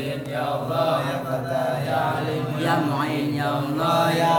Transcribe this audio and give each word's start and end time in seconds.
Ya 0.00 0.40
Allah 0.48 1.04
ya 1.04 1.18
ya 1.84 2.04
ya 2.56 2.74
ya 3.36 3.52
ya 4.16 4.32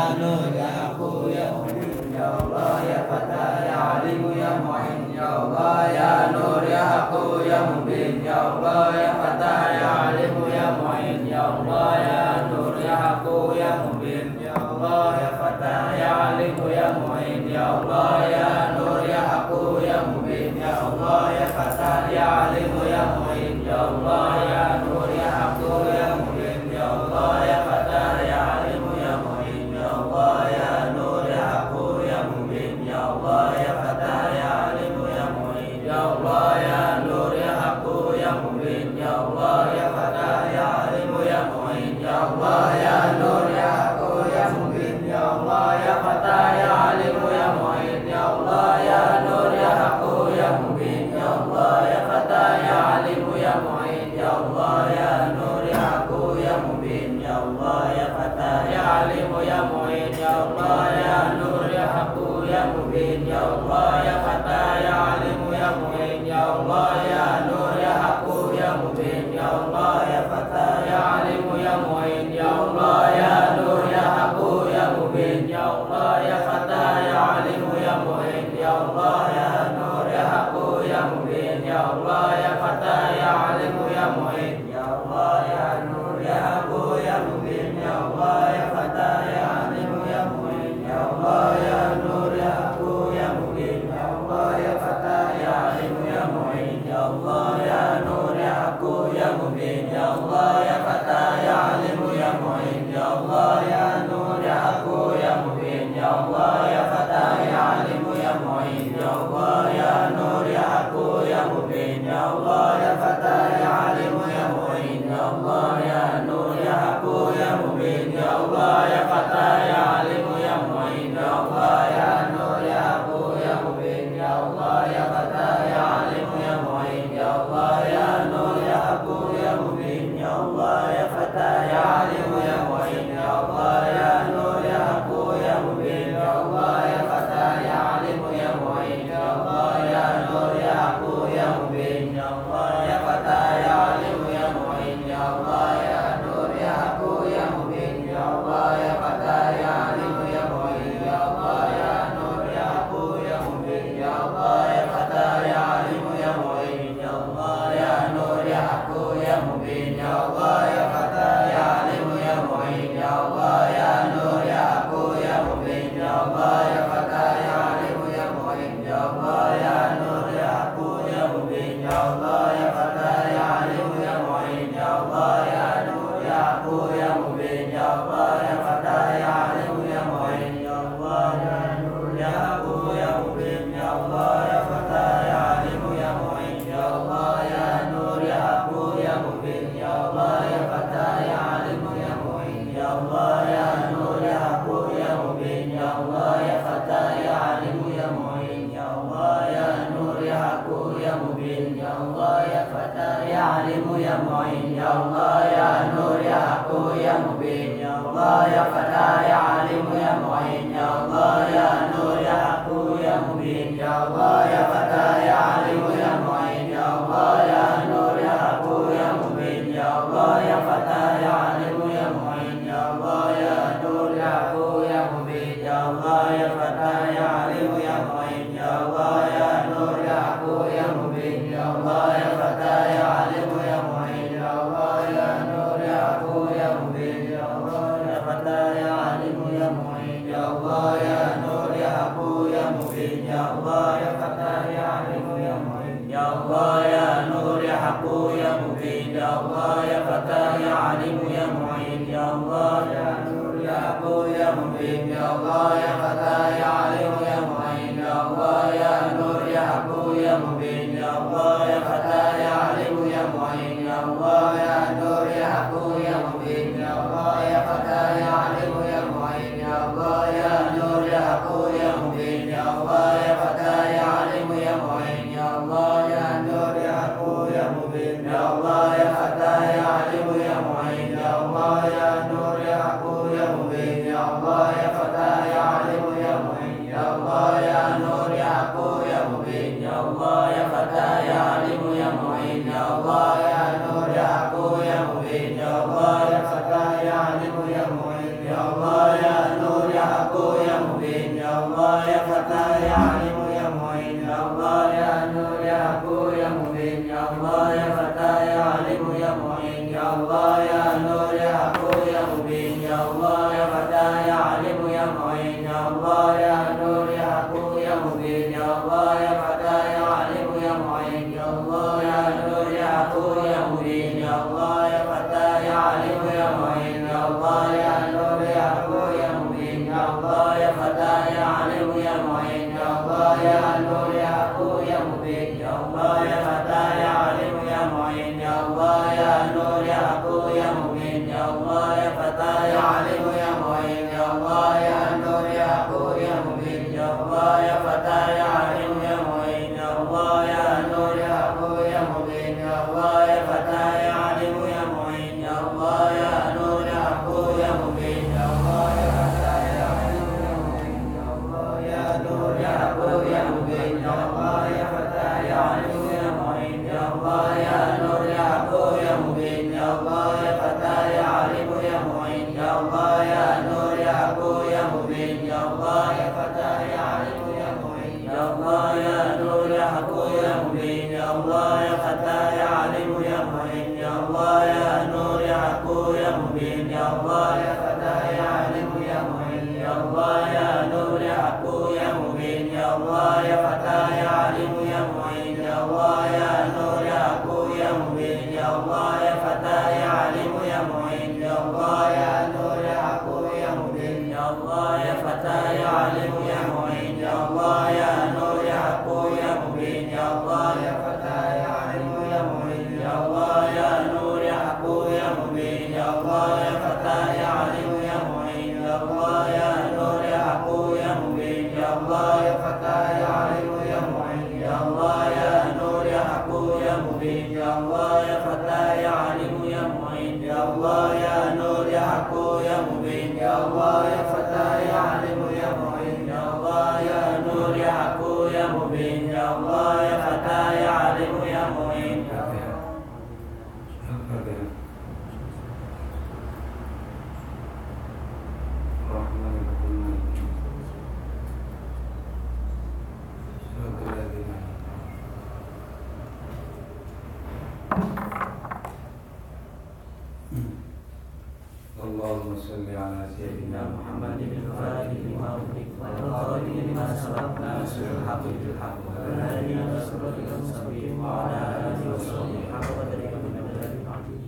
صل 462.68 462.86
على 462.96 463.22
سيدنا 463.38 463.82
محمد 463.98 464.40
الفاتح 464.42 465.12
لما 465.26 465.48
أغلق 465.48 465.90
والخارج 466.02 466.64
لما 466.78 467.06
سبق 467.24 467.62
ناصر 467.62 468.02
الحق 468.18 468.44
بالحق 468.62 468.98
والهادي 469.10 469.74
إلى 469.74 470.02
صراط 470.06 470.36
المستقيم 470.46 471.26
وعلى 471.26 471.58
آله 471.88 472.02
وصحبه 472.16 472.62
حق 472.74 472.88
قدره 472.98 473.32
ومقداره 473.34 473.96
العظيم 474.06 474.42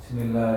بسم 0.00 0.18
الله 0.18 0.53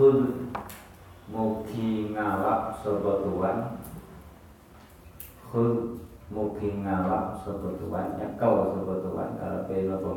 Khud 0.00 0.48
Mugi 1.28 2.16
ngalap 2.16 2.80
sopo 2.80 3.20
tuan 3.20 3.84
Khud 5.44 6.00
Mugi 6.32 6.80
ngalap 6.80 7.36
sopo 7.44 7.76
tuan 7.76 8.16
Nyekal 8.16 8.80
sopo 8.80 9.04
tuan 9.04 9.36
Kalau 9.36 9.68
pilih 9.68 10.00
apa 10.00 10.10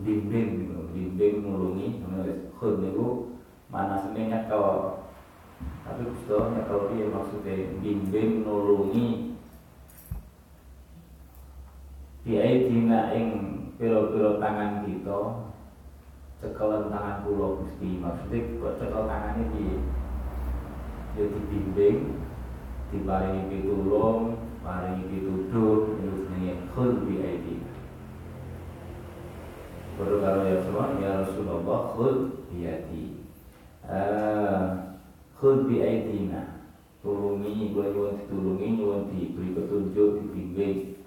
Bimbing 0.00 0.80
Bimbing 0.96 1.34
mulungi 1.44 2.00
Menulis 2.00 2.48
Khud 2.56 2.80
niku 2.80 3.36
Mana 3.68 4.00
sini 4.00 4.32
nyekal 4.32 4.96
Tapi 5.84 6.00
Gusto 6.00 6.56
nyekal 6.56 6.88
dia 6.96 7.12
maksudnya 7.12 7.76
Bimbing 7.84 8.48
nulungi. 8.48 9.36
Biayi 12.24 12.72
dina 12.72 13.12
ing 13.12 13.28
Piro-piro 13.76 14.40
tangan 14.40 14.88
kita 14.88 15.52
cekelan 16.46 16.94
tangan 16.94 17.26
pulau 17.26 17.58
Gusti 17.66 17.98
maksudnya 17.98 18.38
kok 18.62 18.74
cekel 18.78 19.02
tangannya 19.10 19.44
di 19.50 19.66
ya 21.18 21.24
dibimbing 21.26 21.98
diparingi 22.94 23.42
pitulung 23.50 24.46
paringi 24.66 25.06
pituduh 25.06 25.94
itu 25.94 26.26
sebenarnya 26.26 26.54
khul 26.74 26.90
bi 27.06 27.14
aidi. 27.22 27.56
Baru 29.96 30.18
kalau 30.20 30.42
ya 30.42 30.58
semua 30.66 30.86
ya 30.98 31.10
Rasulullah 31.22 31.80
khul 31.94 32.14
bi 32.50 32.58
aidi. 32.66 33.04
Eh, 33.86 33.94
uh, 33.94 34.62
khul 35.38 35.70
bi 35.70 35.78
aidina. 35.78 36.58
Tulungi, 37.06 37.70
gue 37.70 37.86
nyuwun 37.94 38.18
ditulungi, 38.18 38.66
nyuwun 38.82 39.14
diberi 39.14 39.54
petunjuk, 39.54 40.26
dibimbing. 40.26 40.98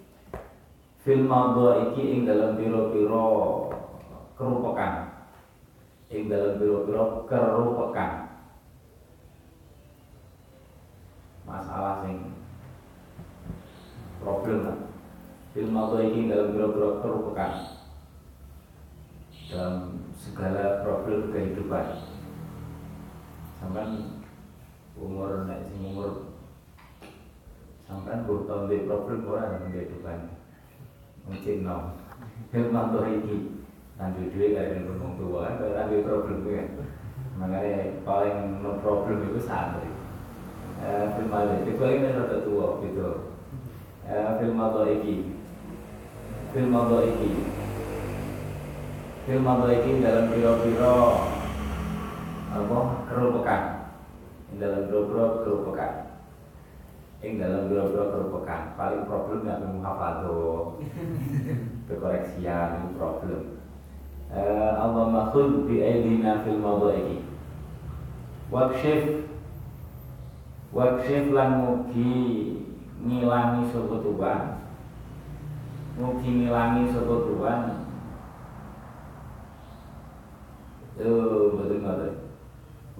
Film 1.03 1.27
maudhu 1.27 1.91
iki 1.91 2.03
ing 2.15 2.19
dalam 2.23 2.55
piro-piro 2.55 3.27
kerupakan 4.39 5.08
ing 6.09 6.25
dalam 6.25 6.57
biro-biro 6.57 7.29
kerupakan 7.29 8.11
masalah 11.45 12.01
sing 12.01 12.33
problem 14.17 14.89
film 15.53 15.73
auto 15.77 15.97
ini 16.01 16.29
dalam 16.29 16.53
biro-biro 16.53 17.01
kerupakan 17.01 17.79
dalam 19.49 20.05
segala 20.13 20.85
problem 20.85 21.33
kehidupan. 21.33 22.05
Sampai 23.57 24.13
umur 24.93 25.49
naik 25.49 25.67
sing 25.73 25.81
umur 25.89 26.37
sampai 27.89 28.21
bertahun-tahun 28.29 28.85
problem 28.85 29.25
orang 29.25 29.73
kehidupan. 29.73 30.19
Mungkin 31.25 31.57
no. 31.65 31.97
Film 32.53 32.77
auto 32.77 33.01
ini 33.09 33.65
nanti 33.99 34.31
dua 34.31 34.55
gak 34.55 34.65
ada 34.71 34.87
berhubung 34.87 35.13
tua 35.19 35.39
kan 35.43 35.53
kalau 35.59 35.75
nanti 35.75 36.07
problem 36.07 36.39
ya. 36.47 36.63
Makanya 37.35 38.03
paling 38.07 38.63
no 38.63 38.79
problem 38.79 39.27
itu 39.27 39.39
santri. 39.43 39.91
Eh, 40.79 41.11
film 41.11 41.35
aja, 41.35 41.59
itu 41.67 41.75
lagi 41.75 41.99
ini 41.99 42.15
rata 42.15 42.37
tua 42.47 42.79
gitu. 42.79 43.35
Eh, 44.07 44.31
film 44.39 44.55
apa 44.55 44.87
iki. 44.87 45.35
Film 46.55 46.71
apa 46.71 46.95
iki. 47.03 47.31
Film 49.27 49.43
apa 49.43 49.67
iki 49.75 49.99
dalam 49.99 50.31
piro-piro 50.31 50.99
apa 52.49 52.79
kerupukan, 53.05 53.61
dalam 54.57 54.89
piro-piro 54.89 55.45
kerupukan, 55.45 55.93
ing 57.21 57.37
dalam 57.37 57.69
biro-biro 57.69 58.09
kerupukan, 58.09 58.73
paling 58.73 59.05
problem 59.05 59.45
nggak 59.45 59.61
apa 59.85 60.07
tuh 60.25 60.81
kekoreksian 61.91 62.97
problem. 62.97 63.58
Eh, 64.29 64.71
Allah 64.77 65.09
makhul 65.09 65.65
bi 65.65 65.81
aidina 65.81 66.45
fil 66.45 66.61
mawdu'i. 66.61 67.25
Wakshif 68.53 69.29
Wakshif 70.69 71.33
lan 71.33 71.65
mugi 71.65 72.13
ngilangi 73.01 73.73
sapa 73.73 74.05
Tuhan. 74.05 74.41
Mugi 75.97 76.29
ngilangi 76.29 76.93
sapa 76.93 77.15
Tuhan. 77.25 77.61
Oh, 81.01 81.57
betul 81.57 81.81
betul. 81.81 82.13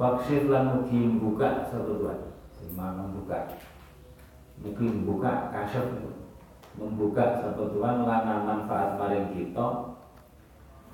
Wakshif 0.01 0.49
lan 0.49 0.81
mugi 0.81 1.13
buka 1.21 1.69
sapa 1.69 1.93
Tuhan. 1.93 2.19
Sing 2.57 2.73
membuka. 2.73 3.53
Mugi 4.65 4.85
membuka 4.89 5.53
kasyaf 5.53 5.93
membuka 6.73 7.37
sapa 7.37 7.69
Tuhan 7.69 8.09
lana 8.09 8.49
manfaat 8.49 8.97
maring 8.97 9.29
kita. 9.37 9.88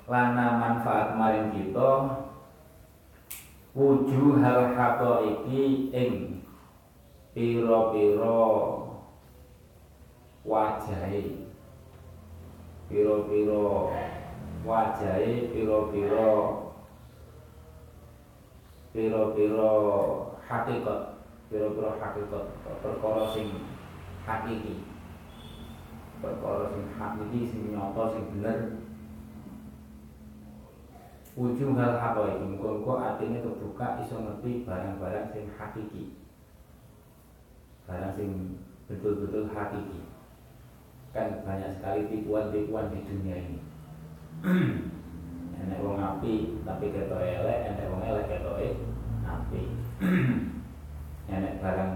Lana 0.06 0.62
manfaat 0.62 1.18
maring 1.18 1.50
kita 1.50 2.22
wujuhal 3.74 4.70
iki 5.34 5.90
ing 5.90 6.12
piro-piro 7.34 8.46
wajahe. 10.46 11.50
Piro-piro 12.86 13.90
wajahe 14.62 15.50
piro-piro 15.50 16.34
piro-piro 18.94 19.72
hakikat 20.42 21.00
piro-piro 21.50 21.90
hakikat 21.98 22.44
perkara 22.82 23.22
sing 23.34 23.46
hakiki 24.26 24.86
perkara 26.18 26.70
sing 26.74 26.84
hakiki 26.94 27.40
sing 27.46 27.62
nyata 27.74 28.02
sing 28.14 28.24
bener 28.38 28.85
ujung 31.36 31.76
hal 31.76 32.00
apa 32.00 32.32
itu? 32.32 32.48
Muka 32.56 32.96
artinya 32.96 33.44
kebuka 33.44 34.00
iso 34.00 34.16
ngerti 34.24 34.64
barang-barang 34.64 35.28
sing 35.36 35.44
hakiki. 35.52 36.16
Barang 37.84 38.16
sing 38.16 38.56
betul-betul 38.88 39.52
hakiki. 39.52 40.00
Kan 41.12 41.44
banyak 41.44 41.76
sekali 41.76 42.08
tipuan-tipuan 42.08 42.88
di 42.88 43.04
dunia 43.04 43.36
ini. 43.36 43.60
Enek 45.60 45.80
wong 45.80 45.96
api 45.96 46.60
tapi 46.68 46.92
ketok 46.92 47.20
elek 47.20 47.72
enek 47.72 47.88
wong 47.92 48.02
elek 48.04 48.28
ketok 48.32 48.56
api. 49.24 49.62
Enek 51.36 51.60
barang 51.60 51.92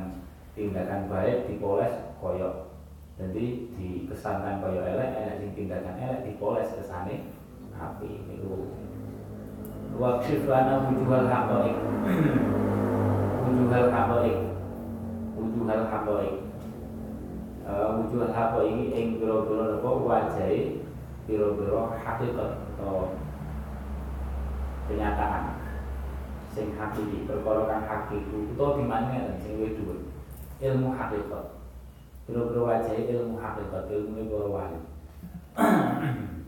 tindakan 0.52 1.08
baik 1.08 1.48
dipoles 1.48 1.96
koyok. 2.20 2.76
Jadi 3.16 3.72
dikesankan 3.76 4.60
koyok 4.60 4.84
elek 4.84 5.10
enek 5.16 5.38
sing 5.40 5.50
tindakan 5.56 5.96
elek 5.96 6.24
dipoles 6.28 6.68
kesane 6.76 7.32
api. 7.76 8.20
Itu 8.32 8.68
wakshif 9.98 10.46
lana 10.46 10.86
wujuhal 10.86 11.26
haqa'iq 11.26 11.78
wujuhal 13.46 13.88
haqa'iq 13.90 14.38
wujuhal 15.34 15.84
haqa'iq 15.90 16.36
uh, 17.66 17.88
wujuhal 17.98 18.32
haqa'iq 18.32 18.78
ing 18.94 19.06
pira-pira 19.18 19.64
napa 19.74 19.90
wajahe 19.90 20.84
pira-pira 21.30 21.94
hakikat 21.94 22.50
atau 22.74 23.14
kenyataan. 24.90 25.54
Sing 26.50 26.74
hakiki 26.74 27.30
perkara 27.30 27.70
kang 27.70 27.86
hakiki. 27.86 28.50
Utawa 28.50 28.82
dimane 28.82 29.38
sing 29.38 29.62
luwih 29.62 30.02
ilmu 30.58 30.90
hakikat 30.98 31.46
pira-pira 32.26 32.60
wajahe 32.66 33.06
ilmu 33.06 33.38
hakikat 33.38 33.86
ilmu 33.90 34.26
para 34.26 34.46
wali. 34.50 34.80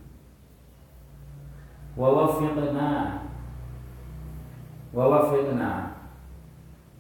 Wa 2.00 2.08
wafiqna 2.08 2.88
wa 4.92 5.04
wafiqna 5.08 5.72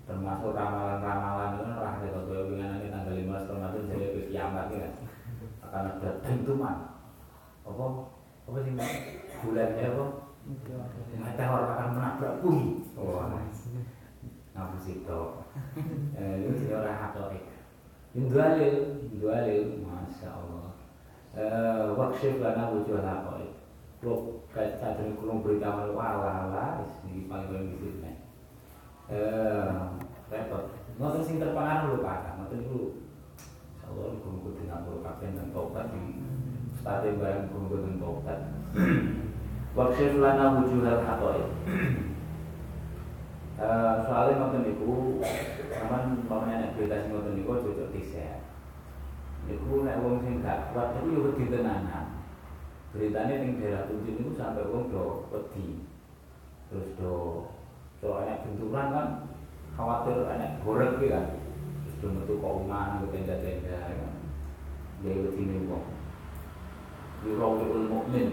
termasuk 0.08 0.56
ramalan-ramalan 0.56 1.60
itu 1.60 1.76
lah 1.76 2.00
kita 2.00 2.20
tahu 2.24 2.56
dengan 2.56 2.76
nanti 2.76 2.88
tanggal 2.88 3.14
15 3.14 3.52
Ramadan 3.52 3.88
jadi 3.92 4.06
ke 4.16 4.22
kiamat 4.32 4.66
ya. 4.72 4.88
Akan 5.62 5.88
ada 5.96 6.10
tentuman 6.24 6.76
apa? 7.62 7.84
Apa 8.48 8.58
sih 8.64 8.74
bulan 9.44 9.70
ya 9.78 9.88
apa? 9.92 10.06
Meteor 11.20 11.62
akan 11.68 11.88
menabrak 11.94 12.34
bumi. 12.42 12.82
Oh 12.98 13.28
ngapu 14.52 14.76
situ 14.76 15.20
eh 16.12 16.44
itu 16.44 16.68
jadi 16.68 16.76
orang 16.76 17.00
hatoik 17.00 17.40
ini 18.12 18.28
dua 18.28 18.60
lil 18.60 18.76
dua 19.16 19.48
lil 19.48 19.80
masya 19.80 20.28
Allah. 20.28 20.76
Eh 21.32 21.96
wakshif 21.96 22.36
lana 22.36 22.68
wujud 22.68 23.00
hatoik 23.00 23.61
lo 24.02 24.42
kayak 24.50 24.82
saat 24.82 24.98
ini 24.98 25.14
kurang 25.14 25.46
beritahu 25.46 25.94
wala 25.94 26.50
wala 26.50 26.66
ini 27.06 27.30
paling 27.30 27.70
di 27.70 27.76
sini. 27.78 28.12
Eh 29.06 29.70
repot. 30.26 30.74
Ngoten 30.98 31.22
sing 31.22 31.38
terpengaruh 31.38 31.94
lho 31.94 32.02
Pak. 32.02 32.34
Ngoten 32.34 32.66
niku 32.66 32.98
insyaallah 33.78 34.18
kumpul 34.26 34.58
dengan 34.58 34.82
kabeh 34.82 35.28
dan 35.38 35.48
tobat 35.54 35.86
di 35.94 36.18
stade 36.74 37.14
barang 37.14 37.46
kumpul 37.54 37.78
dengan 37.78 38.02
tobat. 38.02 38.38
Wakshif 39.78 40.18
lana 40.18 40.58
wujuhal 40.58 41.00
haqa'iq 41.00 41.50
Eh 43.62 43.94
soalnya 44.02 44.42
ngoten 44.42 44.66
niku 44.66 45.22
sampean 45.70 46.26
pamane 46.26 46.54
nek 46.58 46.74
berita 46.74 47.06
sing 47.06 47.14
ngoten 47.14 47.38
niku 47.38 47.62
cocok 47.62 47.92
dhisik 47.94 48.42
niku 49.46 49.86
nek 49.86 50.02
wong 50.02 50.18
sing 50.26 50.42
gak 50.42 50.74
kuat 50.74 50.98
niku 50.98 51.06
yo 51.14 51.20
wedi 51.30 51.46
tenanan 51.46 52.21
beritanya 52.92 53.40
ning 53.40 53.56
daerah 53.56 53.88
tunjuk 53.88 54.20
niku 54.20 54.32
sampai 54.36 54.68
wong 54.68 54.92
do 54.92 55.26
wedi. 55.32 55.80
Terus 56.68 56.88
do 57.00 57.14
do 58.04 58.08
enak 58.20 58.44
benturan 58.44 58.86
kan 58.92 59.08
khawatir 59.72 60.28
enak 60.28 60.60
goreng 60.60 61.00
gitu 61.00 61.08
kan. 61.08 61.26
Terus 61.84 61.96
do 62.04 62.06
metu 62.12 62.34
kauman 62.38 63.00
ke 63.04 63.06
tenda-tenda 63.16 63.76
kan. 63.80 64.14
Dia 65.00 65.16
wedi 65.16 65.42
ning 65.48 65.72
wong. 65.72 65.84
Yurawil 67.24 67.88
mukmin. 67.88 68.28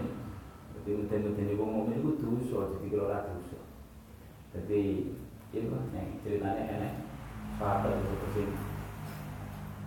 Jadi 0.76 0.90
mungkin-mungkin 0.96 1.58
wong 1.60 1.70
mukmin 1.76 2.00
itu 2.00 2.10
dosa, 2.24 2.72
jadi 2.72 2.86
kalau 2.88 3.08
ora 3.08 3.28
dosa. 3.28 3.60
Jadi 4.56 4.80
itu 5.50 5.66
yang 5.66 6.08
ceritanya 6.22 6.62
enak 6.78 6.92
sahabat 7.58 8.00
itu 8.00 8.46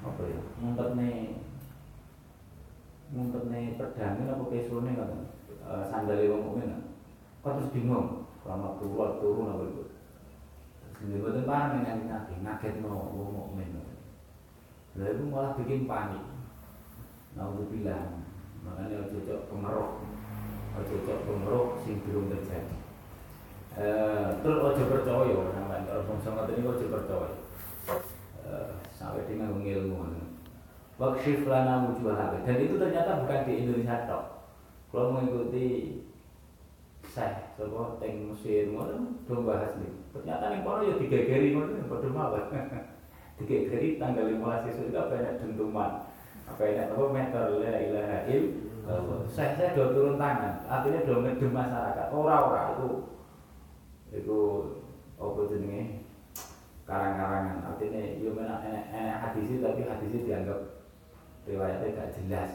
apa 0.03 0.21
ya 0.27 0.39
ngumpet 0.59 0.89
nih 0.99 1.42
ngumpet 3.13 3.43
nih 3.53 3.77
pedangin 3.77 4.33
apa 4.33 4.43
kesulnya 4.49 4.97
kan 4.97 5.11
sandali 5.85 6.33
wong 6.33 6.41
mukmin 6.49 6.73
kan 6.73 6.83
terus 7.55 7.69
bingung? 7.69 8.25
Lama 8.43 8.75
turun 8.81 9.21
turun 9.21 9.53
apa 9.53 9.63
itu? 9.69 9.83
Sendiri 10.99 11.23
betul 11.23 11.45
panik 11.47 11.87
yang 11.87 11.99
ngaget 12.09 12.37
ngaget 12.41 12.73
no 12.81 13.13
wong 13.13 13.29
mukmin. 13.31 13.77
Lalu 14.97 15.23
malah 15.29 15.53
bikin 15.55 15.85
panik. 15.85 16.23
Untuk 17.33 17.69
bilang 17.73 18.21
makanya 18.61 19.09
cocok 19.09 19.49
kemeruh 19.49 19.89
cocok 20.73 21.17
kemeruh 21.25 21.65
sing 21.85 22.01
belum 22.05 22.33
terjadi. 22.33 22.77
Eh, 23.73 24.29
terus 24.45 24.61
ojo 24.61 24.83
percaya 24.85 25.33
sampai 25.49 25.81
kalau 25.89 26.05
bangsa 26.05 26.29
ngoten 26.29 26.53
niku 26.61 26.69
ojo 26.77 26.85
percaya. 26.93 27.29
Eh, 28.45 28.69
sampai 28.93 29.25
dengan 29.25 29.57
ilmu. 29.57 30.22
Wakshif 31.01 31.49
lana 31.49 31.89
wujuhal 31.89 32.45
Dan 32.45 32.57
itu 32.61 32.77
ternyata 32.77 33.25
bukan 33.25 33.45
di 33.49 33.53
Indonesia 33.65 34.05
tok. 34.05 34.23
Kalau 34.93 35.09
mengikuti 35.09 35.97
saya 37.01 37.53
coba 37.57 37.97
teng 37.97 38.29
Mesir 38.29 38.69
ngoten 38.69 39.25
do 39.25 39.41
bahas 39.41 39.73
nih. 39.81 39.89
Ternyata 40.13 40.53
ning 40.53 40.61
kono 40.61 40.85
ya 40.85 40.95
digegeri 41.01 41.57
ngoten 41.57 41.89
padha 41.89 42.09
mawon. 42.13 42.45
digegeri 43.41 43.97
tanggal 43.97 44.29
15 44.29 44.65
Sesuk 44.69 44.93
itu 44.93 45.01
banyak 45.01 45.37
dentuman. 45.41 46.13
Apa 46.45 46.61
enak 46.61 46.93
apa 46.93 47.05
meter 47.09 47.45
la 47.57 47.73
ilaha 47.81 48.17
illallah. 48.29 49.19
Saya 49.25 49.57
saya 49.57 49.73
do 49.73 49.97
turun 49.97 50.21
tangan. 50.21 50.61
Artinya 50.69 51.05
do 51.09 51.25
ngedem 51.25 51.49
masyarakat. 51.49 52.07
Ora-ora 52.13 52.77
itu 52.77 52.89
itu 54.13 54.39
apa 55.17 55.41
jenenge 55.49 56.05
karang-karangan 56.83 57.63
artinya 57.63 58.01
yo 58.19 58.35
menak 58.35 58.61
enek 58.67 58.85
enek 58.91 59.17
hadis 59.23 59.63
tapi 59.63 59.81
hadisnya 59.87 60.19
dianggap 60.27 60.82
riwayatnya 61.47 61.95
gak 61.95 62.13
jelas 62.15 62.51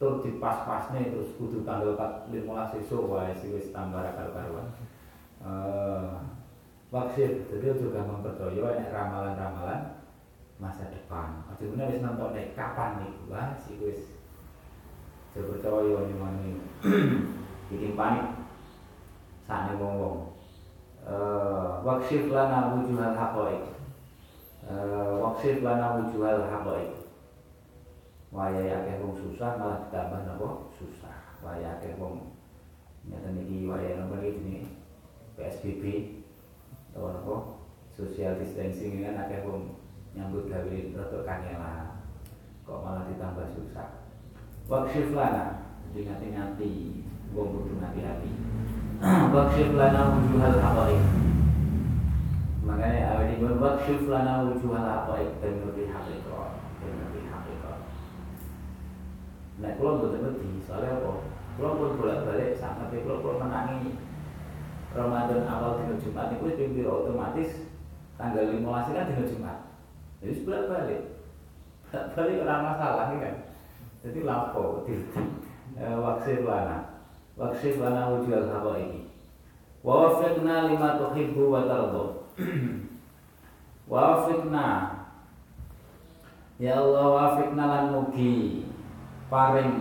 tur 0.00 0.18
di 0.24 0.42
pas-pasnya 0.42 1.12
terus 1.14 1.36
kudu 1.38 1.62
tanggal 1.62 1.94
15 1.94 2.80
esuk 2.82 3.06
wae 3.06 3.30
sih 3.38 3.54
wis 3.54 3.70
tambah 3.70 4.02
karo 4.02 4.30
karuan 4.34 4.68
eh 5.42 6.10
Waksil, 6.92 7.48
jadi 7.48 7.72
juga 7.72 8.04
mempercaya 8.04 8.76
nek 8.76 8.92
ramalan-ramalan 8.92 9.96
masa 10.60 10.92
depan. 10.92 11.40
Aja 11.48 11.64
ngene 11.64 11.88
wis 11.88 12.04
nonton 12.04 12.36
nek 12.36 12.52
kapan 12.52 13.00
nih, 13.00 13.12
wah 13.32 13.56
sih 13.56 13.80
wis 13.80 14.12
percaya 15.32 16.04
nih 16.04 16.16
mana 16.20 16.52
bikin 17.72 17.96
panik. 17.96 18.44
Sane 19.48 19.80
wong-wong. 19.80 20.36
Eh 21.08 21.72
waksif 21.80 22.28
lana 22.28 22.76
wujuhal 22.76 23.16
haqaiq. 23.16 23.64
Eh 24.68 25.12
waksif 25.16 25.64
lana 25.64 25.96
wujuhal 25.96 26.44
haqaiq. 26.44 27.01
Waya 28.32 28.80
akeh 28.80 28.96
wong 29.04 29.12
susah 29.12 29.60
malah 29.60 29.84
ditambah 29.84 30.24
napa? 30.24 30.72
Susah. 30.80 31.36
Waya 31.44 31.76
akeh 31.76 32.00
wong 32.00 32.32
nyata 33.04 33.28
niki 33.36 33.68
waya 33.68 34.00
napa 34.00 34.24
iki 34.24 34.72
PSBB 35.36 35.84
atau 36.92 37.12
apa 37.12 37.36
social 37.92 38.40
distancing 38.40 39.04
kan 39.04 39.20
akeh 39.20 39.44
wong 39.44 39.76
nyambut 40.16 40.48
gawe 40.48 40.64
rada 40.96 41.18
kangelan. 41.28 42.08
Kok 42.64 42.80
malah 42.80 43.04
ditambah 43.12 43.52
susah? 43.52 44.00
Wakshif 44.64 45.12
lana 45.12 45.76
jadi 45.92 46.08
ngati-ngati 46.08 47.04
wong 47.36 47.48
kudu 47.52 47.84
hati-hati 47.84 48.32
wakshif 49.36 49.76
lana 49.76 50.08
wujuhal 50.16 50.56
haqaiq. 50.56 51.04
Makanya 52.64 53.12
awal 53.12 53.28
ini 53.28 53.44
wakshif 53.60 54.08
lana 54.08 54.48
wujuhal 54.48 54.88
haqaiq. 54.88 55.36
Dan 55.44 55.60
ngerti 55.60 55.84
hakikat 55.92 56.50
dan 56.80 56.90
ngerti 56.96 57.20
hakikat 57.28 57.78
nah 59.62 59.70
kalau 59.78 60.02
betul 60.02 60.18
betul 60.18 60.58
soalnya 60.66 60.98
apa 60.98 61.10
kalau 61.56 61.78
pun 61.78 61.90
bolak-balik 62.02 62.58
sangat 62.58 62.90
kalau 62.90 63.22
kalau 63.22 63.38
menangi 63.38 63.94
Ramadan 64.92 65.48
awal 65.48 65.80
dino 65.80 65.96
Jumat 65.96 66.36
itu 66.36 66.52
pimpin 66.52 66.84
otomatis 66.84 67.64
tanggal 68.20 68.44
15 68.44 68.92
kan 68.92 69.08
dino 69.08 69.24
Jumat. 69.24 69.58
Jadi 70.20 70.32
sebelah 70.36 70.62
balik. 70.68 71.02
Balik 71.92 72.42
ora 72.44 72.56
masalah 72.60 73.04
kan. 73.16 73.36
Jadi 74.04 74.20
lapo 74.20 74.84
di 74.84 75.00
waksir 76.04 76.44
lana. 76.44 77.00
Waksir 77.40 77.80
lana 77.80 78.12
wujud 78.12 78.52
hawa 78.52 78.76
ini. 78.76 79.08
Wa 79.80 80.12
wafiqna 80.12 80.68
lima 80.68 81.00
tuhibbu 81.00 81.42
wa 81.48 81.64
tardo. 81.64 82.04
Wa 83.90 83.98
wafiqna 84.14 84.68
Ya 86.62 86.78
Allah 86.78 87.06
wafiqna 87.10 87.64
lan 87.66 87.84
mugi 87.90 88.62
paring 89.32 89.72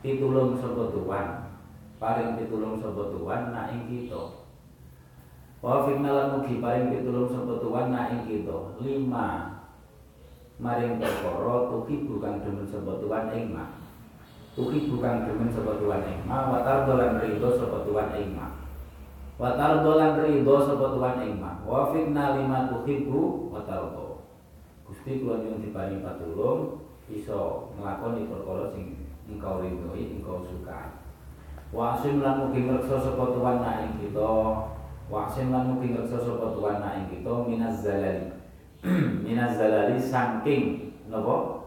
pitulung 0.00 0.56
sapa 0.56 0.88
Tuhan 0.88 1.26
paring 2.00 2.40
pitulung 2.40 2.80
sapa 2.80 3.12
Tuhan 3.12 3.52
nak 3.52 3.72
ing 3.76 3.84
kita. 3.92 4.48
Wa 5.60 5.84
fitna 5.84 6.12
lan 6.12 6.26
mugi 6.40 6.60
paring 6.64 6.88
pitulung 6.92 7.28
sapa 7.28 7.60
Tuhan 7.60 7.92
nak 7.92 8.08
ing 8.16 8.22
kita. 8.24 8.56
Lima 8.80 9.28
maring 10.56 10.96
perkara 10.96 11.68
tuki 11.68 12.08
bukan 12.08 12.40
demen 12.40 12.64
sapa 12.64 12.96
Tuhan 13.04 13.24
ing 13.36 13.52
ma. 13.52 13.64
Tuki 14.56 14.88
bukan 14.88 15.28
demen 15.28 15.52
sapa 15.52 15.76
Tuhan 15.76 16.00
ing 16.08 16.20
ma 16.24 16.48
wa 16.48 16.64
tardolan 16.64 17.20
ridho 17.20 17.48
sapa 17.60 17.84
Tuhan 17.84 18.08
ing 18.16 18.32
ma. 18.32 18.48
Wa 19.36 19.60
tardolan 19.60 20.24
ridho 20.24 20.56
sapa 20.64 20.86
Tuhan 20.96 21.16
ing 21.20 21.36
ma. 21.36 21.60
Wa 21.68 21.92
fitna 21.92 22.40
lima 22.40 22.72
tuhibbu 22.72 23.52
wa 23.52 23.60
tardo. 23.68 24.24
Gusti 24.88 25.20
kula 25.20 25.42
nyuwun 25.42 25.60
diparingi 25.60 26.00
patulung 26.00 26.85
iso 27.06 27.70
nglakoni 27.78 28.26
perkara 28.26 28.74
sing 28.74 29.06
engkau 29.30 29.62
ridhoi, 29.62 30.18
engkau 30.18 30.42
sukai. 30.42 30.90
Wasim 31.74 32.22
lan 32.22 32.46
mugi 32.46 32.66
ngreksa 32.66 32.98
sapa 32.98 33.34
tuan 33.34 33.62
nak 33.62 33.82
ing 33.86 33.92
kita. 33.98 34.30
Wasim 35.10 35.50
lan 35.50 35.74
mugi 35.74 35.94
ngreksa 35.94 36.18
sapa 36.18 36.54
tuan 36.54 36.78
nak 36.82 36.94
ing 36.98 37.06
kita 37.10 37.32
minaz 37.46 37.82
zalali. 37.82 38.34
minaz 39.26 39.58
zalali 39.58 39.98
saking 39.98 40.94
napa? 41.10 41.66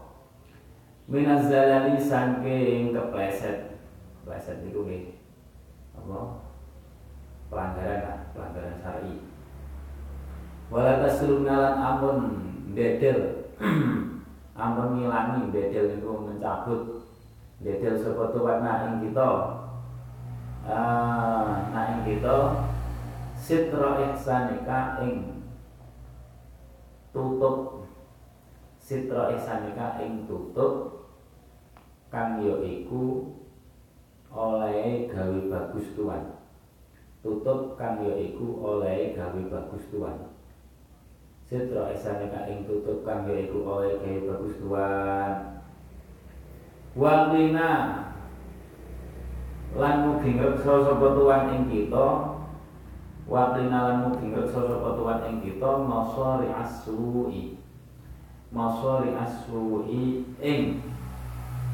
Minaz 1.08 1.48
zalali 1.48 2.00
saking 2.00 2.96
kepleset. 2.96 3.76
Kepleset 4.20 4.64
niku 4.64 4.88
nggih. 4.88 5.20
Apa? 5.96 6.48
Pelanggaran 7.50 8.00
lah, 8.06 8.18
pelanggaran 8.30 8.76
syar'i. 8.78 9.14
Wala 10.70 11.02
tasruna 11.02 11.54
lan 11.60 11.74
amun 11.76 12.18
dedel. 12.72 13.50
amun 14.60 15.00
ngilangi 15.00 15.48
dedel 15.48 15.96
niku 15.96 16.28
mencabut. 16.28 17.00
Dedel 17.64 17.96
sapa 17.96 18.36
tuan 18.36 18.60
nak 18.60 18.84
ing 18.84 18.94
kita. 19.08 19.30
Nah 21.72 21.84
ing 21.96 22.00
kita 22.04 22.36
sitra 23.40 24.12
ihsanika 24.12 25.00
ing 25.00 25.44
tutup. 27.16 27.88
Sitra 28.76 29.32
ihsanika 29.32 29.98
ing 30.04 30.28
tutup 30.28 31.04
kang 32.12 32.44
ya 32.44 32.60
iku 32.60 33.32
oleh 34.30 35.08
gawe 35.08 35.40
bagus 35.48 35.88
tuan. 35.96 36.36
Tutup 37.24 37.74
kang 37.80 38.04
ya 38.04 38.14
iku 38.16 38.60
oleh 38.60 39.16
gawe 39.16 39.40
bagus 39.48 39.84
tuan 39.88 40.29
sitra 41.50 41.90
ihsanika 41.90 42.46
ing 42.46 42.62
tutup 42.62 43.02
kang 43.02 43.26
ya 43.26 43.42
iku 43.42 43.66
oleh 43.66 43.98
gawe 43.98 44.18
bagus 44.22 44.54
tuan. 44.62 45.30
Waqina 46.94 47.70
lan 49.74 49.94
mugi 50.06 50.38
ngreksa 50.38 50.86
sapa 50.86 51.06
tuan 51.18 51.50
ing 51.50 51.62
kita. 51.66 52.08
Wa 53.26 53.58
lan 53.58 54.06
mugi 54.06 54.30
ngreksa 54.30 54.62
sapa 54.62 54.94
tuan 54.94 55.26
ing 55.26 55.36
kita 55.42 55.70
masari 55.90 56.54
asui 56.54 57.58
masari 58.54 59.10
asui 59.18 60.22
ing. 60.38 60.62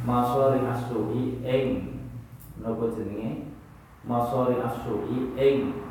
Masari 0.09 0.65
asui 0.65 1.45
ing. 1.45 1.69
Napa 2.65 2.89
jenenge? 2.97 3.53
Masari 4.09 4.57
asui 4.57 5.37
ing. 5.37 5.85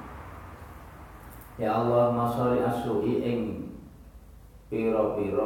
Ya 1.61 1.69
Allah 1.77 2.09
masari 2.17 2.65
asui 2.65 3.21
ing 3.21 3.64
pira-pira 4.65 5.45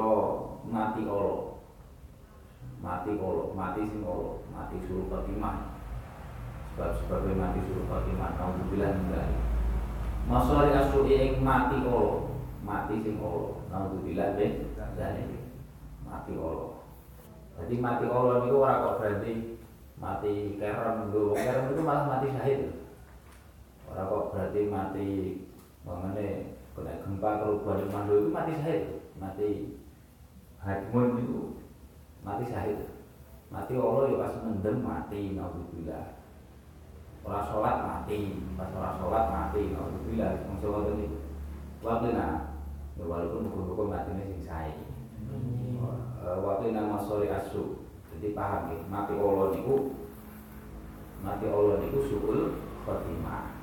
mati 0.64 1.04
Allah 1.04 1.60
mati 2.80 3.12
Allah 3.20 3.48
mati 3.52 3.82
sing 3.84 4.02
Allah 4.08 4.40
mati 4.48 4.76
suruh 4.88 5.12
khotimah 5.12 5.76
sebab 6.76 6.92
sebagai 7.04 7.36
mati 7.36 7.60
suruh 7.68 7.86
Fatimah 7.92 8.40
naudzubillah 8.40 8.92
enggak 8.96 9.28
Masari 10.30 10.72
asuri 10.72 11.14
ing 11.20 11.34
mati 11.44 11.84
kolo 11.84 12.32
mati 12.64 13.04
sing 13.04 13.20
kolo 13.20 13.68
naudzubillah 13.68 14.40
ben 14.40 14.72
dari 14.96 15.28
mati 16.08 16.32
kolo 16.40 16.80
jadi 17.60 17.76
mati 17.84 18.06
kolo 18.08 18.48
niku 18.48 18.64
ora 18.64 18.84
kok 18.88 18.98
berarti 19.04 19.34
mati 20.00 20.56
kerem 20.56 21.12
nggo 21.12 21.36
kerem 21.36 21.76
itu 21.76 21.82
malah 21.84 22.08
mati 22.08 22.32
syahid. 22.32 22.72
Ora 23.92 24.08
kok 24.08 24.32
berarti 24.32 24.62
mati 24.72 25.08
mengenai 25.84 26.56
kena 26.72 27.04
gempa 27.04 27.30
kerubuhan 27.44 27.92
mandu 27.92 28.14
itu 28.24 28.30
mati 28.32 28.54
syahid 28.64 28.99
mati 29.20 29.78
hadmun 30.64 31.20
itu 31.20 31.40
mati 32.26 32.44
syahid 32.50 32.80
mati 33.54 33.76
Allah 33.76 34.04
ya 34.10 34.18
pas 34.18 34.34
mendem 34.42 34.78
mati 34.82 35.36
naudzubillah 35.38 36.20
Orang 37.30 37.46
sholat 37.46 37.78
mati, 37.86 38.42
pas 38.58 38.74
orang 38.74 38.98
sholat 38.98 39.26
mati, 39.30 39.62
alhamdulillah, 39.70 40.50
wong 40.50 40.58
sholat 40.64 40.84
ini. 40.98 41.08
Waktu 41.86 42.18
nah, 42.18 42.58
walaupun 42.98 43.54
hukum-hukum 43.54 43.94
mati 43.94 44.18
ini 44.18 44.34
sing 44.34 44.42
saya. 44.50 44.74
Waktu 46.26 46.74
nama 46.74 46.98
sore 46.98 47.30
asu, 47.30 47.86
jadi 48.18 48.34
paham 48.34 48.74
ya, 48.74 48.82
mati 48.90 49.14
Allah 49.14 49.54
niku, 49.54 49.94
mati 51.22 51.46
Allah 51.54 51.78
niku 51.86 52.00
suul 52.10 52.58
khotimah. 52.90 53.62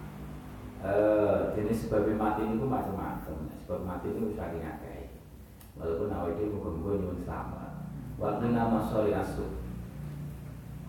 Eh, 0.87 1.39
jenis 1.59 1.91
sebab 1.91 2.07
mati 2.15 2.47
niku 2.47 2.71
macam-macam. 2.71 3.51
Sebab 3.51 3.83
mati 3.83 4.15
itu 4.15 4.31
saking 4.39 4.63
akeh. 4.63 4.86
Walaupun 5.77 6.09
awal 6.09 6.33
itu 6.37 6.57
hukum-hukum 6.57 6.99
nyuwun 7.05 7.21
selamat. 7.21 7.85
Waktu 8.17 8.57
nama 8.57 8.81
sore 8.89 9.13
asu, 9.13 9.45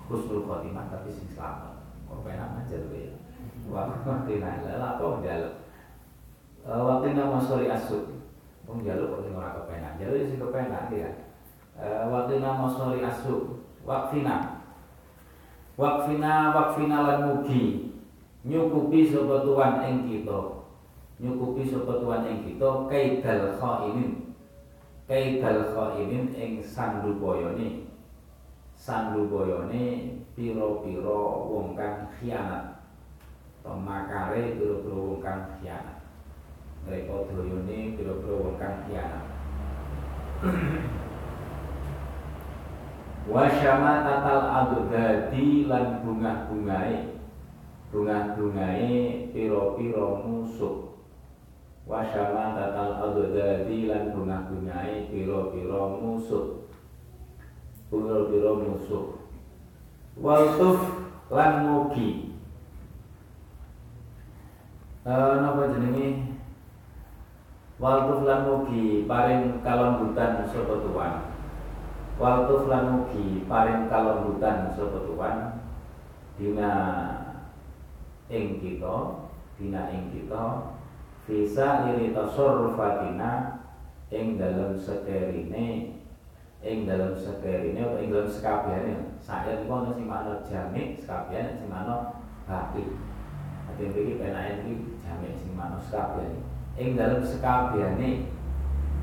khusnul 0.07 0.47
khotimah 0.47 0.87
tapi 0.87 1.11
sing 1.11 1.27
selamat. 1.35 1.75
Kok 2.07 2.23
penak 2.23 2.63
aja 2.63 2.79
tuh 2.87 2.95
ya. 2.95 3.11
Waktu 3.67 4.39
nala 4.39 4.73
lah 4.79 4.91
kok 4.95 5.19
jaluk. 5.27 5.55
Waktu 6.63 7.15
nama 7.15 7.39
sorry 7.43 7.67
asuk. 7.67 8.15
Wong 8.63 8.83
jaluk 8.83 9.11
kok 9.11 9.23
sing 9.27 9.35
ora 9.35 9.59
kepenak. 9.59 9.99
Jaluk 9.99 10.23
sing 10.23 10.39
kepenak 10.39 10.87
ya. 10.95 11.11
Waktu 12.07 12.39
nama 12.39 12.71
sorry 12.71 13.03
asuk. 13.03 13.59
Wakfina. 13.83 14.63
Wakfina 15.75 16.55
wakfina 16.55 16.97
lan 17.03 17.19
mugi 17.27 17.91
nyukupi 18.47 19.11
sapa 19.11 19.43
tuan 19.43 19.83
ing 19.83 20.07
kita. 20.07 20.63
Nyukupi 21.19 21.67
sapa 21.67 21.99
tuan 21.99 22.23
ing 22.23 22.47
kita 22.47 22.87
kaidal. 22.87 23.59
Kaidal 25.07 25.71
khainin 25.71 26.35
ing 26.35 26.59
sandupayane. 26.59 27.87
Sandupayane 28.75 30.19
piro-piro 30.35 31.47
wong 31.47 31.79
kang 31.79 32.11
khianat. 32.11 32.83
Pemakare 33.63 34.59
piro-piro 34.59 35.15
wong 35.15 35.23
kang 35.23 35.55
khianat. 35.55 36.03
Mereka 36.83 37.23
doyone 37.31 37.95
pira-pira 37.95 38.35
wong 38.35 38.59
kang 38.59 38.83
khianat. 38.83 39.25
Wa 43.31 43.47
tatal 43.47 44.43
adudadi 44.59 45.71
lan 45.71 46.03
bungah-bungahe. 46.03 47.15
Bungah-bungahe 47.95 49.31
pira-pira 49.31 50.19
musuh 50.19 50.96
wa 51.87 52.03
tatal 52.03 52.91
adudadi 52.99 53.87
lan 53.87 54.11
bungah-bungahe 54.11 55.07
pira-pira 55.07 55.81
musuh 55.95 56.67
pira-pira 57.87 58.51
musuh 58.59 59.23
waltuf 60.19 61.07
lan 61.31 61.63
mugi 61.63 62.35
uh, 65.07 65.39
napa 65.39 65.71
jenenge 65.71 66.37
Waltuf 67.77 68.25
lan 68.25 68.49
mugi 68.49 69.05
paring 69.05 69.61
kalembutan 69.61 70.49
sapa 70.49 70.81
tuan. 70.81 71.29
Waltuf 72.17 72.65
lan 72.65 72.89
mugi 72.89 73.45
paring 73.45 73.85
kalembutan 73.85 74.73
sapa 74.73 75.05
tuan. 75.05 75.61
Dina 76.41 76.73
ing 78.33 78.57
kita, 78.57 79.29
dina 79.61 79.93
ing 79.93 80.09
kita 80.09 80.73
bisa 81.27 81.91
iri 81.91 82.15
tasarrufatina 82.15 83.59
ing 84.07 84.39
dalam 84.39 84.79
sekerine 84.79 85.99
ing 86.63 86.87
dalam 86.87 87.13
sekerine 87.19 87.83
atau 87.83 87.99
ing 87.99 88.09
dalam 88.15 88.31
sekabehane. 88.31 89.19
Saya 89.19 89.61
iku 89.61 89.83
ana 89.83 89.91
makna 89.99 90.39
jamik, 90.47 91.03
sekabehane 91.03 91.59
sing 91.59 91.67
makna 91.67 92.23
baki. 92.47 92.95
Ati 93.67 93.83
iki 93.91 94.15
penake 94.15 94.63
iki 94.63 94.73
jamik 95.03 95.35
sing 95.35 95.51
makna 95.53 95.77
sekabehane 95.83 96.39
ing 96.79 96.95
dalam 96.95 97.21
sekabehane 97.25 98.31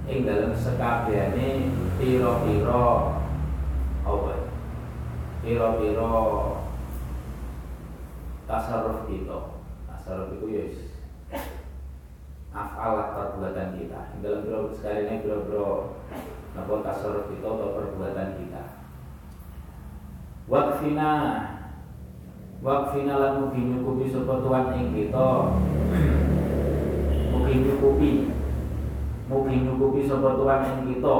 ing 0.07 0.19
dalam 0.23 0.53
sekabehane 0.57 1.75
pira-pira 2.01 2.87
apa 4.05 4.35
pira-pira 5.43 6.13
tasarruf 8.47 9.09
kita 9.11 9.41
tasarruf 9.91 10.39
itu 10.39 10.47
ya 10.55 10.65
afal 12.55 13.11
perbuatan 13.11 13.75
kita. 13.75 14.15
Dalam 14.23 14.71
sekali 14.71 15.11
ini 15.11 15.27
pira-pira 15.27 15.91
napa 16.55 16.75
tasarruf 16.87 17.27
kita 17.27 17.51
atau 17.51 17.75
perbuatan 17.75 18.39
kita. 18.39 18.63
Wakfina 20.47 21.11
wakfina 22.63 23.15
lan 23.19 23.33
mugi 23.43 23.61
nyukupi 23.75 24.07
sapa 24.07 24.39
tuan 24.39 24.71
ing 24.79 24.95
kita. 24.95 25.29
Mugi 27.35 27.55
nyukupi. 27.67 28.13
Mugi 29.27 29.55
nyukupi 29.67 30.01
sapa 30.07 30.39
tuan 30.39 30.63
ing 30.63 30.81
kita. 30.95 31.19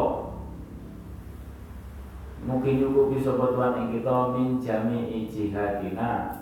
Mugi 2.47 2.71
nyukupi 2.79 3.17
sapa 3.19 3.45
tuan 3.59 3.75
ing 3.83 3.89
kita 3.99 4.17
min 4.39 4.63
jami 4.63 5.27
jihadina. 5.27 6.39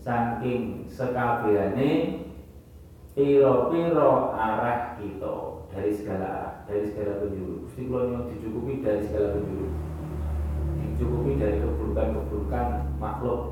Saking 0.00 0.88
sekabehane 0.88 1.90
piro-piro 3.14 4.34
arah 4.34 4.96
kita 4.98 5.34
dari 5.70 5.90
segala 5.94 6.26
arah, 6.26 6.52
dari 6.66 6.84
segala 6.90 7.22
penjuru. 7.22 7.66
Gusti 7.66 7.86
kula 7.86 8.02
nyuwun 8.10 8.30
dicukupi 8.34 8.72
dari 8.82 9.00
segala 9.06 9.38
penjuru. 9.38 9.68
Dicukupi 10.80 11.32
dari 11.38 11.56
keburukan-keburukan 11.62 12.66
makhluk. 12.98 13.42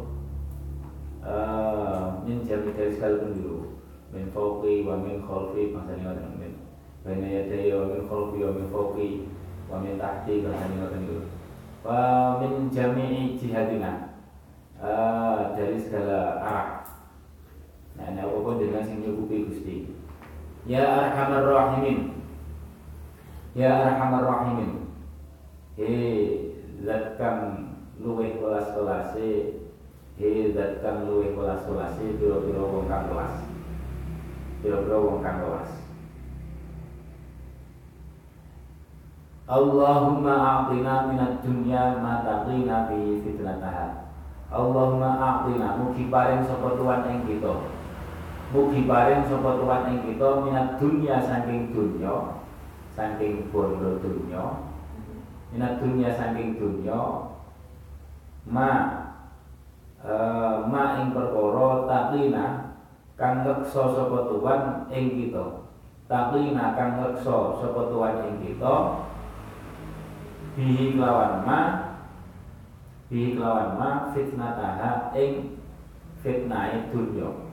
Uh, 1.18 2.24
dari 2.78 2.94
segala 2.94 3.26
penjuru 3.26 3.58
min 4.14 4.30
fawqi 4.32 4.86
wa 4.88 4.96
min 4.96 5.20
khalfi 5.20 5.74
maksudnya 5.74 6.14
ngoten 6.14 6.32
min 6.40 6.52
baina 7.04 7.28
yadayya 7.28 7.74
wa 7.76 7.84
min 7.92 8.00
khalfi 8.08 8.38
wa 8.40 8.50
min 8.56 8.66
fawqi 8.72 9.08
wa 9.68 9.76
min 9.82 10.00
tahti 10.00 10.40
maksudnya 10.40 10.76
ngoten 10.80 11.00
niku 11.04 11.18
wa 11.84 12.00
min 12.40 12.52
jami'i 12.72 13.36
jihadina 13.36 14.16
uh, 14.80 15.52
dari 15.52 15.76
segala 15.76 16.40
arah 16.40 16.68
nah 17.98 18.06
ini 18.08 18.22
apa 18.22 18.50
dengan 18.62 18.82
sing 18.86 19.02
nyukupi 19.02 19.50
Gusti 19.50 19.76
ya 20.64 20.86
arhamar 20.86 21.42
rahimin 21.42 22.22
ya 23.58 23.70
arhamar 23.90 24.22
rahimin 24.22 24.86
he 25.74 25.92
zat 26.86 27.18
kang 27.18 27.74
luwih 27.98 28.38
welas-welase 28.38 29.60
he 30.14 30.54
zat 30.54 30.78
kang 30.80 31.10
luwih 31.10 31.34
welas-welase 31.34 32.16
pira-pira 32.22 32.62
wong 32.62 32.86
kang 32.86 33.10
welas 33.10 33.48
Pira-pira 34.58 34.98
wong 34.98 35.22
kang 35.22 35.38
welas. 35.46 35.70
Allahumma 39.48 40.34
a'tina 40.34 41.08
minat 41.08 41.40
dunya 41.40 42.02
ma 42.02 42.26
taqina 42.26 42.90
bi 42.90 43.22
fitnataha. 43.22 44.10
Allahumma 44.50 45.14
a'tina 45.14 45.78
mugi 45.78 46.10
paring 46.10 46.42
sapa 46.42 46.74
tuan 46.74 47.06
ing 47.06 47.18
kita. 47.24 47.54
Mugi 48.48 48.88
paring 48.88 49.28
sapa 49.28 49.60
tuan 49.60 49.92
ing 49.92 50.08
kita 50.08 50.40
minat 50.40 50.80
dunya 50.80 51.20
saking 51.20 51.68
dunya, 51.68 52.40
saking 52.96 53.52
bondo 53.52 54.00
dunya. 54.00 54.64
Minat 55.52 55.76
dunya 55.84 56.08
saking 56.16 56.56
dunya 56.56 56.96
ma 58.48 58.70
uh, 60.00 60.64
ma 60.64 60.96
ing 60.96 61.12
perkara 61.12 61.84
taqina 61.84 62.46
kang 63.20 63.44
ngeksa 63.44 63.84
sapa 63.92 64.18
tuan 64.32 64.88
ing 64.96 65.04
kita. 65.12 65.68
Taklina 66.08 66.72
kang 66.72 67.04
ngeksa 67.04 67.60
sapa 67.60 67.80
tuan 67.92 68.32
ing 68.32 68.36
kita. 68.40 68.76
Bihi 70.56 70.96
kelawan 70.96 71.44
ma 71.44 71.60
bihi 73.12 73.36
kelawan 73.36 73.76
ma 73.76 74.08
fitnataha 74.16 75.12
ing 75.12 75.60
fitnah 76.24 76.88
dunya 76.88 77.47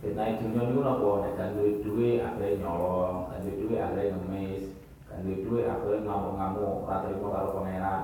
fitnah 0.00 0.40
dunya 0.40 0.60
niku 0.64 0.80
napa 0.80 1.08
nek 1.20 1.32
kan 1.36 1.48
duwe 1.52 1.84
duwe 1.84 2.10
akhire 2.24 2.56
nyolong 2.56 3.28
kan 3.28 3.44
duwe 3.44 3.52
duwe 3.60 3.76
akhire 3.76 4.16
ngemis 4.16 4.64
kan 5.04 5.20
duwe 5.20 5.36
duwe 5.44 5.60
akhire 5.68 5.96
ngamuk-ngamuk 6.00 6.88
ora 6.88 7.04
trimo 7.04 7.28
karo 7.28 7.48
pangeran. 7.60 8.02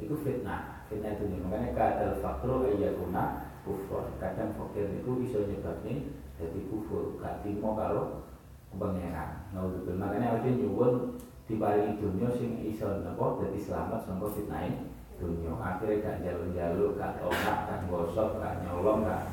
Itu 0.00 0.16
fitnah 0.24 0.88
fitnah 0.88 1.12
dunya 1.20 1.36
makanya 1.44 1.76
kadal 1.76 2.12
fakru 2.24 2.64
ayyakuna 2.64 3.52
kufur. 3.68 4.08
Kadang 4.16 4.56
fakir 4.56 4.88
itu 4.96 5.10
bisa 5.20 5.44
nyebabnya 5.44 6.08
jadi 6.40 6.60
kufur 6.72 7.20
gak 7.20 7.44
timo 7.44 7.76
kalau 7.76 8.24
pangeran. 8.72 9.52
Naudzubillah. 9.52 10.08
Makanya 10.08 10.40
awake 10.40 10.56
nyuwun 10.56 11.20
diparingi 11.52 12.00
dunia 12.00 12.32
sing 12.32 12.64
iso 12.64 13.04
napa 13.04 13.44
dadi 13.44 13.60
selamat 13.60 14.08
saka 14.08 14.26
fitnah 14.32 14.88
dunia. 15.20 15.52
Akhirnya 15.60 16.00
gak 16.00 16.16
jalur-jalur 16.24 16.96
gak 16.96 17.20
tomak 17.20 17.58
gak 17.68 17.84
gosok 17.92 18.40
gak 18.40 18.64
nyolong 18.64 19.04
gak 19.04 19.28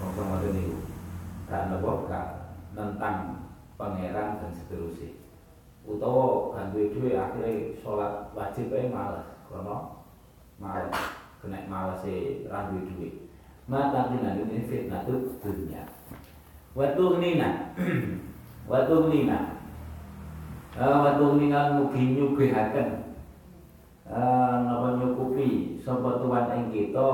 kosong 0.00 0.28
ngoten 0.32 0.52
niku 0.56 0.91
napa 1.52 1.90
gak 2.08 2.28
nentang 2.72 3.48
pangeran 3.76 4.40
dan 4.40 4.50
seterusnya. 4.56 5.12
Utawa 5.82 6.54
kan 6.54 6.70
duwe 6.72 7.12
akhirnya 7.12 7.74
sholat 7.82 8.30
wajib 8.32 8.70
ae 8.72 8.88
males. 8.88 9.26
Karena 9.50 9.76
males 10.56 10.94
kena 11.42 11.58
males 11.66 12.06
e 12.06 12.46
ra 12.46 12.70
duwe 12.70 13.22
mata 13.70 14.10
kita 14.10 14.42
ini 14.42 14.66
fitnah 14.66 15.06
itu 15.06 15.38
dunia. 15.38 15.82
Waktu 16.72 17.04
nina 17.20 17.50
waktu 18.70 18.96
nina 19.12 19.38
waktu 20.76 21.26
nina 21.36 21.60
mugi 21.76 22.16
nyugihaken 22.16 22.88
napa 24.66 24.88
nyukupi 24.98 25.78
sapa 25.84 26.20
tuan 26.20 26.46
ing 26.56 26.64
kita 26.72 27.10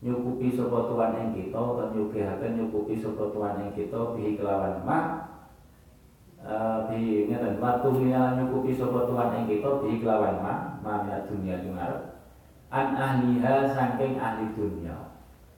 nyukupi 0.00 0.48
sapa 0.56 0.88
tuan 0.88 1.12
ing 1.20 1.28
kita 1.36 1.60
utawa 1.60 1.92
nyugihaken 1.92 2.56
nyukupi 2.56 2.96
sapa 2.96 3.28
tuan 3.32 3.60
ing 3.60 3.70
kita 3.76 4.00
bihi 4.16 4.40
kelawan 4.40 4.80
ma 4.84 4.98
bi 6.88 7.28
ngeten 7.28 7.60
watu 7.60 8.00
nyukupi 8.00 8.72
sapa 8.72 9.04
tuan 9.04 9.36
ing 9.36 9.44
kita 9.44 9.68
bihi 9.84 10.00
kelawan 10.00 10.40
ma 10.40 10.80
ma 10.80 11.04
dunia 11.28 11.60
jungar 11.60 12.20
an 12.70 12.94
ahliha 12.94 13.74
saking 13.74 14.16
ahli 14.16 14.46
dunia. 14.54 14.94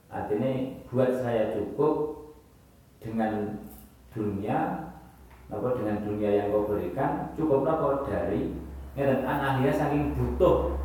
Artinya 0.09 0.81
buat 0.89 1.21
saya 1.21 1.53
cukup 1.57 2.25
dengan 3.01 3.61
dunia 4.13 4.89
apa 5.53 5.67
dengan 5.77 6.01
dunia 6.01 6.29
yang 6.33 6.47
kau 6.49 6.65
berikan 6.65 7.29
cukup 7.37 7.65
apa 7.65 8.09
dari 8.09 8.57
dan 8.97 9.21
anak 9.25 9.61
dia 9.61 9.73
saking 9.73 10.17
butuh. 10.17 10.77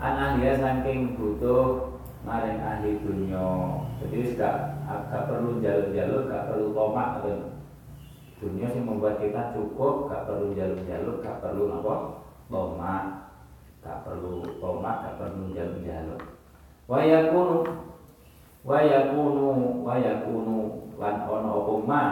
Anak 0.00 0.40
dia 0.40 0.56
saking 0.60 1.16
butuh 1.16 1.85
maring 2.26 2.58
ahli 2.58 2.98
dunia. 2.98 3.78
Jadi 4.02 4.34
gak, 4.34 4.82
agak 4.90 5.30
perlu 5.30 5.62
jalur-jalur 5.62 6.26
gak 6.26 6.50
perlu 6.50 6.74
atau 6.74 7.54
dunia 8.42 8.66
sih 8.74 8.82
membuat 8.82 9.22
kita 9.22 9.54
cukup 9.54 10.10
gak 10.10 10.26
perlu 10.26 10.50
jalur-jalur 10.58 11.22
gak 11.22 11.38
perlu 11.38 11.70
apa? 11.70 11.94
Tomat 12.50 13.04
gak 13.86 14.02
perlu 14.02 14.42
tomat 14.58 14.96
gak 15.06 15.16
perlu 15.22 15.54
jalur-jalur. 15.54 16.20
Wayakunu 16.90 17.58
wa 18.66 18.78
yakunu 18.82 19.86
wa 19.86 19.94
yakunu 19.94 20.58
lan 20.98 21.22
ana 21.22 21.50
apa 21.54 21.72
ma 21.86 22.02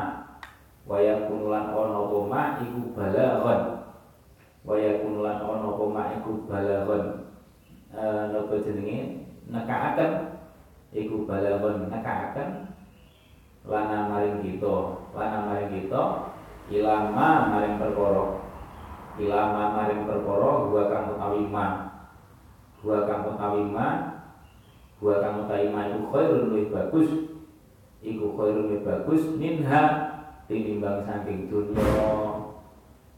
waya 0.85 1.25
kunulan 1.27 1.73
ono 1.73 2.01
poma 2.13 2.61
iku 2.61 2.93
balaghon. 2.93 3.61
Waya 4.65 5.01
kunulan 5.01 5.41
ono 5.41 5.69
poma 5.81 6.13
iku 6.21 6.45
balaghon. 6.45 7.05
Eh 7.95 8.23
napa 8.35 8.55
jenenge 8.61 9.24
nekaaken 9.51 10.13
iku 10.95 11.29
balaghon 11.29 11.91
nekaaken 11.91 12.71
lana 13.65 13.99
maring 14.13 14.45
kita 14.45 14.77
lana 15.17 15.39
maring 15.49 15.71
kita 15.73 16.03
ilama 16.69 17.29
maring 17.53 17.77
perkara 17.81 18.25
ilama 19.21 19.63
maring 19.77 20.03
perkara 20.09 20.51
gua 20.69 20.83
kang 20.89 21.05
utawi 21.17 21.43
ma 21.49 21.67
gua 22.81 23.09
kang 23.09 23.21
utawi 23.29 23.63
ma 23.69 23.87
gua 25.01 25.15
kang 25.21 25.45
utawi 25.45 25.67
ma 25.73 25.81
iku 25.93 26.01
khairun 26.13 26.43
luwih 26.53 26.69
bagus 26.73 27.09
iku 28.05 28.27
khairun 28.37 28.69
luwih 28.69 28.85
bagus 28.85 29.23
minha 29.37 29.83
tinimbang 30.45 31.05
saking 31.09 31.49
dunya. 31.49 31.89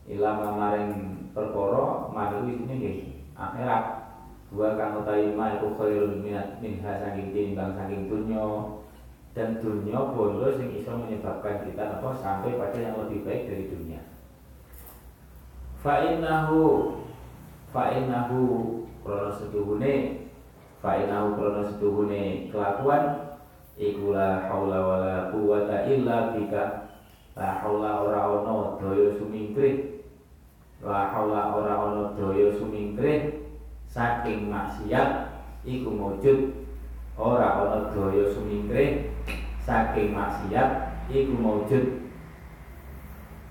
Ilama 0.06 0.54
maring 0.54 0.90
perkara 1.34 2.14
manuwi 2.14 2.54
sini 2.62 2.74
nggih 2.78 2.98
akhirat 3.34 3.84
gua 4.54 4.78
kang 4.78 5.02
utawi 5.02 5.34
ma 5.34 5.58
iku 5.58 5.74
khairun 5.74 6.22
minat 6.22 6.62
minha 6.62 7.02
saking 7.02 7.34
tinimbang 7.34 7.74
saking 7.74 8.06
dunya 8.06 8.46
dan 9.34 9.60
dunia 9.60 10.16
bondo 10.16 10.48
yang 10.48 10.72
bisa 10.72 10.96
menyebabkan 10.96 11.66
kita 11.66 12.00
apa 12.00 12.08
sampai 12.22 12.56
pada 12.56 12.78
yang 12.80 12.96
lebih 13.04 13.20
baik 13.26 13.52
dari 13.52 13.64
dunia. 13.68 14.00
Fa'innahu 15.84 16.96
fa'innahu 17.74 18.40
krono 19.04 19.30
setuhune 19.36 20.24
fa'innahu 20.80 21.36
krono 21.36 21.62
setuhune 21.68 22.48
kelakuan 22.48 23.36
iku 23.76 24.16
la 24.16 24.48
haula 24.48 24.78
wala 24.80 25.16
quwata 25.34 25.84
illa 25.90 26.32
bika. 26.32 26.64
La 27.36 27.60
haula 27.60 28.08
ora 28.08 28.20
ono 28.40 28.80
daya 28.80 29.12
sumingkring. 29.20 30.00
La 30.80 31.12
haula 31.12 31.52
ora 31.52 31.74
ono 31.76 32.16
daya 32.16 32.56
sumingkring 32.56 33.45
saking 33.96 34.52
maksiat 34.52 35.40
iku 35.64 35.88
mujud. 35.88 36.68
Ora 37.16 37.64
ana 37.64 37.96
daya 37.96 38.28
sumingkring. 38.28 39.16
Saking 39.64 40.12
maksiat 40.12 40.86
iku 41.10 41.34
maujud 41.38 42.06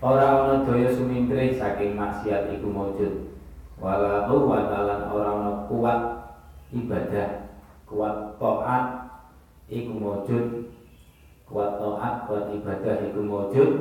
ora 0.04 0.28
ana 0.44 0.56
daya 0.68 0.92
sumingkring 0.92 1.56
saking 1.56 1.96
maksiat 1.96 2.52
iku 2.54 2.68
maujud 2.68 3.32
wala 3.80 4.28
quwwata 4.30 4.78
lan 4.86 5.02
ora 5.10 5.30
ana 5.34 5.52
kuat 5.72 6.00
ibadah 6.76 7.58
kuat 7.88 8.38
taat 8.38 8.86
iku 9.72 9.92
maujud 9.98 10.46
kuat 11.48 11.80
taat 11.80 12.14
kuat 12.30 12.46
ibadah 12.54 12.96
iku 13.08 13.20
maujud 13.24 13.72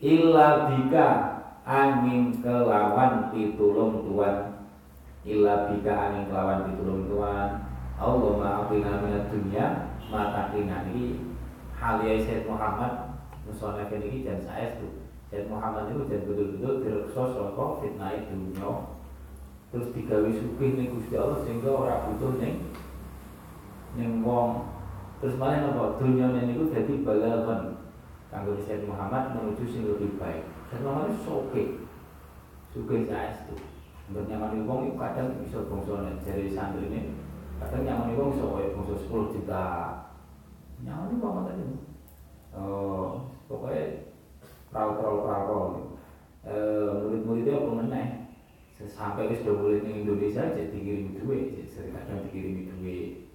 illa 0.00 0.70
bika 0.70 1.08
angin 1.66 2.40
kelawan 2.40 3.34
pitulung 3.34 4.06
tuan 4.06 4.55
illa 5.26 5.68
bika 5.68 5.90
angin 5.90 6.30
kelawan 6.30 6.70
pitulung 6.70 7.10
tuan 7.10 7.66
Allah 7.98 8.32
ma'afina 8.38 9.02
minat 9.02 9.26
dunia 9.34 9.90
mata 10.06 10.54
ini 10.54 11.18
halia 11.74 12.14
Sayyid 12.22 12.46
Muhammad 12.46 13.18
Musonef 13.42 13.90
ini 13.90 14.22
dan 14.22 14.38
saya 14.38 14.78
itu 14.78 15.02
Sayyid 15.28 15.50
Muhammad 15.50 15.90
itu 15.90 16.06
dan 16.06 16.22
betul-betul 16.30 16.86
direksa 16.86 17.22
saka 17.34 17.64
fitnah 17.82 18.14
dunia 18.30 18.70
terus 19.74 19.90
digawe 19.90 20.30
sugih 20.30 20.78
ning 20.78 20.94
Gusti 20.94 21.18
Allah 21.18 21.42
sehingga 21.42 21.74
orang 21.74 22.14
butuh 22.14 22.38
ning 22.38 22.70
ning 23.98 24.22
wong. 24.22 24.70
Terus 25.18 25.40
malah 25.40 25.72
napa? 25.72 25.96
Dunia 25.98 26.28
niku 26.36 26.68
dadi 26.68 27.02
balaghon. 27.02 27.80
Kanggo 28.28 28.52
Sayyid 28.60 28.84
Muhammad 28.84 29.32
menuju 29.32 29.64
sing 29.64 29.88
lebih 29.88 30.20
baik. 30.20 30.44
Sayyid 30.68 30.84
Muhammad 30.84 31.16
itu 31.16 31.20
soke 32.76 32.96
saya 33.08 33.32
itu 34.06 34.14
Bernyaman 34.14 34.70
wong 34.70 34.94
kadang 34.94 35.34
bisa 35.42 35.66
bangsa 35.66 36.14
dari 36.22 36.46
santri 36.54 36.86
ini 36.86 37.10
kadang 37.58 37.82
nyaman 37.82 38.14
itu 38.14 38.22
bisa 38.38 38.44
kayak 38.54 38.74
bangsa 38.78 38.94
10 39.02 39.34
juta. 39.34 39.66
Nyaman 40.86 41.10
itu 41.10 41.26
apa 41.26 41.40
tadi? 41.50 41.64
Oh 42.54 43.26
pokoknya 43.50 44.14
perahu-perahu 44.70 45.18
perahu 45.26 45.62
eh, 46.46 46.90
murid-muridnya 47.02 47.58
apa 47.58 47.70
meneh? 47.82 48.08
Sampai 48.86 49.42
do 49.42 49.52
murid 49.58 49.82
ning 49.82 50.06
Indonesia 50.06 50.54
jadi 50.54 50.70
dikirim 50.70 51.18
duit 51.18 51.66
sering 51.66 51.96
kadang 51.98 52.30
dikirimi 52.30 52.70
duit. 52.78 53.26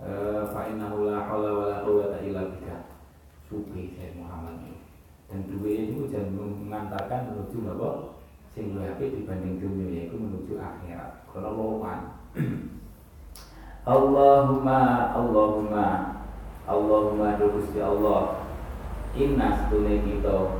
Eh, 0.00 0.42
fa 0.48 0.64
innahu 0.72 1.12
la 1.12 1.28
haula 1.28 1.52
wala 1.52 1.76
quwwata 1.84 2.24
illa 2.24 2.48
billah. 2.56 2.88
Supi 3.44 3.92
Muhammad. 4.16 4.64
Dan 5.28 5.44
duit 5.44 5.92
itu 5.92 6.08
jangan 6.08 6.32
mengantarkan 6.64 7.36
menuju 7.36 7.68
apa 7.76 8.15
sing 8.56 8.72
luwih 8.72 8.96
dibanding 8.96 9.60
dunia 9.60 10.08
yaitu 10.08 10.16
menuju 10.16 10.56
akhirat. 10.56 11.28
Kalau 11.28 11.52
loman 11.52 12.16
Allahumma 13.84 15.12
Allahumma 15.12 15.86
Allahumma 16.64 17.36
Gusti 17.36 17.84
Allah. 17.84 18.48
Inna 19.12 19.60
setune 19.60 20.00
kita 20.08 20.56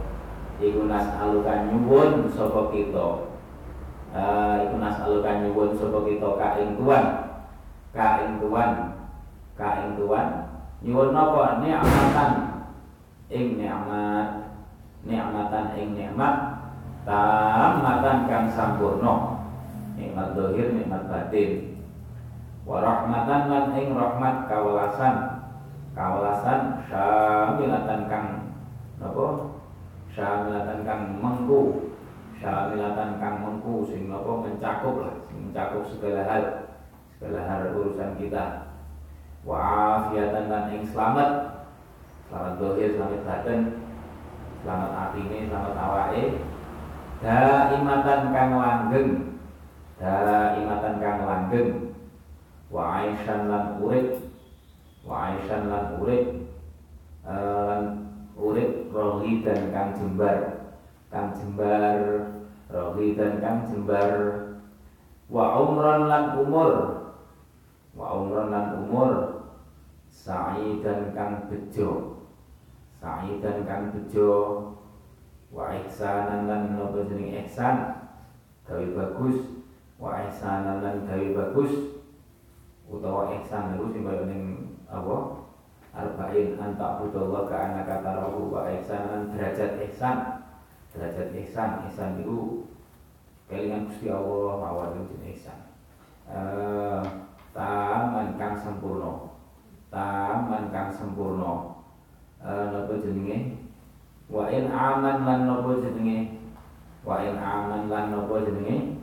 iku 0.60 0.84
alukan 0.92 1.72
nyuwun 1.72 2.28
sapa 2.28 2.68
kita. 2.68 3.32
Uh, 4.12 4.54
iku 4.68 4.76
alukan 4.76 5.36
nyuwun 5.48 5.72
sapa 5.80 5.98
kita. 6.04 6.28
Ka 6.36 6.48
ing 6.60 6.76
tuan 6.76 7.04
ka 7.96 8.28
ing 8.28 8.44
tuan 8.44 8.70
ka 9.56 9.88
ing 9.88 9.96
tuan. 9.96 10.28
Nyuwun 10.84 11.16
napa? 11.16 11.64
Nikmatan 11.64 12.32
ing 13.32 13.56
nikmat 13.56 14.52
nikmatan 15.06 15.64
ing 15.78 15.88
nikmat 15.96 16.55
tamatan 17.06 18.26
kang 18.26 18.46
sampurna. 18.50 19.38
Nikmat 19.94 20.34
dohir 20.34 20.74
nikmat 20.74 21.06
batin. 21.08 21.80
Wa 22.66 22.82
rahmatan 22.82 23.42
lan 23.46 23.66
ing 23.78 23.94
rahmat 23.94 24.50
kawalasan 24.50 25.46
kawalasan 25.94 26.82
syamilatan 26.90 28.10
kang 28.10 28.26
napa 28.98 29.54
syamilatan 30.12 30.82
kang 30.82 31.02
mengku. 31.22 31.94
Syamilatan 32.36 33.16
kang 33.16 33.40
mengku 33.40 33.88
sing 33.88 34.12
napa 34.12 34.44
mencakup 34.44 35.06
lah 35.06 35.14
mencakup 35.30 35.86
segala 35.88 36.26
hal. 36.26 36.44
Segala 37.16 37.48
hal 37.48 37.72
urusan 37.72 38.18
kita. 38.20 38.76
Wa 39.46 39.56
afiatan 40.10 40.50
lan 40.52 40.74
ing 40.74 40.84
selamat. 40.84 41.30
Selamat 42.28 42.54
dohir 42.58 42.98
selamat 42.98 43.22
batin. 43.24 43.60
Selamat 44.66 44.90
atine 44.98 45.46
selamat 45.46 45.74
awake 45.78 46.55
daimatan 47.22 48.20
kang 48.32 48.52
langgeng. 48.60 49.10
Daimatan 49.96 50.94
kang 51.00 51.20
langgeng. 51.24 51.70
Wa 52.68 53.00
aishan 53.00 53.48
lan 53.48 53.80
urip. 53.80 54.20
Wa 55.06 55.32
aishan 55.32 55.70
lan 55.72 55.96
urip. 56.02 56.26
Eh, 57.26 57.60
lan 57.66 57.82
urip 58.36 58.92
rohi 58.92 59.40
dan 59.40 59.72
kang 59.72 59.96
jembar. 59.96 60.68
Kang 61.08 61.32
jembar 61.38 61.98
rohi 62.68 63.16
dan 63.16 63.40
kang 63.40 63.64
jembar. 63.70 64.12
Wa 65.32 65.62
umran 65.64 66.06
lan 66.10 66.24
umur. 66.42 66.72
Wa 67.96 68.06
umran 68.20 68.52
lan 68.52 68.66
umur. 68.84 69.12
Sa'i 70.12 70.80
dan 70.80 71.12
kang 71.14 71.46
bejo. 71.48 72.20
Sa'i 72.98 73.38
dan 73.40 73.62
kang 73.68 73.92
bejo 73.92 74.75
wa 75.52 75.72
ihsanan 75.72 76.50
lan 76.50 76.74
nopo 76.74 77.06
jeneng 77.06 77.46
ihsan? 77.46 78.06
Gawe 78.66 78.86
bagus. 78.94 79.62
Wa 79.96 80.26
ihsanan 80.26 80.82
lan 80.82 81.06
gawe 81.06 81.26
bagus. 81.32 81.72
Utawa 82.86 83.34
ihsan 83.40 83.74
niku 83.74 83.90
sing 83.90 84.02
kaya 84.06 84.24
ning 84.30 84.42
apa? 84.86 85.42
Arba'in 85.96 86.60
anta 86.60 87.00
budallah 87.00 87.48
ka 87.48 87.56
anaka 87.56 88.04
tarahu 88.04 88.52
wa 88.52 88.68
ihsanan 88.68 89.32
derajat 89.34 89.80
ihsan. 89.90 90.44
Derajat 90.94 91.34
ihsan. 91.34 91.86
Ihsan 91.90 92.20
niku 92.20 92.68
kelingan 93.46 93.90
Gusti 93.90 94.10
Allah 94.10 94.58
mawon 94.58 95.06
jeneng 95.06 95.34
ihsan. 95.34 95.58
Eh 96.26 97.02
taman 97.54 98.34
kang 98.36 98.58
sempurna. 98.58 99.30
Taman 99.88 100.68
kang 100.74 100.90
sempurna. 100.90 101.78
Eh 102.42 102.66
napa 102.74 102.94
jenenge 103.00 103.65
wa 104.26 104.50
in 104.50 104.70
aman 104.70 105.22
lan 105.22 105.40
napa 105.46 105.82
jenenge? 105.82 106.38
Wa 107.06 107.22
in 107.22 107.38
aman 107.38 107.86
lan 107.86 108.04
napa 108.10 108.34
jenenge? 108.42 108.98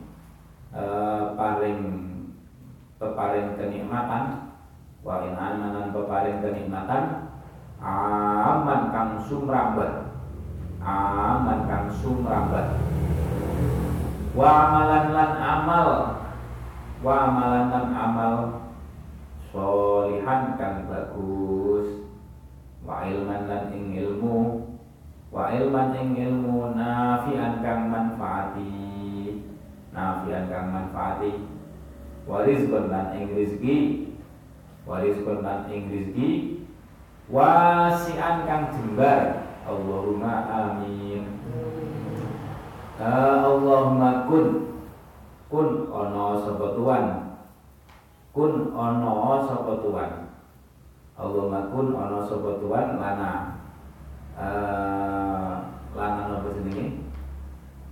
Eh 0.74 1.22
paling 1.38 1.80
peparing 3.00 3.56
kenikmatan. 3.56 4.24
Wa 5.04 5.20
in 5.24 5.36
amanan 5.36 5.92
peparing 5.92 6.40
kenikmatan. 6.40 7.28
Aman 7.84 8.88
kang 8.88 9.20
sumrambat 9.28 10.08
aman 10.84 11.68
kang 11.68 11.88
sumrambat 12.00 12.76
wa 14.32 14.48
amalan 14.48 15.04
lan 15.12 15.32
amal. 15.40 15.88
Wa 17.04 17.12
amalan 17.28 17.68
lan 17.68 17.86
amal 17.92 18.32
solihan 19.52 20.56
kang 20.56 20.88
bagus. 20.88 22.08
Wa 22.84 23.04
ilman 23.08 23.48
lan 23.48 23.72
ing 23.76 23.96
ilmu 23.96 24.36
ilman 25.60 25.94
ing 25.94 26.08
ilmu 26.18 26.74
nafi'an 26.74 27.62
kang 27.62 27.86
manfaati. 27.86 29.38
Nafi'an 29.94 30.50
kang 30.50 30.74
manfaati. 30.74 31.46
Wa 32.26 32.42
rizqan 32.42 32.90
lan 32.90 33.14
ing 33.14 33.36
rezeki 33.36 33.78
wa 34.88 34.98
rizqan 35.04 35.44
lan 35.44 35.68
ing 35.70 35.92
rezeki 35.92 36.30
wasi'an 37.30 38.48
kang 38.48 38.74
jembar. 38.74 39.46
Allahumma 39.64 40.34
amin. 40.50 41.22
Allahumma 42.98 44.26
kun. 44.26 44.46
Kun 45.48 45.86
ono 45.86 46.42
sapa 46.42 46.66
tuan? 46.74 47.04
Kun 48.34 48.74
ono 48.74 49.14
sapa 49.46 49.72
tuan? 49.78 50.10
Allahumma 51.14 51.70
kun 51.70 51.94
ono 51.94 52.18
sapa 52.26 52.58
tuan? 52.58 52.98
Lana 52.98 53.53
langan 55.94 56.34
apa 56.42 56.48
jenenge? 56.58 57.06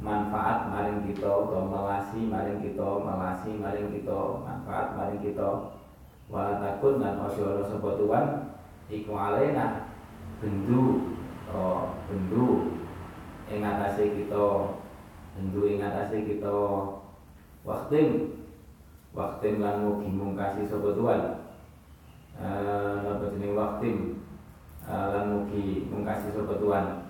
Manfaat 0.03 0.67
maring 0.75 1.07
kita 1.07 1.31
atau 1.31 1.63
melasi 1.71 2.27
maring 2.27 2.59
kita 2.59 2.83
melasi 2.83 3.55
maring 3.55 3.95
kita 3.95 4.43
manfaat 4.43 4.99
maring 4.99 5.23
kita 5.23 5.79
wala 6.27 6.59
takun 6.59 6.99
lan 6.99 7.23
ojo 7.23 7.43
ana 7.45 7.63
sapa 7.63 7.89
tuan 8.01 8.27
iku 8.91 9.15
alena 9.15 9.87
bendu 10.43 11.15
oh 11.55 11.95
bendu. 12.11 12.75
Ing 13.47 13.63
atase 13.63 14.11
kita 14.11 14.75
bendu 15.39 15.71
ing 15.71 15.79
atase 15.87 16.27
kita 16.27 16.57
waktim 17.63 18.43
waktim 19.15 19.63
lan 19.63 19.87
mugi 19.87 20.11
mungkasi 20.11 20.67
sapa 20.67 20.99
tuan. 20.99 21.47
Eh 22.43 22.95
napa 23.07 23.31
jenenge 23.31 23.55
waktim? 23.55 23.97
Eh, 24.19 24.22
lan 24.93 25.25
mugi 25.33 25.89
mungkasi 25.89 26.37
sapa 26.37 26.61
tuan. 26.61 27.09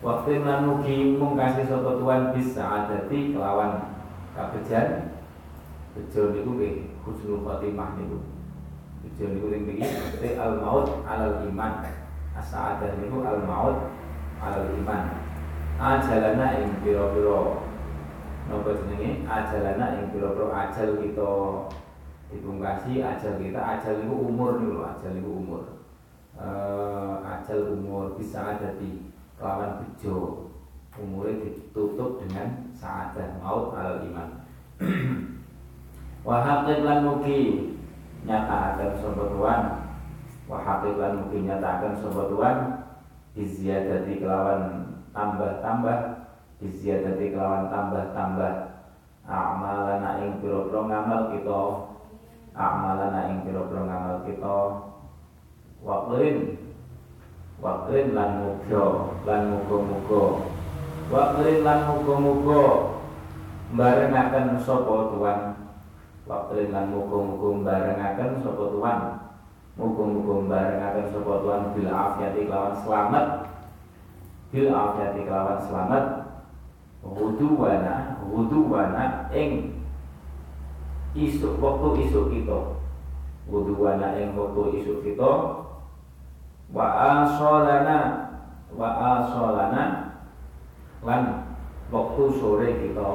Waktu 0.00 0.46
lan 0.46 0.64
mugi 0.70 1.18
mungkasi 1.18 1.66
sapa 1.66 1.98
tuan 1.98 2.30
bisa 2.30 2.62
adati 2.62 3.34
kelawan 3.34 3.98
kabejan 4.32 5.18
bejo 5.90 6.30
niku 6.30 6.50
nggih 6.54 6.74
husnul 7.02 7.42
khotimah 7.42 7.98
niku. 7.98 8.22
Bejo 9.02 9.24
niku 9.34 9.46
ning 9.50 9.62
mriki 9.66 9.86
al 10.38 10.62
maut 10.62 11.02
alal 11.04 11.42
iman. 11.50 11.84
As-sa'adah 12.38 12.94
niku 13.02 13.26
al 13.26 13.42
maut 13.42 13.90
alal 14.38 14.70
iman. 14.80 15.18
Ajalana 15.80 16.60
ing 16.60 16.76
pira-pira 16.84 17.64
napa 18.46 18.70
jenenge? 18.84 19.24
Ajalana 19.24 19.96
ing 19.96 20.12
pira-pira 20.12 20.46
ajal 20.52 21.00
kita 21.00 21.32
dipungkasi 22.30 23.02
ajal 23.02 23.42
kita 23.42 23.58
ajal 23.58 24.06
itu 24.06 24.14
umur 24.14 24.62
nih 24.62 24.70
loh 24.70 24.84
ajal 24.86 25.12
itu 25.18 25.30
umur. 25.30 25.62
Uh, 26.38 27.20
ajal 27.26 27.74
umur 27.74 28.14
bisa 28.14 28.56
ada 28.56 28.78
di 28.78 29.10
kelawan 29.34 29.82
bejo. 29.82 30.46
Umurnya 30.98 31.42
ditutup 31.46 32.22
dengan 32.22 32.70
saadah 32.74 33.42
maut 33.42 33.74
al 33.74 34.06
iman. 34.06 34.30
Wahakib 36.26 36.86
lan 36.86 37.06
mugi 37.06 37.72
nyata 38.28 38.76
akan 38.76 38.90
sobat 39.00 39.32
wahakib 40.44 41.00
lan 41.00 41.24
mugi 41.24 41.48
nyata 41.48 41.80
akan 41.80 41.94
sobat 41.96 42.30
iziyadati 43.34 44.20
kelawan 44.20 44.92
tambah-tambah. 45.16 45.98
Iziyadati 46.60 47.32
kelawan 47.32 47.72
tambah-tambah. 47.72 48.54
Amalana 49.24 50.20
ing 50.26 50.42
pira-pira 50.42 50.80
ngamal 50.90 51.22
kita 51.32 51.89
amalana 52.54 53.30
ing 53.30 53.46
pira-pira 53.46 53.82
ngamal 53.86 54.18
kita. 54.26 54.58
Waqrin 55.80 56.36
waqrin 57.60 58.12
lan 58.12 58.30
muga 58.44 58.84
lan 59.24 59.40
muga-muga. 59.54 60.24
Waqrin 61.08 61.58
lan 61.64 61.78
muga-muga. 61.88 62.64
Barengaken 63.70 64.58
sapa 64.66 65.14
tuan 65.14 65.38
waqrin 66.26 66.74
lan 66.74 66.90
muga-muga 66.90 67.48
barengaken 67.62 68.42
sapa 68.42 68.64
tuan 68.74 68.98
muga-muga 69.78 70.34
barengaken 70.50 71.06
sapa 71.14 71.32
tuan 71.40 71.62
bil 71.72 71.88
afiati 71.88 72.50
kelawan 72.50 72.74
selamat. 72.82 73.26
Bil 74.50 74.68
afiati 74.74 75.20
kelawan 75.22 75.58
selamat. 75.64 76.04
Wuduwana 77.00 78.20
wuduwana 78.28 79.32
ing 79.32 79.79
isuk 81.14 81.58
waktu 81.58 82.08
isuk 82.08 82.30
kita. 82.30 82.78
Wuduwana 83.50 84.14
yang 84.14 84.38
waktu 84.38 84.82
isuk 84.82 85.02
kita. 85.02 85.30
Wa 86.70 86.86
asolana 86.86 87.98
wa 88.70 88.88
asolana 88.88 89.84
lan 91.02 91.22
waktu 91.90 92.22
sore 92.38 92.68
kita. 92.78 93.08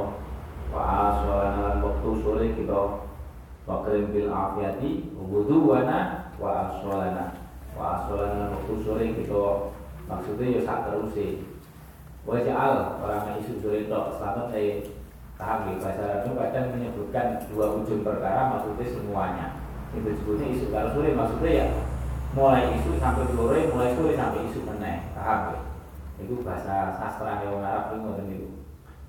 Wa 0.71 0.81
asolana 1.09 1.59
lan 1.71 1.77
waktu 1.79 2.09
sore 2.19 2.45
kita. 2.51 2.81
Wa 3.65 3.81
bil 3.87 4.29
afiati 4.29 5.09
wuduwana 5.15 6.31
wa 6.35 6.49
asolana. 6.67 7.35
Wa 7.73 7.83
asolana 8.03 8.51
waktu 8.51 8.73
sore 8.83 9.05
kita. 9.15 9.71
Maksudnya 10.05 10.59
ya 10.59 10.61
sak 10.61 10.85
terus 10.85 11.17
sih 11.17 11.55
wajal 12.25 12.97
orang 13.05 13.37
isu 13.37 13.61
sore 13.61 13.85
itu 13.85 13.93
selamat 13.93 14.49
saya 14.49 14.81
Paham 15.35 15.67
ya, 15.67 15.73
bahasa 15.83 16.01
Arab 16.07 16.19
itu 16.23 16.31
kadang 16.39 16.67
menyebutkan 16.71 17.27
dua 17.51 17.65
ujung 17.75 18.01
perkara 18.07 18.55
maksudnya 18.55 18.87
semuanya. 18.87 19.47
Itu 19.91 20.07
disebutnya 20.07 20.47
isu 20.55 20.65
Kalau 20.71 20.89
sore 20.95 21.11
maksudnya 21.11 21.51
ya 21.51 21.67
mulai 22.35 22.71
isu 22.79 22.99
sampai 22.99 23.27
sore, 23.31 23.59
mulai 23.71 23.95
sore 23.95 24.13
sampai 24.15 24.47
isu 24.47 24.59
meneh. 24.63 25.11
Paham 25.11 25.39
ya? 25.51 25.59
Itu 26.23 26.39
bahasa 26.43 26.95
sastra 26.95 27.43
yang 27.43 27.59
Arab 27.59 27.91
itu 27.91 27.95
ngoten 27.99 28.27
itu 28.31 28.49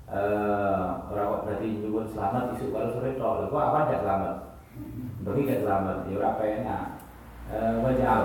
eh 0.07 0.87
orang 1.11 1.27
kok 1.27 1.41
berarti 1.43 1.67
nyuwun 1.83 2.07
selamat 2.07 2.55
isu 2.55 2.71
kalau 2.71 2.95
sore 2.95 3.19
toh 3.19 3.43
kok 3.51 3.59
apa 3.59 3.79
tidak 3.91 4.03
selamat? 4.07 4.35
Bagi 5.27 5.41
tidak 5.43 5.61
selamat 5.67 5.97
ya 6.07 6.15
ora 6.15 6.31
enak 6.39 6.83
eh 7.47 7.75
wajal 7.83 8.21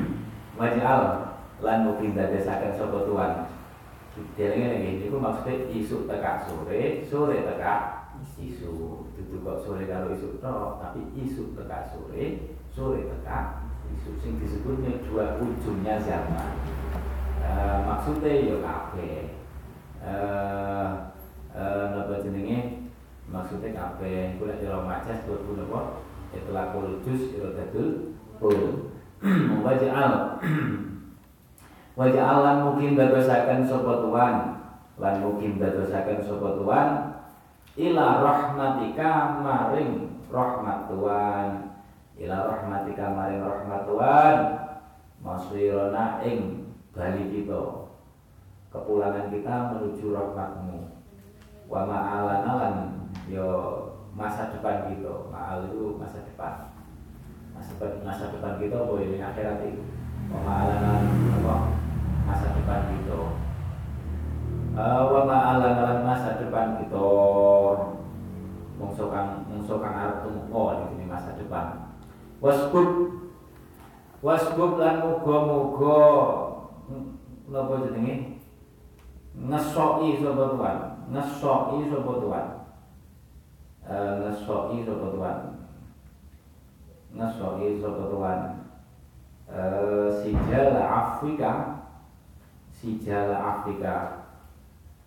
wajal 0.60 1.00
lan 1.60 1.78
mungkin 1.84 2.16
dadasaken 2.16 2.72
sapa 2.80 2.98
tuan 3.04 3.32
Dielingi 4.38 4.66
lagi, 4.70 4.90
itu 5.06 5.16
maksudnya 5.18 5.54
isu 5.70 6.06
teka 6.06 6.46
sore, 6.46 7.02
sore 7.06 7.42
teka 7.42 7.74
isu. 8.38 9.04
Itu 9.18 9.34
kok 9.42 9.66
sore 9.66 9.82
kalau 9.86 10.14
isu 10.14 10.38
toh, 10.38 10.78
tapi 10.78 11.02
isu 11.18 11.58
teka 11.58 11.90
sore, 11.90 12.54
sore 12.70 13.06
teka 13.06 13.66
isu. 13.90 14.10
Sing 14.22 14.38
disebutnya 14.38 15.02
dua 15.10 15.42
ujungnya 15.42 15.98
zaman. 16.02 16.54
E, 17.42 17.50
maksudnya 17.86 18.32
ya 18.46 18.56
kafe. 18.62 19.10
Eh 19.98 21.86
napa 21.94 22.22
jenenge? 22.22 22.90
Maksudnya 23.26 23.74
kafe. 23.74 24.38
Kula 24.38 24.58
jalan 24.62 24.86
macet 24.86 25.26
buat 25.26 25.42
pun 25.42 25.66
apa? 25.66 25.80
Itulah 26.34 26.70
kultus, 26.70 27.34
itu 27.34 27.48
dadul 27.54 28.14
pul. 28.38 28.94
Wajah 31.98 32.22
alam 32.22 32.56
mungkin 32.62 32.94
dadosaken 32.94 33.66
sapa 33.66 34.06
tuan. 34.06 34.34
Lan 35.02 35.14
mungkin 35.18 35.58
dadosaken 35.58 36.22
sapa 36.22 36.54
tuan. 36.54 36.88
Ila 37.74 38.22
rahmatika 38.22 39.42
maring 39.42 40.22
rahmat 40.30 40.86
tuan. 40.86 41.74
Ila 42.14 42.36
rahmatika 42.54 43.02
maring 43.10 43.42
rahmat 43.42 43.82
tuan. 43.90 44.36
Maswirona 45.26 46.22
ing 46.22 46.70
bali 46.94 47.34
kita. 47.34 47.90
Kepulangan 48.70 49.34
kita 49.34 49.74
menuju 49.74 50.14
rahmatmu. 50.14 51.02
Wa 51.66 51.82
ma'alana 51.82 52.52
lan 52.62 52.74
yo 53.26 53.50
masa 54.14 54.54
depan 54.54 54.86
kita. 54.94 55.34
Ma'al 55.34 55.66
itu 55.66 55.98
masa 55.98 56.22
depan. 56.22 56.70
Masa 57.58 57.74
depan 57.74 58.06
masa 58.06 58.30
depan 58.30 58.54
kita 58.62 58.86
boleh 58.86 59.18
akhirat 59.18 59.66
itu. 59.66 59.82
Wa 60.30 60.38
ma'alana 60.46 60.94
apa 61.42 61.77
masa 62.28 62.52
depan 62.52 62.80
kita. 62.92 63.20
Uh, 64.76 65.02
wa 65.08 65.20
ma'ala 65.24 66.04
masa 66.04 66.36
depan 66.36 66.84
kita. 66.84 67.08
Mungso 68.78 69.10
kang 69.10 69.48
mungso 69.48 69.80
tumeka 69.80 70.62
ini 70.92 71.04
masa 71.08 71.34
depan. 71.40 71.96
Wasbub 72.44 73.16
wasbub 74.20 74.76
lan 74.76 75.02
muga-muga 75.02 75.98
napa 77.48 77.74
jenenge? 77.88 78.38
Ngesoki 79.38 80.18
sapa 80.18 80.50
tuan 80.50 80.76
ngesoki 81.14 81.86
sapa 81.86 82.12
tuan 82.18 82.46
uh, 83.86 84.12
ngesoki 84.18 84.82
sapa 84.82 85.06
tuan 85.14 85.38
ngesoki 87.14 87.78
sapa 87.78 88.02
tuan 88.10 88.40
uh, 89.46 90.10
sijal 90.10 90.74
Afrika 90.82 91.50
si 92.78 93.02
jala 93.02 93.34
Afrika. 93.58 94.22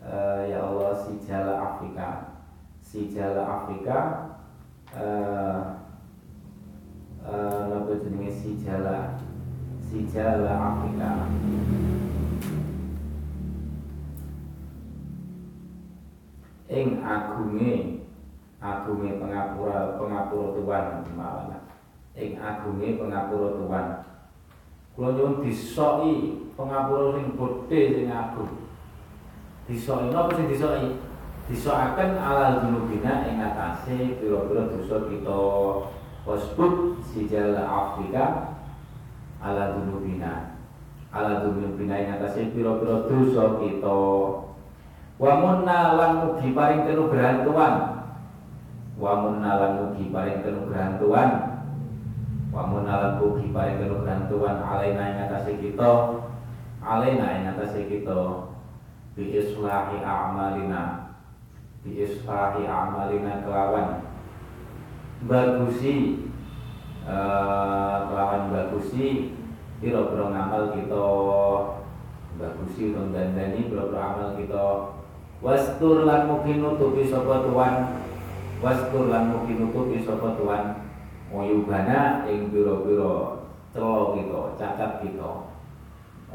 Uh, 0.04 0.44
ya 0.50 0.60
Allah 0.60 0.92
si 1.08 1.24
jala 1.24 1.54
Afrika. 1.56 2.36
Si 2.84 3.08
jala 3.16 3.42
Afrika 3.48 3.98
uh, 5.00 5.80
uh, 7.24 7.88
jenenge 7.96 8.32
si 8.36 8.60
jala? 8.60 9.16
Sijal 9.92 10.48
Afrika. 10.48 11.28
Ing 16.72 17.04
agunge 17.04 18.00
agunge 18.64 19.12
pengapura 19.20 20.00
pengapura 20.00 20.48
tuan 20.56 20.88
malah 21.20 21.62
ing 22.16 22.40
agunge 22.40 22.96
pengapura 22.96 23.48
tuan 23.60 23.88
kula 24.96 25.16
nyuwun 25.16 25.44
disoki 25.44 26.14
pengapura 26.56 27.16
sing 27.16 27.34
bodhe 27.40 27.80
sing 27.96 28.08
agung. 28.12 28.68
Disoki 29.68 30.12
napa 30.12 30.36
sing 30.36 30.48
disoki? 30.52 31.00
Disokaken 31.48 32.16
alal 32.16 32.64
dunubina 32.64 33.28
ing 33.28 33.44
atase 33.44 34.20
pira-pira 34.20 34.72
dosa 34.72 35.08
kita. 35.08 35.42
Wasbut 36.22 37.02
sijal 37.02 37.58
Afrika 37.58 38.56
ala 39.42 39.76
dunubina. 39.76 40.60
Ala 41.12 41.44
dunubina 41.44 41.98
ing 42.00 42.20
atase 42.20 42.52
pira-pira 42.52 43.08
dosa 43.08 43.58
kita. 43.60 44.00
Wa 45.22 45.32
munna 45.38 45.94
lan 46.00 46.12
mugi 46.18 46.50
paring 46.50 46.82
kenugrahan 46.90 47.46
Tuhan 47.46 47.74
wa 48.98 49.14
munna 49.22 49.52
lan 49.58 49.72
mugi 49.78 50.10
paring 50.10 50.42
kenugrahan 50.42 50.98
Tuhan 50.98 51.30
wa 52.52 52.68
munna 52.68 53.00
lan 53.00 53.14
mugi 53.24 53.48
paring 53.56 53.80
kenugrahan 53.80 54.28
Tuhan 54.28 54.58
alaina 54.60 55.04
ing 55.08 55.20
atase 55.24 55.56
kita 55.56 55.92
alaina 56.84 57.26
ing 57.40 57.48
atase 57.56 57.88
kita 57.88 58.52
bi 59.16 59.32
islahi 59.32 60.04
a'malina 60.04 61.16
bi 61.80 61.96
islahi 61.96 62.68
a'malina 62.68 63.48
kelawan 63.48 64.04
bagusi 65.24 66.28
uh, 67.08 68.12
kelawan 68.12 68.52
bagusi 68.52 69.40
pira-pira 69.80 70.30
ngamal 70.30 70.76
kita 70.76 71.06
bagusi 72.38 72.92
utawa 72.92 73.12
dandani 73.14 73.70
pira-pira 73.70 74.02
amal 74.14 74.30
kita. 74.36 74.66
Wastur 75.42 76.06
lan 76.06 76.30
mugi 76.30 76.62
nutupi 76.62 77.10
sapa 77.10 77.50
tuan 77.50 78.06
Wastur 78.62 79.10
lan 79.10 79.34
mugi 79.34 79.58
nutupi 79.58 79.98
sapa 80.06 80.38
tuan 80.38 80.81
Uyubana 81.32 82.28
ing 82.28 82.52
pira-pira 82.52 83.40
celo 83.72 84.20
kita, 84.20 84.42
cacat 84.60 84.92
kita. 85.00 85.32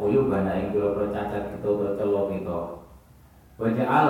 Uyubana 0.01 0.57
ing 0.57 0.72
pira-pira 0.72 1.12
cacat 1.12 1.53
kita 1.53 1.68
utawa 1.68 1.92
celo 2.01 2.22
kita. 2.32 2.59
Waja'al 3.57 4.09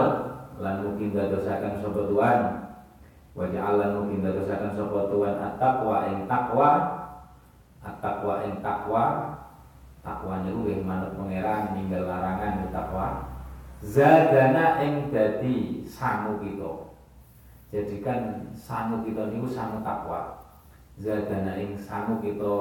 lan 0.59 0.75
mugi 0.83 1.15
ndadosaken 1.15 1.79
sapa 1.79 2.03
tuan 2.11 2.39
Waja'al 3.39 3.79
lan 3.79 3.91
mugi 3.95 4.19
ndadosaken 4.19 4.75
sapa 4.75 5.07
tuan 5.07 5.39
at-taqwa 5.39 5.97
ing 6.11 6.27
takwa 6.27 6.71
At-taqwa 7.79 8.43
ing 8.43 8.59
takwa 8.59 9.05
Takwa 10.03 10.43
niku 10.43 10.67
nggih 10.67 10.83
manut 10.83 11.15
pangeran 11.19 11.75
ninggal 11.75 12.07
larangan 12.07 12.71
takwa 12.71 13.27
zadana 13.83 14.81
ing 14.81 15.13
dadi 15.13 15.83
sangu 15.85 16.39
kita. 16.41 16.73
Jadikan 17.75 18.51
sangu 18.55 19.03
kita 19.03 19.29
niku 19.35 19.51
sangu 19.51 19.83
takwa 19.83 20.46
zadana 21.01 21.57
ing 21.61 21.77
sangu 21.77 22.21
kita. 22.25 22.59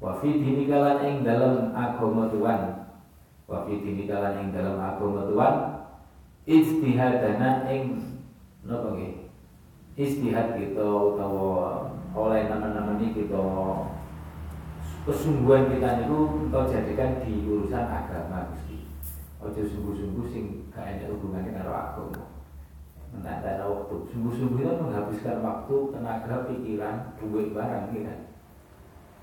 Wa 0.00 0.20
fi 0.20 0.36
dinikalan 0.36 1.00
ing 1.04 1.16
dalam 1.24 1.72
agama 1.72 2.28
Tuhan. 2.28 2.60
Wa 3.48 3.64
fi 3.64 3.80
dinikalan 3.80 4.44
ing 4.44 4.48
dalam 4.52 4.76
agama 4.76 5.28
Tuhan. 5.28 5.54
Ijtihadana 6.44 7.64
ing 7.72 8.04
napa 8.68 8.92
nggih? 8.92 9.32
Istihad 9.94 10.58
kita 10.58 10.84
utawa 10.84 11.88
oleh 12.12 12.50
teman-teman 12.50 13.00
ini 13.00 13.16
kita. 13.16 13.40
Kesungguhan 15.04 15.68
kita 15.72 16.04
niku 16.04 16.48
kita 16.48 16.60
jadikan 16.68 17.20
di 17.24 17.44
urusan 17.44 17.84
agama 17.88 18.52
Gusti. 18.52 18.84
Ojo 19.44 19.60
sungguh-sungguh 19.60 20.26
sing 20.32 20.44
gak 20.72 20.96
ada 20.96 21.12
hubungannya 21.12 21.52
karo 21.52 21.72
agama 21.72 22.33
Ada 23.22 23.70
waktu. 23.70 24.10
Sungguh-sungguh 24.10 24.66
itu 24.66 24.74
menghabiskan 24.74 25.38
waktu, 25.44 25.76
tenaga, 25.94 26.50
pikiran, 26.50 27.14
duit 27.22 27.54
barang 27.54 27.94
kan. 27.94 28.20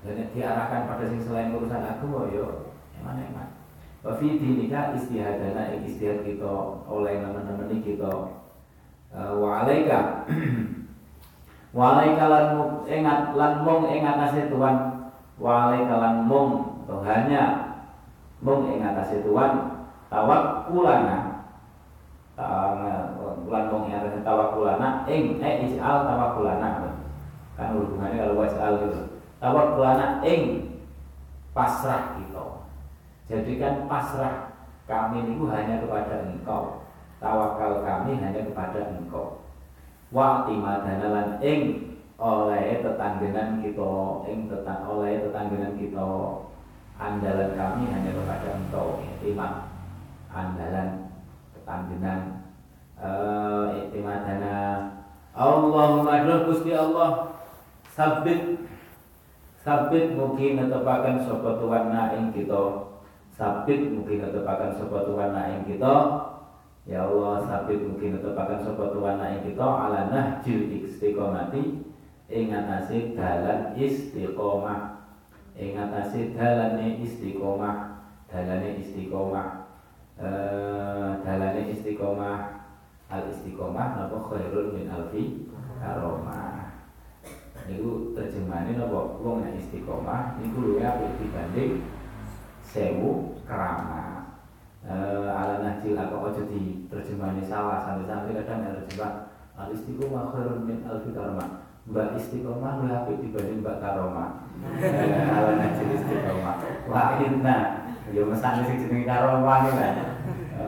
Dan 0.02 0.18
diarahkan 0.34 0.88
pada 0.88 1.04
sing 1.06 1.22
selain 1.22 1.54
urusan 1.54 1.78
agama 1.78 2.26
yo 2.32 2.74
eman 2.98 3.22
eman. 3.22 3.48
Wa 4.02 4.18
fi 4.18 4.34
dinika 4.34 4.98
istihadana 4.98 5.78
istihad 5.86 6.26
kita 6.26 6.82
oleh 6.90 7.22
teman-teman 7.22 7.70
ini 7.70 7.86
kita 7.86 8.10
uh, 9.14 9.32
wa 9.38 9.62
alaika 9.62 10.26
wa 11.76 11.82
alaika 11.94 12.24
lan 12.26 12.46
ingat 12.90 13.38
lan 13.38 13.52
mong 13.62 13.86
ingat 13.94 14.18
atase 14.18 14.50
Tuhan 14.50 14.76
wa 15.38 15.70
alaika 15.70 15.94
lan 16.02 16.26
mong 16.26 16.50
hanya 17.06 17.44
mong 18.42 18.74
ingat 18.74 18.98
atase 18.98 19.22
Tuhan 19.22 19.86
tawakkulana 20.10 21.31
yang 23.92 24.00
atas 24.08 24.24
tawakkulana. 24.24 25.04
Ing 25.08 25.38
eh 25.38 25.68
ij'al 25.68 26.08
tawakkulana. 26.08 26.96
Kan 27.52 27.76
hubungannya 27.76 28.24
kalau 28.24 28.40
waj'al 28.40 28.72
gitu. 28.88 29.00
Tawakkulana 29.42 30.24
ing 30.24 30.72
pasrah 31.52 32.16
kita. 32.16 32.46
Jadikan 33.28 33.86
pasrah 33.86 34.56
kami 34.88 35.28
itu 35.28 35.44
hanya 35.52 35.84
kepada 35.84 36.26
engkau. 36.26 36.88
Tawakal 37.22 37.86
kami 37.86 38.18
hanya 38.18 38.40
kepada 38.42 38.98
engkau. 38.98 39.44
Wa 40.10 40.48
timadana 40.48 41.06
lan 41.12 41.28
ing 41.44 41.92
oleh 42.16 42.80
tetanggenan 42.80 43.60
kita. 43.60 43.92
Ing 44.26 44.48
tetang 44.48 44.82
oleh 44.88 45.22
tetanggenan 45.22 45.76
kita. 45.76 46.10
Andalan 47.02 47.50
kami 47.58 47.82
hanya 47.90 48.10
kepada 48.14 48.48
engkau. 48.58 49.02
Timah 49.22 49.70
andalan 50.32 51.01
ketanggenan 51.62 52.42
uh, 52.98 53.70
iktimadana. 53.78 54.90
Allahumma 55.32 56.26
doh 56.26 56.50
Gusti 56.50 56.74
Allah 56.74 57.38
sabit 57.88 58.60
sabit 59.62 60.12
mungkin 60.18 60.58
netepaken 60.58 61.22
sapa 61.22 61.62
tuan 61.62 61.94
ing 62.18 62.34
kita. 62.34 62.90
Sabit 63.32 63.88
mungkin 63.94 64.28
netepaken 64.28 64.76
sapa 64.76 65.06
tuan 65.06 65.32
ing 65.32 65.62
kita. 65.64 65.94
Ya 66.82 67.06
Allah 67.06 67.46
sabit 67.46 67.80
mungkin 67.80 68.18
netepaken 68.18 68.60
sapa 68.60 68.90
tuan 68.90 69.22
ing 69.22 69.40
kita. 69.46 69.64
Ala 69.64 70.10
nahjil 70.10 70.82
istiqomati. 70.82 71.80
Ing 72.28 72.46
atase 72.52 73.16
dalan 73.16 73.72
istiqomah. 73.78 75.00
Ing 75.56 75.78
atase 75.78 76.36
dalane 76.36 77.00
istiqomah. 77.00 78.04
Dalane 78.28 78.82
istiqomah. 78.84 79.48
eh, 79.48 79.61
dalane 81.22 81.62
istiqomah. 81.74 82.62
Al 83.12 83.28
istiqomah 83.28 83.86
napa? 83.98 84.16
Khairun 84.30 84.72
min 84.72 84.86
alfi 84.88 85.50
karomah 85.82 86.72
niku 87.68 88.14
terjemahane 88.16 88.78
napa? 88.78 89.20
Wong 89.20 89.44
nek 89.44 89.58
istiqomah 89.58 90.38
niku 90.40 90.58
luwih 90.62 90.86
apik 90.86 91.20
dibanding 91.20 91.84
sewu 92.62 93.36
kerama 93.44 94.32
eh, 94.86 95.28
ala 95.28 95.60
najil 95.60 95.98
apa? 95.98 96.14
Aja 96.30 96.42
di 96.48 96.86
terjemahane 96.88 97.42
salah. 97.44 97.84
Sampai-sampai 97.84 98.38
kadang 98.38 98.64
terjemah 98.64 99.12
al 99.58 99.68
istiqomah 99.74 100.32
khairun 100.32 100.64
min 100.64 100.80
alfi 100.86 101.10
karomah 101.12 101.68
Mbak 101.82 102.14
istiqomah 102.14 102.78
luwih 102.78 102.94
apik 102.94 103.16
dibanding 103.26 103.58
Mbak 103.60 103.76
karomah 103.82 104.46
ala 105.36 105.52
najil 105.58 105.88
istiqomah. 105.98 106.56
Wa 106.86 107.18
inna 107.18 107.81
Ya 108.12 108.22
mesane 108.28 108.68
sing 108.68 108.76
jenenge 108.84 109.08
karomah 109.08 109.64
iki 109.64 109.72
kan. 109.72 109.94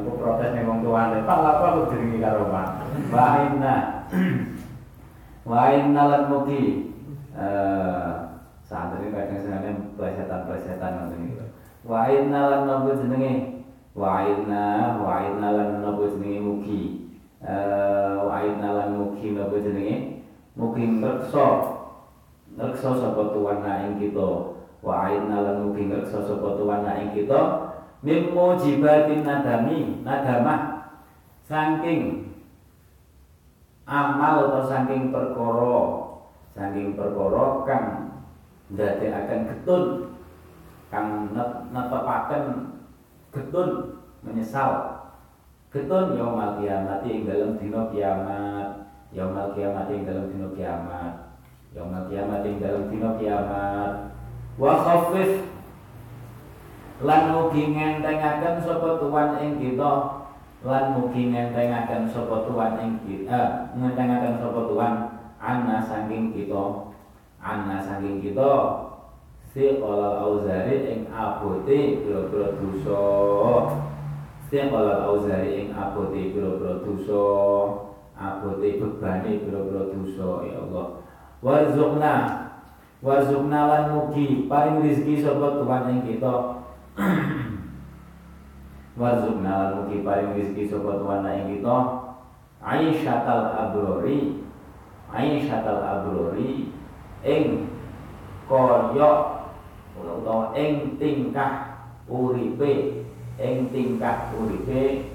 Aku 0.00 0.16
protes 0.16 0.56
ning 0.56 0.64
wong 0.64 0.80
tuane, 0.80 1.28
Pak 1.28 1.38
apa 1.44 1.64
aku 1.76 1.92
jenenge 1.92 2.24
karomah. 2.24 2.80
Wa 3.12 3.26
inna. 3.44 3.74
Wa 5.44 5.68
inna 5.76 6.02
lan 6.08 6.32
mugi 6.32 6.88
eh 7.36 8.12
santri 8.64 9.12
kadang 9.12 9.44
senengane 9.44 9.92
plesetan-plesetan 9.92 11.04
ngoten 11.04 11.20
iki. 11.28 11.44
Wa 11.84 12.08
inna 12.08 12.40
lan 12.48 12.62
nopo 12.64 12.96
jenenge? 12.96 13.60
Wa 13.92 14.24
inna 14.24 14.96
wa 15.04 15.20
inna 15.20 15.48
lan 15.52 15.70
nopo 15.84 16.16
jenenge 16.16 16.40
mugi. 16.40 16.82
Eh 17.44 18.16
wa 18.24 18.40
inna 18.40 18.68
lan 18.72 18.96
mugi 18.96 19.36
nopo 19.36 19.60
jenenge? 19.60 20.24
Mugi 20.56 20.84
ngrekso. 20.88 21.48
Ngrekso 22.56 23.04
sapa 23.04 23.36
tuwana 23.36 23.84
ing 23.84 24.00
kita 24.00 24.53
wa 24.84 25.08
aina 25.08 25.40
lan 25.40 25.56
mugi 25.64 25.88
ngreksa 25.88 26.20
sapa 26.20 26.60
kita 27.16 27.40
mim 28.04 28.36
mujibatin 28.36 29.24
nadami 29.24 30.04
nadamah 30.04 30.92
saking 31.48 32.28
amal 33.88 34.36
atau 34.52 34.62
saking 34.68 35.08
perkara 35.08 35.76
saking 36.52 36.92
perkara 36.92 37.44
kang 37.64 37.84
ndadekaken 38.68 39.40
getun 39.48 39.84
kang 40.92 41.32
netepaken 41.72 42.44
getun 43.34 43.98
menyesal. 44.22 44.94
Getun 45.74 46.14
yaumul 46.14 46.62
kiamat 46.62 47.02
ing 47.02 47.26
dalam 47.26 47.58
dina 47.58 47.90
kiamat 47.90 48.94
yaumul 49.10 49.50
kiamat 49.58 49.90
ing 49.90 50.06
dalam 50.06 50.30
dina 50.30 50.48
kiamat 50.54 51.12
yaumul 51.74 52.06
kiamat 52.06 52.46
ing 52.46 52.62
dalam 52.62 52.86
dina 52.86 53.10
kiamat 53.18 54.13
wa 54.58 54.72
khafif. 54.82 55.50
Lan 57.02 57.34
mugi 57.34 57.74
ngentengaken 57.74 58.62
sapa 58.62 59.02
tuan 59.02 59.36
ing 59.42 59.58
kita 59.58 59.92
lan 60.62 60.84
mugi 60.94 61.28
ngentengaken 61.34 62.06
sapa 62.06 62.46
tuan 62.46 62.78
ing 62.80 62.92
kita 63.02 63.34
eh, 63.34 63.48
ngentengaken 63.76 64.38
sapa 64.38 64.60
tuan 64.70 64.94
anna 65.42 65.82
saking 65.82 66.30
kita 66.30 66.94
anna 67.42 67.82
saking 67.82 68.22
kita 68.22 68.50
si 69.50 69.82
qala 69.82 70.22
auzari 70.22 70.86
ing 70.86 71.00
abote 71.10 71.78
pira-pira 72.06 72.58
dosa. 72.62 73.02
Si 74.46 74.58
qala 74.70 75.10
auzari 75.10 75.66
ing 75.66 75.68
abote 75.74 76.30
pira-pira 76.30 76.78
dosa 76.78 77.26
abote 78.14 78.68
bebane 78.78 79.30
pira-pira 79.42 79.82
dosa 79.90 80.30
ya 80.46 80.62
Allah. 80.62 80.86
Warzuqna 81.42 82.43
warzuqna 83.04 83.60
lan 83.68 83.84
mugi. 83.92 84.48
Paling 84.48 84.80
rezeki 84.80 85.20
sapa 85.20 85.60
Tuhan 85.60 85.92
ing 85.92 86.00
kita? 86.08 86.34
Warzuqna 89.00 89.52
lan 89.52 89.70
mugi. 89.84 90.00
Paring 90.00 90.32
rezeki 90.32 90.72
sapa 90.72 90.90
Tuhan 90.98 91.28
ing 91.28 91.60
kita? 91.60 91.76
Aisyatal 92.64 93.44
abrori 93.60 94.40
Aisyatal 95.12 95.84
abrori 95.84 96.72
ing 97.20 97.68
kaya 98.48 99.10
utawa 100.00 100.56
ing 100.56 100.96
tingkah 100.96 101.84
uripe. 102.08 103.04
Ing 103.36 103.68
tingkah 103.68 104.32
uripe. 104.32 105.12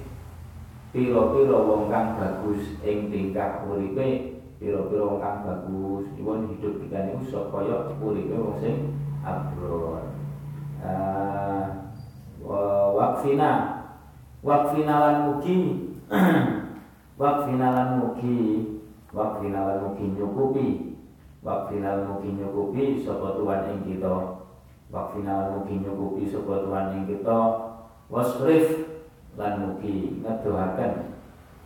Pira-pira 0.89 1.57
wong 1.57 1.89
kang 1.89 2.21
bagus 2.21 2.77
ing 2.85 3.09
tingkah 3.09 3.65
uripe 3.65 4.38
pira-pira 4.59 5.07
wong 5.07 5.23
kang 5.23 5.47
bagus 5.47 6.05
nyuwun 6.19 6.51
hidup 6.51 6.83
kita 6.83 7.07
niku 7.07 7.23
supaya 7.31 7.95
uripe 7.95 8.35
wong 8.35 8.59
sing 8.59 8.91
abror 9.23 10.03
uh, 10.83 11.79
waqfina 12.91 13.79
waqfina 14.43 14.95
lan 14.99 15.15
mugi. 15.31 15.89
Waqfina 17.19 17.75
lan 17.75 17.89
mugi. 17.99 18.63
Waqfina 19.11 19.59
lan 19.67 19.77
mugi 19.83 20.05
nyukupi. 20.15 20.67
Waqfina 21.43 21.99
lan 21.99 22.05
mugi 22.15 22.31
nyukupi 22.31 23.03
sapa 23.03 23.35
tuan 23.35 23.67
ing 23.75 23.83
kita. 23.83 24.39
Wakfina 24.87 25.33
lan 25.35 25.47
mugi 25.59 25.83
nyukupi 25.83 26.31
sapa 26.31 26.63
Tuhan 26.63 26.95
ing 26.95 27.03
kita. 27.11 27.39
Wasrif 28.07 28.67
lan 29.35 29.53
mugi 29.67 30.23
ngedohaken. 30.23 31.11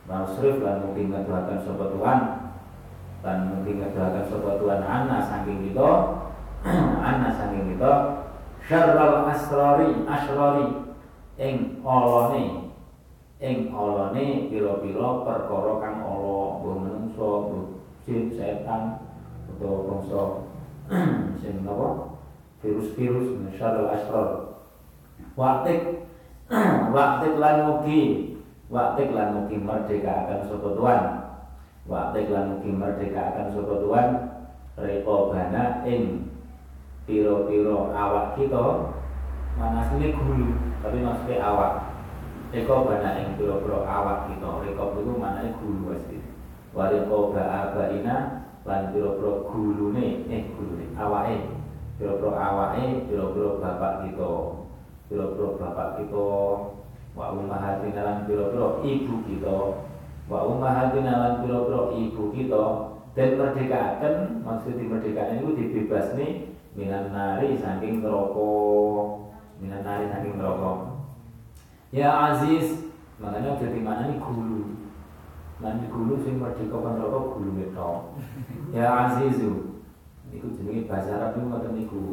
Wasrif 0.10 0.58
lan 0.58 0.90
mugi 0.90 1.14
ngedohaken 1.14 1.60
sapa 1.62 1.86
Tuhan 1.94 2.20
lan 3.24 3.56
mugi 3.56 3.80
ngedohaken 3.80 4.28
sapa 4.28 4.60
Tuhan 4.60 4.82
ana 4.84 5.18
saking 5.24 5.72
kita 5.72 5.90
ana 7.08 7.32
saking 7.32 7.72
kita 7.72 7.92
syarral 8.68 9.32
asrari 9.32 10.04
asrari 10.04 10.68
ing 11.40 11.80
olone 11.88 12.68
ing 13.40 13.72
olone 13.72 14.52
pira-pira 14.52 15.24
perkara 15.24 15.74
kang 15.80 15.98
ala 16.04 16.60
mbuh 16.60 16.76
menungso 16.84 17.32
jin 18.04 18.28
setan 18.36 19.00
utawa 19.56 19.88
bangsa 19.88 20.24
sing 21.40 21.64
napa 21.64 22.20
virus-virus 22.60 23.40
syarul 23.56 23.88
asrar 23.88 24.60
waktik 25.40 26.12
waktik 26.96 27.40
lan 27.40 27.72
mugi 27.72 28.36
waktik 28.68 29.16
lan 29.16 29.32
mugi 29.40 29.64
merdeka 29.64 30.28
akan 30.28 30.40
sapa 30.44 30.70
tuan 30.76 31.23
waktik 31.84 32.32
lan 32.32 32.56
mugi 32.56 32.72
merdeka 32.72 33.36
akan 33.36 33.48
sapa 33.52 33.74
tuan 33.84 34.08
rekobana 34.80 35.84
ing 35.84 36.32
piro-piro 37.04 37.92
awak 37.92 38.40
kita. 38.40 38.96
Mana 39.60 39.86
sini 39.92 40.16
gulu 40.16 40.56
tapi 40.80 41.04
maksudnya 41.04 41.44
awak. 41.44 41.74
Rekobana 42.56 43.20
ing 43.20 43.36
piro-piro 43.36 43.84
awak 43.84 44.32
kita. 44.32 44.50
Rekob 44.64 44.96
itu 45.04 45.14
mana 45.20 45.44
gulu 45.60 45.92
pasti 45.92 46.18
warikoba 46.74 47.44
abaina 47.44 48.48
lan 48.64 48.82
piro-piro 48.96 49.52
gulune 49.52 50.24
eh 50.32 50.48
gulune 50.56 50.88
awake. 50.96 51.52
Pira-pira 52.00 52.32
awake 52.32 53.12
pira-pira 53.12 53.60
bapak 53.60 53.94
kita. 54.08 54.34
Pira-pira 55.12 55.48
bapak 55.60 55.90
kita. 56.00 56.32
Wa 57.14 57.30
ummahatina 57.36 58.02
lan 58.02 58.18
pira-pira 58.26 58.82
ibu 58.82 59.16
kita 59.28 59.58
wa 60.30 60.40
ummahatina 60.48 61.14
lan 61.14 61.34
pira-pira 61.44 61.82
ibu 61.96 62.24
kita 62.32 62.66
dan 63.14 63.30
merdekakan 63.38 64.16
maksud 64.42 64.74
dimerdekakan 64.80 65.44
itu 65.44 65.50
dibebas 65.54 66.16
nih 66.18 66.56
minan 66.74 67.14
nari 67.14 67.60
saking 67.60 68.02
neraka 68.02 68.54
minan 69.62 69.82
nari 69.86 70.10
saking 70.10 70.40
neraka 70.40 70.72
ya 71.94 72.10
aziz 72.32 72.90
makanya 73.22 73.60
jadi 73.62 73.80
mana 73.84 74.10
nih 74.10 74.18
gulu 74.18 74.80
nanti 75.62 75.86
gulu 75.92 76.18
sing 76.24 76.42
merdeka 76.42 76.78
kan 76.82 76.98
neraka 76.98 77.20
gulu 77.36 77.50
itu 77.62 77.92
ya 78.74 78.88
azizu 79.06 79.74
Iku 80.34 80.48
jenenge 80.58 80.90
bahasa 80.90 81.14
Arab 81.14 81.38
itu 81.38 81.46
ngoten 81.46 81.72
niku. 81.78 82.04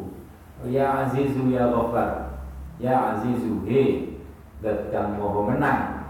Ya 0.69 1.05
Azizu 1.05 1.49
ya 1.49 1.73
Ghaffar. 1.73 2.37
Ya 2.77 3.17
Azizu 3.17 3.65
he 3.65 4.13
dat 4.61 4.93
kang 4.93 5.17
moho 5.17 5.49
menang. 5.49 6.05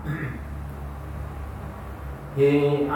He 2.36 2.88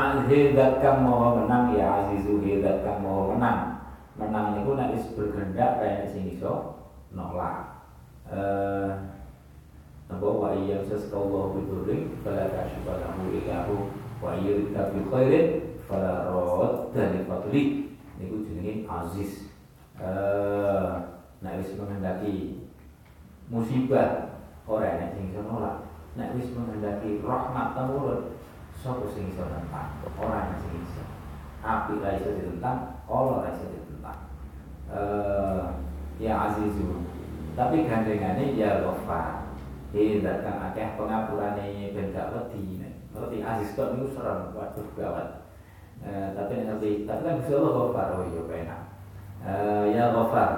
dat 0.56 0.80
kang 0.80 1.04
moho 1.04 1.44
menang 1.44 1.76
ya 1.76 2.08
Azizu 2.08 2.40
he 2.40 2.64
dat 2.64 2.88
kang 2.88 3.04
moho 3.04 3.36
menang. 3.36 3.84
Menang 4.16 4.56
niku 4.56 4.80
nek 4.80 4.96
wis 4.96 5.12
bergendak 5.12 5.84
kaya 5.84 6.08
sing 6.08 6.32
iso 6.32 6.80
nolak. 7.12 7.84
Eh 8.32 9.16
wa 10.22 10.54
iya 10.54 10.80
saskallahu 10.86 11.58
bidurin 11.58 12.14
fala 12.22 12.48
kashifa 12.54 13.02
lahu 13.02 13.90
wa 14.22 14.38
yurida 14.38 14.94
bi 14.94 15.02
khairin 15.10 15.48
fala 15.90 16.30
radda 16.30 17.04
li 17.12 17.20
fadli 17.26 17.64
niku 18.22 18.46
jenenge 18.46 18.86
aziz 18.86 19.50
eh 20.00 20.94
nek 21.42 21.60
wis 21.60 21.74
menghendaki 21.76 22.64
musibah 23.50 24.40
ora 24.70 24.86
enek 24.86 25.18
sing 25.18 25.34
iso 25.34 25.42
nolak 25.44 25.84
nek 26.16 26.38
wis 26.38 26.54
menghendaki 26.54 27.20
rahmat 27.26 27.74
temurun 27.74 28.22
sapa 28.86 29.10
sing 29.10 29.34
iso 29.34 29.42
nentang? 29.50 29.98
Ora 30.22 30.54
enek 30.54 30.62
sing 30.62 30.74
iso. 30.86 31.04
Api 31.66 31.98
ra 32.06 32.10
iso 32.22 32.30
ditentang 32.38 33.02
Allah 33.10 33.36
ra 33.42 33.50
iso 33.50 33.66
ditentang. 33.74 34.20
Eh 34.94 35.66
ya 36.22 36.34
azizu. 36.54 37.02
Tapi 37.58 37.90
gandengane 37.90 38.54
ya 38.54 38.86
ghafar 38.86 39.50
Hingga 39.96 40.44
kang 40.44 40.60
akeh 40.60 41.00
pengapurane 41.00 41.96
ben 41.96 42.14
gak 42.14 42.30
wedi. 42.30 42.84
Ngerti? 43.16 43.38
Aziz 43.42 43.74
kok 43.74 43.96
niku 43.96 44.12
serem. 44.12 44.52
Waduh 44.52 44.92
gawat 44.94 45.46
Eh, 46.04 46.28
tapi 46.36 46.68
nanti 46.68 47.08
tapi 47.08 47.22
kan 47.24 47.40
Gusti 47.40 47.56
Allah 47.56 47.74
Ghafar 47.74 48.08
oh 48.14 48.28
iya 48.30 48.42
penak 48.46 48.82
uh, 49.42 49.86
ya 49.90 50.14
Ghafar 50.14 50.52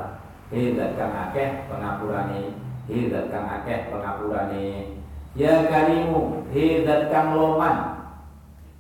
hidat 0.50 0.92
kang 0.98 1.14
akeh 1.14 1.70
pengapurane 1.72 2.58
hidat 2.90 3.32
kang 3.32 3.46
akeh 3.46 3.88
pengapurane 3.88 4.98
ya 5.38 5.70
karimu 5.72 6.44
hidat 6.52 7.08
kang 7.14 7.38
loman 7.38 7.97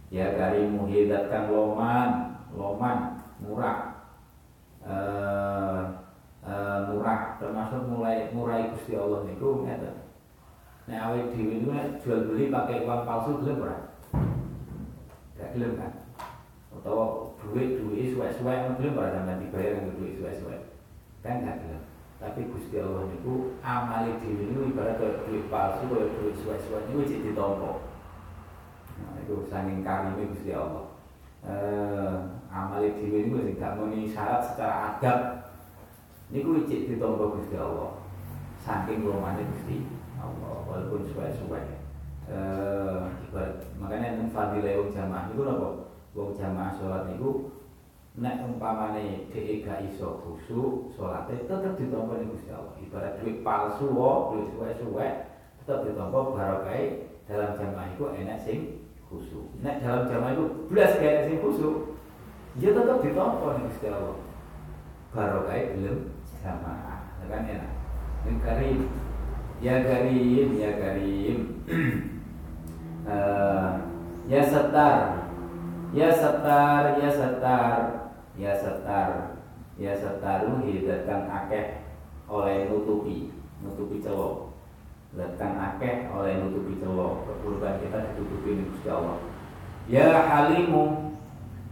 ya 0.08 0.36
karimu 0.40 0.88
hidat 0.88 1.28
kang 1.32 1.52
loman 1.52 2.40
loman 2.56 3.22
murah. 3.44 3.96
Uh, 4.88 6.00
uh, 6.48 6.80
murah 6.88 7.36
termasuk 7.38 7.92
mulai 7.92 8.32
murai 8.32 8.72
Gusti 8.72 8.96
Allah 8.96 9.28
niku 9.28 9.68
ngeten. 9.68 10.08
Nek 10.88 11.02
awake 11.04 11.36
dhewe 11.36 11.54
niku 11.60 11.72
jual 12.00 12.20
beli 12.32 12.48
pakai 12.48 12.88
uang 12.88 13.04
palsu 13.04 13.44
gelem 13.44 13.68
ora? 13.68 13.78
Gak 15.36 15.52
gelem 15.54 15.76
kan? 15.76 15.92
atau 16.78 17.34
duit 17.42 17.82
duit 17.82 18.14
suwe-suwe 18.14 18.54
belum 18.78 18.94
pada 18.94 19.20
sampai 19.20 19.42
dibayar 19.42 19.82
dengan 19.82 19.98
duit 19.98 20.14
suwe-suwe 20.22 20.58
kan 21.26 21.42
nggak 21.44 21.58
gelem. 21.66 21.84
Tapi 22.18 22.50
Gusti 22.50 22.82
Allah 22.82 23.04
niku 23.10 23.58
amali 23.66 24.16
dhewe 24.22 24.44
niku 24.48 24.62
ibarat 24.72 25.02
duit 25.26 25.50
palsu 25.50 25.90
duit 25.90 26.36
suwe-suwe 26.40 26.80
niku 26.88 27.02
cek 27.08 27.24
ditampa. 27.28 27.72
nah 27.74 27.87
itu 29.24 29.48
saking 29.48 29.82
karime 29.86 30.30
Gusti 30.30 30.52
Allah. 30.54 30.86
Eh 31.48 32.16
amali 32.52 32.96
dhewe 32.98 33.30
niku 33.30 33.38
sing 33.46 33.56
gak 33.62 33.76
muni 33.78 34.10
syarat 34.10 34.42
secara 34.44 34.98
adab. 34.98 35.20
Niku 36.28 36.68
cek 36.68 36.92
ditampa 36.92 37.38
Gusti 37.38 37.56
Allah 37.56 38.02
saking 38.60 39.08
rumane 39.08 39.48
Gusti 39.48 39.88
Allah 40.20 40.66
walaupun 40.68 41.08
suwe-suwe. 41.08 41.62
Eh 42.28 43.00
ibarat 43.30 43.64
makanya 43.80 44.20
nang 44.20 44.28
fadilah 44.34 44.92
jamaah 44.92 45.32
niku 45.32 45.42
napa? 45.48 45.70
Wong 46.18 46.34
jamaah 46.36 46.74
sholat 46.76 47.08
niku 47.08 47.54
nek 48.18 48.42
umpamane 48.42 49.30
dhek 49.30 49.62
gak 49.62 49.86
iso 49.86 50.20
khusyuk 50.26 50.90
salate 50.98 51.46
tetep 51.46 51.74
ditampa 51.78 52.20
Gusti 52.20 52.52
Allah. 52.52 52.76
Ibarat 52.82 53.22
duit 53.22 53.46
palsu 53.46 53.94
wae, 53.94 54.34
duit 54.34 54.48
suwe-suwe 54.58 55.08
tetep 55.64 55.80
ditampa 55.86 56.20
barokah 56.34 57.08
dalam 57.28 57.52
jamaah 57.60 57.88
iku 57.96 58.16
enak 58.16 58.40
sing 58.40 58.87
khusyuk. 59.08 59.48
Nek 59.64 59.84
dalam 59.84 60.08
jamaah 60.08 60.36
iku 60.36 60.46
blas 60.72 60.92
gak 61.00 61.28
sing 61.28 61.38
khusyuk, 61.40 61.96
ya 62.60 62.70
tetep 62.76 62.98
ditampa 63.04 63.48
ning 63.58 63.66
Gusti 63.72 63.88
Allah. 63.90 64.18
Gelem 65.16 65.98
jamaah. 66.44 67.00
Ya 67.20 67.26
kan 67.32 67.42
enak. 67.48 67.74
Ning 68.28 68.38
karim 68.44 68.80
ya 69.58 69.76
karim 69.82 70.50
ya 70.54 70.72
karim 70.78 71.38
uh, 73.10 73.70
ya 74.32 74.42
setar 74.46 75.26
ya 75.96 76.10
setar 76.14 76.84
ya 77.02 77.10
setar 77.10 77.80
ya 78.38 78.54
setar 78.54 79.38
ya 79.78 79.94
setaru 79.94 80.66
hidatkan 80.66 81.30
akeh 81.30 81.86
oleh 82.26 82.66
nutupi 82.66 83.30
nutupi 83.62 84.02
celo 84.02 84.47
datang 85.16 85.56
akeh 85.56 86.12
oleh 86.12 86.44
nutupi 86.44 86.82
celo 86.84 87.24
keburukan 87.24 87.80
kita 87.80 88.12
ditutupi 88.12 88.68
Gusti 88.68 88.90
Allah. 88.92 89.18
Ya 89.88 90.12
halimu 90.28 91.16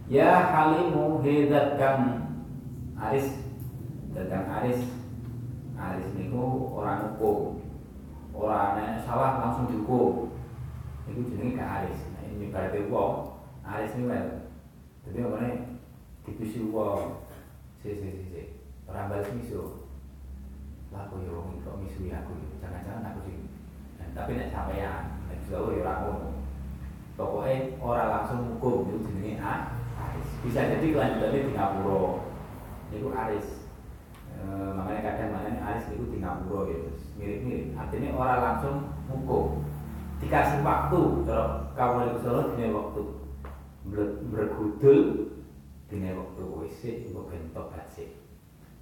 ya 0.08 0.48
halimu 0.48 1.20
hidatkan 1.20 2.24
aris. 2.96 3.44
Datang 4.16 4.48
aris. 4.62 4.80
Aris 5.76 6.08
niku 6.16 6.72
orang 6.72 7.12
hukum. 7.12 7.60
Orang 8.32 8.80
salah 9.04 9.44
langsung 9.44 9.68
dihukum. 9.68 10.32
Itu 11.04 11.28
jenenge 11.28 11.60
gak 11.60 11.84
aris. 11.84 11.98
Nah 12.16 12.22
ini 12.32 12.48
berarti 12.48 12.88
wong. 12.88 13.36
Aris 13.66 13.92
ini 13.98 14.08
kan 14.08 14.26
jadi 15.04 15.28
apa 15.28 15.36
dipisi 16.24 16.64
wong. 16.72 17.20
Si 17.84 17.92
si 17.92 18.08
si 18.08 18.24
si. 18.32 18.42
Orang 18.88 19.12
balas 19.12 19.28
misu 19.36 19.85
lah 20.94 21.10
aku 21.10 21.22
ya 21.26 21.30
wong 21.34 21.60
kok 21.62 21.78
misu 21.82 22.10
aku 22.10 22.32
ya. 22.38 22.48
Jangan-jangan 22.62 23.08
aku 23.10 23.18
sih 23.26 23.36
nah, 23.98 24.06
tapi 24.14 24.30
nek 24.38 24.52
sampean 24.54 25.02
nek 25.26 25.38
juga 25.46 25.58
ya 25.74 25.82
ora 25.82 25.94
ngono. 26.02 26.30
Pokoknya 27.16 27.56
orang 27.80 28.12
langsung 28.12 28.40
hukum 28.44 28.92
itu 28.92 29.08
jenenge 29.08 29.40
aris. 29.40 30.28
Bisa 30.44 30.68
jadi 30.68 30.86
kelanjutannya 30.92 31.46
di 31.48 31.52
ngapura. 31.56 32.00
Itu 32.92 33.08
aris. 33.08 33.48
E, 34.36 34.42
makanya 34.76 35.00
kadang 35.00 35.30
makanya 35.32 35.60
aris 35.72 35.88
itu 35.96 36.04
di 36.12 36.18
ngapura 36.20 36.68
ya 36.68 36.78
mirip-mirip. 37.16 37.72
Artinya 37.72 38.10
orang 38.20 38.40
langsung 38.44 38.76
hukum 39.08 39.64
dikasih 40.20 40.60
waktu 40.60 41.00
kalau 41.24 41.48
kamu 41.72 41.96
itu 42.04 42.18
solo 42.20 42.40
dini 42.52 42.68
waktu. 42.76 43.02
Bergudul 44.28 45.00
dini 45.86 46.10
waktu 46.10 46.42
wc 46.42 46.80
untuk 47.06 47.30
bentuk 47.30 47.70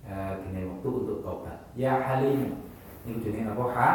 kasih 0.04 0.36
dini 0.44 0.68
waktu 0.68 0.88
untuk 0.88 1.18
tobat 1.24 1.58
ya 1.72 1.96
halim. 2.04 2.60
Ini 3.04 3.20
dini 3.20 3.40
apa? 3.48 3.64
Ha? 3.72 3.90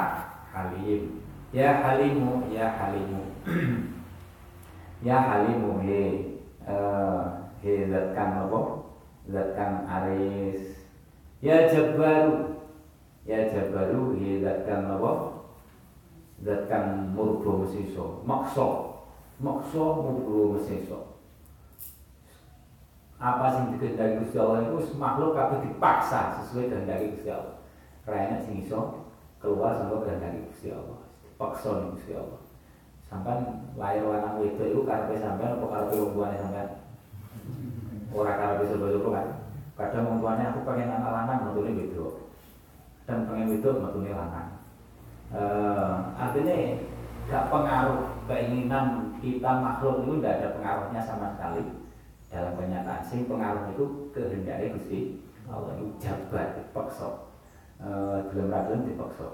Halim. 0.53 1.22
Ya 1.53 1.82
halimu 1.82 2.49
ya 2.53 2.68
halimu. 2.78 3.24
Ya 4.99 5.16
halimu 5.16 5.80
he. 5.80 6.36
Uh, 6.68 7.47
he 7.64 7.88
zatkan 7.88 8.45
apa? 8.45 8.84
Zatkan 9.32 9.88
aris. 9.88 10.84
Ya 11.39 11.72
jabaru 11.72 12.60
ya 13.24 13.47
jabaru 13.47 14.20
ya 14.20 14.43
zatkan 14.43 14.91
apa? 14.91 15.12
Zatkan 16.43 17.16
murbo 17.16 17.64
mesiso. 17.64 18.20
Makso 18.28 18.99
makso 19.39 20.03
murbo 20.03 20.60
mesiso 20.60 21.09
apa 23.20 23.45
sing 23.51 23.76
dikehendaki 23.76 24.24
Gusti 24.24 24.39
Allah 24.39 24.63
itu 24.63 24.95
makhluk 24.95 25.36
kabeh 25.36 25.59
dipaksa 25.67 26.39
sesuai 26.39 26.72
kehendaki 26.72 27.20
Gusti 27.20 27.30
Allah. 27.36 27.59
Rene 28.07 28.39
sing 28.47 28.63
iso 28.63 29.11
keluar 29.43 29.76
saka 29.76 30.07
kehendaki 30.07 30.47
Gusti 30.47 30.72
Allah 30.72 31.03
dipaksa 31.28 31.70
ning 31.84 31.91
Gusti 31.99 32.15
Allah. 32.15 32.39
Sampai 33.11 33.41
lahir 33.76 34.07
lanang 34.07 34.39
wedok 34.39 34.67
itu 34.72 34.80
karepe 34.88 35.20
sampean 35.20 35.59
apa 35.59 35.65
karepe 35.67 35.93
wong 35.99 36.11
tuane 36.15 36.36
sampean 36.39 36.70
ora 38.15 38.34
karepe 38.39 38.63
sapa-sapa 38.72 39.09
kan. 39.11 39.28
Kadang 39.76 40.07
wong 40.07 40.17
tuane 40.24 40.43
aku 40.47 40.59
pengen 40.63 40.93
anak 40.93 41.11
lanang 41.11 41.39
metune 41.51 41.72
wedok. 41.76 42.13
Dan 43.03 43.28
pengen 43.28 43.59
itu 43.59 43.70
metune 43.76 44.11
lanang. 44.15 44.49
Uh, 45.30 46.15
artinya 46.17 46.55
gak 47.30 47.53
pengaruh 47.53 48.17
keinginan 48.26 49.13
kita 49.22 49.51
makhluk 49.61 50.01
itu 50.01 50.17
tidak 50.17 50.41
ada 50.41 50.47
pengaruhnya 50.57 51.01
sama 51.05 51.38
sekali 51.38 51.78
dalam 52.30 52.53
kenyataan 52.61 53.01
sing 53.01 53.25
pengaruh 53.25 53.73
itu 53.73 53.86
kehendaknya 54.13 54.77
Gusti 54.77 55.17
Allah. 55.49 55.73
Itu 55.82 55.86
jabat 55.97 56.61
dipaksa. 56.61 57.25
Uh, 57.82 58.30
belum 58.30 58.53
ragam 58.53 58.86
dipaksa. 58.86 59.27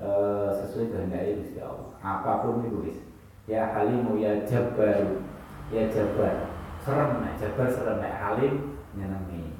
Uh, 0.00 0.48
sesuai 0.56 0.88
kehendaknya 0.88 1.36
Gusti 1.44 1.60
Allah. 1.60 1.92
Apa 2.00 2.48
pun 2.48 2.64
itu 2.64 2.96
ya 3.44 3.68
halimu 3.76 4.16
ya 4.16 4.40
jabar 4.48 5.20
ya 5.68 5.82
jabar. 5.92 6.48
Serem 6.80 7.20
nah 7.20 7.32
jabar 7.36 7.68
serem 7.68 8.00
nah 8.00 8.14
halim 8.16 8.80
nyenengi. 8.96 9.52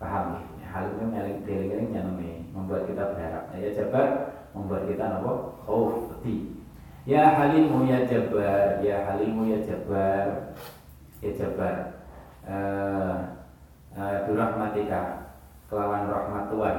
Paham 0.00 0.40
ya 0.56 0.66
halim 0.72 1.12
itu 1.44 1.52
nyeling 1.52 1.92
nyenengi. 1.92 2.34
Membuat 2.56 2.88
kita 2.88 3.12
berharap. 3.12 3.52
Ya 3.52 3.68
jabar 3.76 4.32
membuat 4.56 4.88
kita 4.88 5.20
nopo 5.20 5.60
khauf 5.66 6.08
peti 6.08 6.56
ya 7.04 7.36
halimu 7.36 7.84
ya 7.84 8.08
jabar. 8.08 8.80
Ya 8.80 9.12
halimu 9.12 9.44
ya 9.52 9.60
jabar. 9.60 10.56
Ya 11.20 11.32
jabar 11.36 11.93
uh, 12.48 13.16
uh, 13.96 14.16
dirahmatika 14.28 15.32
kelawan 15.68 16.08
rahmat 16.08 16.44
Tuhan. 16.52 16.76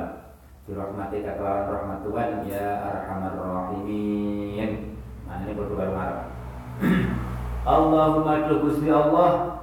Dirahmatika 0.66 1.32
kelawan 1.38 1.66
rahmat 1.70 2.00
Tuhan 2.06 2.30
ya 2.50 2.68
arhamar 2.82 3.36
rahimin. 3.38 4.98
Mana 5.26 5.42
ini 5.42 5.58
berdoa 5.58 5.90
marah 5.90 6.30
Allahumma 7.66 8.46
Gusti 8.46 8.94
Allah 8.94 9.58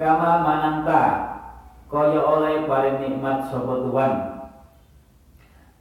kama 0.00 0.40
mananta 0.40 1.02
kaya 1.92 2.20
oleh 2.24 2.64
paling 2.64 2.96
nikmat 3.04 3.52
sapa 3.52 3.84
Tuhan. 3.84 4.14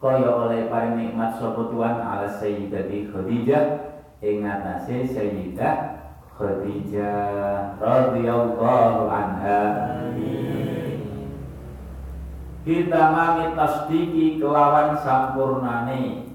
Kaya 0.03 0.27
oleh 0.27 0.67
paling 0.67 0.99
nikmat 0.99 1.39
sapa 1.39 1.71
Tuhan 1.71 1.95
ala 2.03 2.27
sayyidati 2.27 3.07
Khadijah 3.15 3.65
ing 4.19 4.43
atase 4.43 5.07
sayyidah 5.07 6.00
Khadijah 6.37 7.77
radhiyallahu 7.81 9.01
anha. 9.11 9.63
Kita 12.61 13.01
mami 13.09 13.57
tasdiki 13.57 14.37
kelawan 14.37 14.93
sampurnane. 15.01 16.29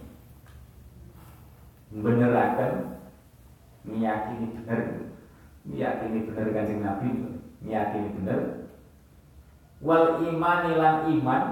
Beneraken 1.94 2.98
meyakini 3.86 4.46
bener. 4.58 4.80
Meyakini 5.62 6.18
bener 6.26 6.46
kanjeng 6.50 6.80
Nabi. 6.82 7.08
Meyakini 7.62 8.08
bener. 8.20 8.40
Wal 9.80 10.18
iman 10.18 10.60
lan 10.76 10.96
iman 11.14 11.42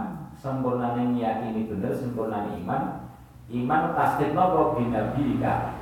sempurnane 0.43 1.15
meyakini 1.15 1.71
bener 1.71 1.95
sempurnane 1.95 2.59
iman. 2.61 3.09
Iman 3.47 3.95
tasdik 3.95 4.35
nopo 4.35 4.75
binabika 4.81 5.77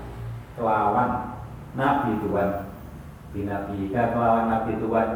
kelawan 0.59 1.32
nabi 1.77 2.21
Tuhan. 2.21 2.51
Binabika 3.33 4.13
kelawan 4.13 4.47
nabi 4.53 4.77
Tuhan. 4.77 5.09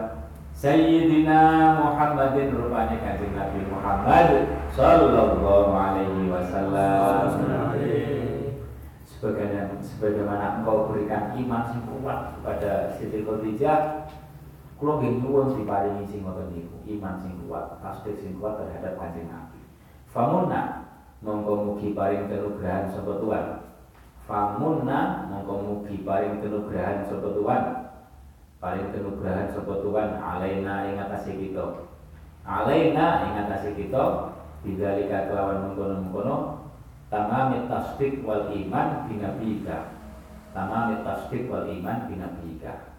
Sayyidina 0.57 1.77
Muhammadin 1.77 2.57
rupanya 2.57 2.97
kanjeng 2.97 3.37
Nabi 3.37 3.61
Muhammad 3.69 4.49
Sallallahu 4.73 5.69
alaihi 5.77 6.33
wasallam. 6.33 7.77
Sebagaimana, 9.05 9.77
sebagaimana 9.85 10.61
engkau 10.61 10.89
berikan 10.89 11.37
iman 11.37 11.63
sing 11.69 11.85
kuat 11.85 12.41
kepada 12.41 12.89
Siti 12.97 13.21
Khadijah 13.25 14.09
kula 14.77 15.01
nggih 15.01 15.25
diparingi 15.61 16.05
sing 16.09 16.21
ngoten 16.25 16.53
niku 16.53 16.77
iman 16.97 17.17
sing 17.21 17.37
kuat 17.45 17.81
tasdik 17.81 18.17
sing 18.17 18.37
kuat 18.41 18.57
terhadap 18.61 18.97
kanjeng 18.97 19.29
Nabi. 19.29 19.61
Famunna 20.09 20.89
mongko 21.21 21.53
mugi 21.69 21.93
paring 21.93 22.33
kenugrahan 22.33 22.89
sapa 22.89 23.21
Tuhan 23.21 23.45
famunna 24.27 25.31
mongko 25.31 25.55
mugi 25.62 26.03
paring 26.03 26.43
kenugrahan 26.43 27.07
sapa 27.07 27.31
Tuhan. 27.33 27.62
Paling 28.59 28.89
kenugrahan 28.91 29.55
sapa 29.55 29.74
Tuhan 29.81 30.18
alaina 30.18 30.91
ing 30.91 30.99
atase 30.99 31.33
kita. 31.39 31.87
Alaina 32.43 33.31
ing 33.31 33.35
atase 33.47 33.70
kita 33.79 34.35
bidzalika 34.66 35.31
kelawan 35.31 35.70
mengkono-mengkono 35.70 36.66
tamamit 37.07 37.70
tasdik 37.70 38.27
wal 38.27 38.51
iman 38.51 39.07
binabika 39.07 39.95
tamamit 40.51 41.07
tasdik 41.07 41.47
wal 41.47 41.62
iman 41.62 42.11
binabika 42.11 42.99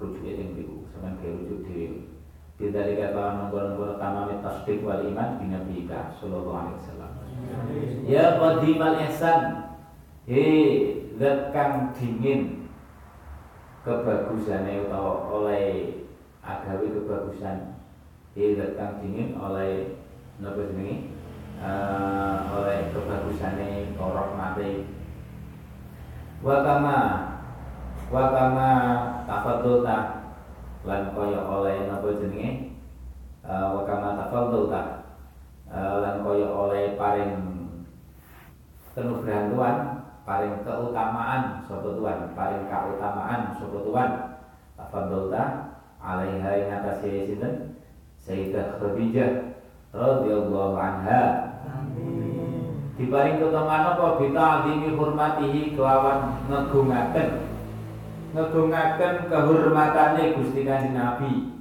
rujuknya 0.00 0.32
yang 0.40 0.56
beriku 0.56 0.88
sama 0.96 1.12
kayak 1.20 1.44
rujuk 1.44 1.60
diri 1.68 2.08
bidzalika 2.56 3.12
kelawan 3.12 3.36
mengkono-mengkono 3.44 3.94
tamamit 4.00 4.40
tasdik 4.40 4.80
wal 4.80 5.04
iman 5.04 5.28
binabika 5.36 6.16
sallallahu 6.16 6.56
alaihi 6.56 6.78
wasallam. 6.80 7.12
Ya 8.08 8.40
qadimal 8.40 8.96
ihsan 9.10 9.40
Hei, 10.24 11.04
zat 11.20 11.52
kang 11.52 11.92
dingin 11.92 12.64
kebagusannya 13.84 14.88
atau 14.88 15.20
oleh 15.36 16.00
agawi 16.40 16.96
kebagusan. 16.96 17.76
Tidak 18.32 18.72
kang 18.72 19.04
dingin 19.04 19.36
oleh 19.36 20.00
nopo 20.40 20.64
jenenge 20.64 21.12
uh, 21.60 22.56
oleh 22.56 22.88
kebagusannya 22.96 23.92
korok 24.00 24.32
mati 24.32 24.88
wakama 26.40 26.98
wakama 28.08 28.70
tafadulta 29.28 30.24
lan 30.88 31.12
kaya 31.12 31.40
oleh 31.44 31.84
nopo 31.84 32.16
jenenge 32.16 32.80
uh, 33.44 33.76
wakama 33.76 34.16
tafadulta 34.16 35.04
uh, 35.68 36.00
lan 36.00 36.24
kaya 36.24 36.48
oleh 36.48 36.96
paring 36.96 37.36
kenugrahan 38.96 39.52
Tuhan 39.52 39.93
paling 40.24 40.64
keutamaan 40.64 41.60
sapa 41.68 41.88
Tuhan. 41.94 42.32
Paling 42.32 42.64
keutamaan 42.66 43.40
sapa 43.54 43.78
Tuhan. 43.84 44.10
Tafadhalta 44.74 45.42
alaiha 46.00 46.50
ing 46.58 46.68
atase 46.72 47.30
sinten? 47.30 47.54
Sayyidah 48.18 48.80
Khadijah 48.80 49.54
radhiyallahu 49.92 50.74
anha. 50.74 51.22
Diparing 52.96 53.36
keutamaan 53.38 53.94
apa? 53.94 54.18
Bita 54.18 54.44
adimi 54.60 54.96
hormatihi 54.96 55.76
kelawan 55.76 56.40
ngegungaken. 56.48 57.28
Ngegungaken 58.34 59.14
kehormatane 59.30 60.40
Gusti 60.40 60.66
Kanjeng 60.66 60.96
Nabi. 60.96 61.52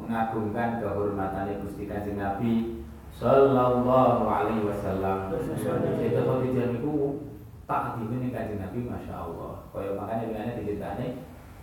Mengagungkan 0.00 0.80
kehormatane 0.82 1.60
Gusti 1.62 1.84
Kanjeng 1.86 2.18
Nabi 2.18 2.82
sallallahu 3.14 4.24
alaihi 4.24 4.64
wasallam. 4.66 5.36
Sayyidah 5.36 6.24
Khadijah 6.26 6.66
niku 6.74 7.28
tak 7.70 8.02
dimin 8.02 8.34
kanjeng 8.34 8.58
Nabi 8.58 8.82
Masya 8.82 9.14
Allah. 9.14 9.62
Kaya 9.70 9.94
makanya 9.94 10.26
dengan 10.26 10.58
diceritane 10.58 11.06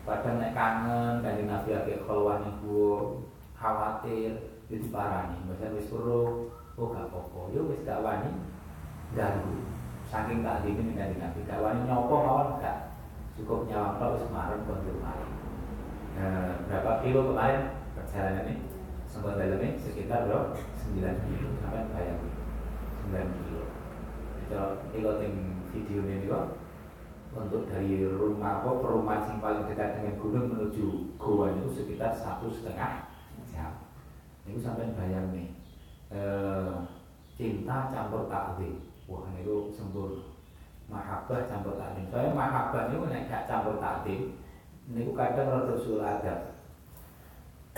kadang 0.08 0.40
nek 0.40 0.56
kangen 0.56 1.20
kanjeng 1.20 1.52
Nabi 1.52 1.70
agak 1.76 2.08
keluar 2.08 2.40
ibu 2.48 3.20
khawatir 3.52 4.64
itu 4.72 4.88
parani 4.88 5.36
bahasa 5.52 5.76
wis 5.76 5.92
suruh 5.92 6.48
oh 6.80 6.88
gak 6.96 7.12
apa-apa. 7.12 7.52
Yo 7.52 7.68
wis 7.68 7.84
gak 7.84 8.00
wani 8.00 8.32
ganggu. 9.12 9.68
Saking 10.08 10.48
tak 10.48 10.64
dimin 10.64 10.96
kanjeng 10.96 11.20
Nabi. 11.20 11.44
Gak 11.44 11.60
wani 11.60 11.84
nyopo 11.84 12.16
mawon 12.24 12.64
gak 12.64 12.96
cukup 13.36 13.68
nyawang 13.68 14.00
tok 14.00 14.16
wis 14.16 14.32
marem 14.32 14.64
kondur 14.64 14.98
mari 15.04 15.28
nah, 16.18 16.58
berapa 16.66 17.06
kilo 17.06 17.30
kemarin? 17.30 17.78
Perjalanan 17.94 18.50
ini 18.50 18.56
sempat 19.06 19.38
dalamnya 19.38 19.76
sekitar 19.78 20.26
bro 20.26 20.56
9 20.56 21.04
kilo. 21.04 21.50
Sampai 21.60 21.86
bayang 21.92 22.22
9 23.12 23.38
kilo. 23.44 23.64
Itu 24.48 24.58
kilo 24.96 25.12
ting 25.20 25.57
video 25.78 26.02
ini 26.10 26.26
juga 26.26 26.58
untuk 27.38 27.70
dari 27.70 28.02
rumah 28.02 28.66
apa 28.66 28.82
perumahan 28.82 29.30
yang 29.30 29.38
paling 29.38 29.70
dekat 29.70 30.02
dengan 30.02 30.18
gunung 30.18 30.46
menuju 30.50 30.86
goa 31.22 31.54
itu 31.54 31.70
sekitar 31.70 32.10
satu 32.18 32.50
setengah 32.50 33.06
jam. 33.54 33.78
Itu 34.50 34.58
sampai 34.58 34.90
bayang 34.98 35.30
nih. 35.30 35.54
E, 36.10 36.22
cinta 37.38 37.94
campur 37.94 38.26
takdir 38.26 38.74
wah 39.06 39.30
itu 39.38 39.70
sempurna 39.70 40.24
mahabbah 40.88 41.46
campur 41.46 41.76
takdir 41.76 42.08
saya 42.10 42.32
mahabbah 42.32 42.90
itu 42.90 43.06
nek 43.12 43.28
gak 43.28 43.46
campur 43.46 43.78
takdir 43.78 44.34
ini 44.88 45.12
kadang 45.14 45.52
rada 45.52 45.76
sul 45.78 46.02
adab. 46.02 46.58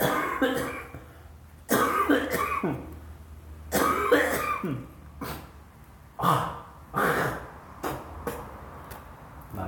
Ah 6.20 6.60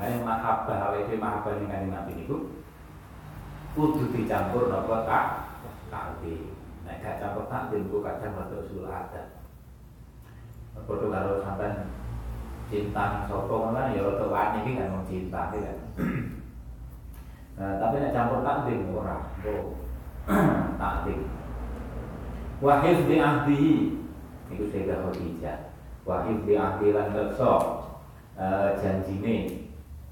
makanya 0.03 0.19
mahabbah 0.63 0.95
awake 0.95 1.19
mahabbah 1.19 1.59
ning 1.59 1.67
kanjeng 1.67 1.91
Nabi 1.91 2.13
niku 2.23 2.37
kudu 3.75 4.15
dicampur 4.15 4.71
napa 4.71 5.03
tak 5.03 5.27
takdir 5.91 6.55
nek 6.87 7.03
gak 7.03 7.19
campur 7.19 7.51
takdir 7.51 7.83
ku 7.91 7.99
kadang 7.99 8.39
rada 8.39 8.57
usul 8.63 8.87
adat. 8.87 9.43
Padha 10.87 11.07
karo 11.11 11.43
sampean 11.43 11.91
cinta 12.71 13.27
sapa 13.27 13.51
ngono 13.51 13.83
ya 13.91 14.07
rada 14.07 14.27
wani 14.31 14.59
iki 14.63 14.79
kan 14.79 14.95
wong 14.95 15.05
cinta 15.11 15.41
iki 15.51 15.59
kan. 15.67 15.79
Nah, 17.53 17.77
tapi 17.77 18.01
nek 18.01 18.17
campur 18.17 18.41
takdir 18.41 18.81
ora. 18.95 19.19
Oh 19.45 19.77
takdir 20.81 21.21
wahid 22.63 22.99
di 23.11 23.17
ahdihi 23.19 23.75
iku 24.55 24.65
Sayyidah 24.71 25.11
Khadijah. 25.11 25.59
Wahid 26.07 26.39
di 26.47 26.55
ahdi 26.55 26.95
lan 26.95 27.15
reksa 27.15 27.53
uh, 28.39 28.69
janjine 28.81 29.62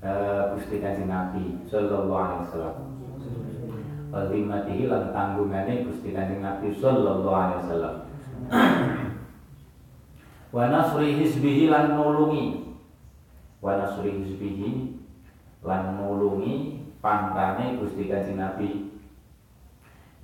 Gusti 0.00 0.80
Kanjeng 0.80 1.12
Nabi 1.12 1.60
sallallahu 1.68 2.16
alaihi 2.16 2.42
wasallam. 2.48 2.76
Azimatihi 4.10 4.88
lan 4.88 5.12
tanggungane 5.12 5.84
Gusti 5.84 6.16
Kanjeng 6.16 6.40
Nabi 6.40 6.72
sallallahu 6.72 7.28
alaihi 7.28 7.60
wasallam. 7.68 7.94
Wa 10.56 10.72
nasri 10.72 11.20
hizbihi 11.20 11.68
lan 11.68 12.00
nulungi. 12.00 12.72
Wa 13.60 13.76
nasri 13.76 14.24
hizbihi 14.24 14.96
lan 15.68 16.00
nulungi 16.00 16.80
pantane 17.04 17.76
Gusti 17.76 18.08
Kanjeng 18.08 18.40
Nabi. 18.40 18.88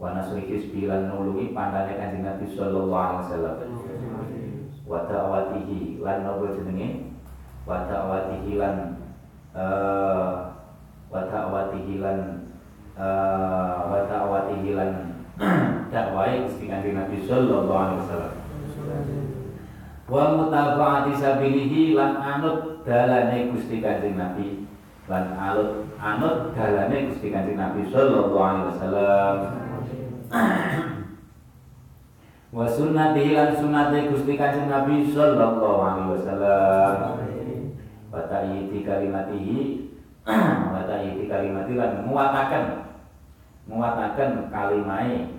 Wa 0.00 0.16
nasri 0.16 0.48
hizbihi 0.48 0.88
lan 0.88 1.12
nulungi 1.12 1.52
pantane 1.52 2.00
Kanjeng 2.00 2.24
Nabi 2.24 2.48
sallallahu 2.48 2.96
alaihi 2.96 3.22
wasallam. 3.28 3.56
Wa 4.88 5.04
ta'watihi 5.04 6.00
lan 6.00 6.24
nopo 6.24 6.48
jenenge? 6.56 7.12
Wa 7.68 7.84
ta'watihi 7.84 8.56
lan 8.56 8.95
Eh, 9.56 10.32
wa 11.08 11.24
ta'watihi 11.32 12.04
lan 12.04 12.44
eh, 12.92 13.76
wa 13.88 14.04
ta'watihi 14.04 14.76
lan 14.76 15.16
dakwai 15.92 16.44
Nabi 16.44 17.16
sallallahu 17.24 17.72
alaihi 17.72 18.00
wasallam. 18.04 18.36
Wa 20.12 20.36
mutaba'ati 20.36 21.16
sabilihi 21.16 21.96
lan 21.96 22.20
anut 22.20 22.84
dalane 22.84 23.48
Gusti 23.56 23.80
Kanjeng 23.80 24.20
Nabi 24.20 24.68
lan 25.08 25.32
anut 25.40 25.88
anut 26.04 26.52
dalane 26.52 27.08
Gusti 27.08 27.32
Kanjeng 27.32 27.56
Nabi 27.56 27.88
sallallahu 27.88 28.36
alaihi 28.36 28.68
wasallam. 28.76 29.36
Wa 32.56 32.68
sunnatihi 32.68 33.32
lan 33.32 33.56
sunnate 33.56 34.12
Gusti 34.12 34.36
Kanjeng 34.36 34.68
Nabi 34.68 35.08
sallallahu 35.08 35.80
alaihi 35.80 36.12
wasallam 36.12 37.25
wa 38.16 38.24
ta'yiti 38.24 38.80
kalimatihi 38.80 39.60
wa 40.72 40.80
ta'yiti 40.88 41.28
kalimati 41.28 41.76
lan 41.76 42.08
muwataken 42.08 42.88
muwataken 43.68 44.48
kalimai 44.48 45.36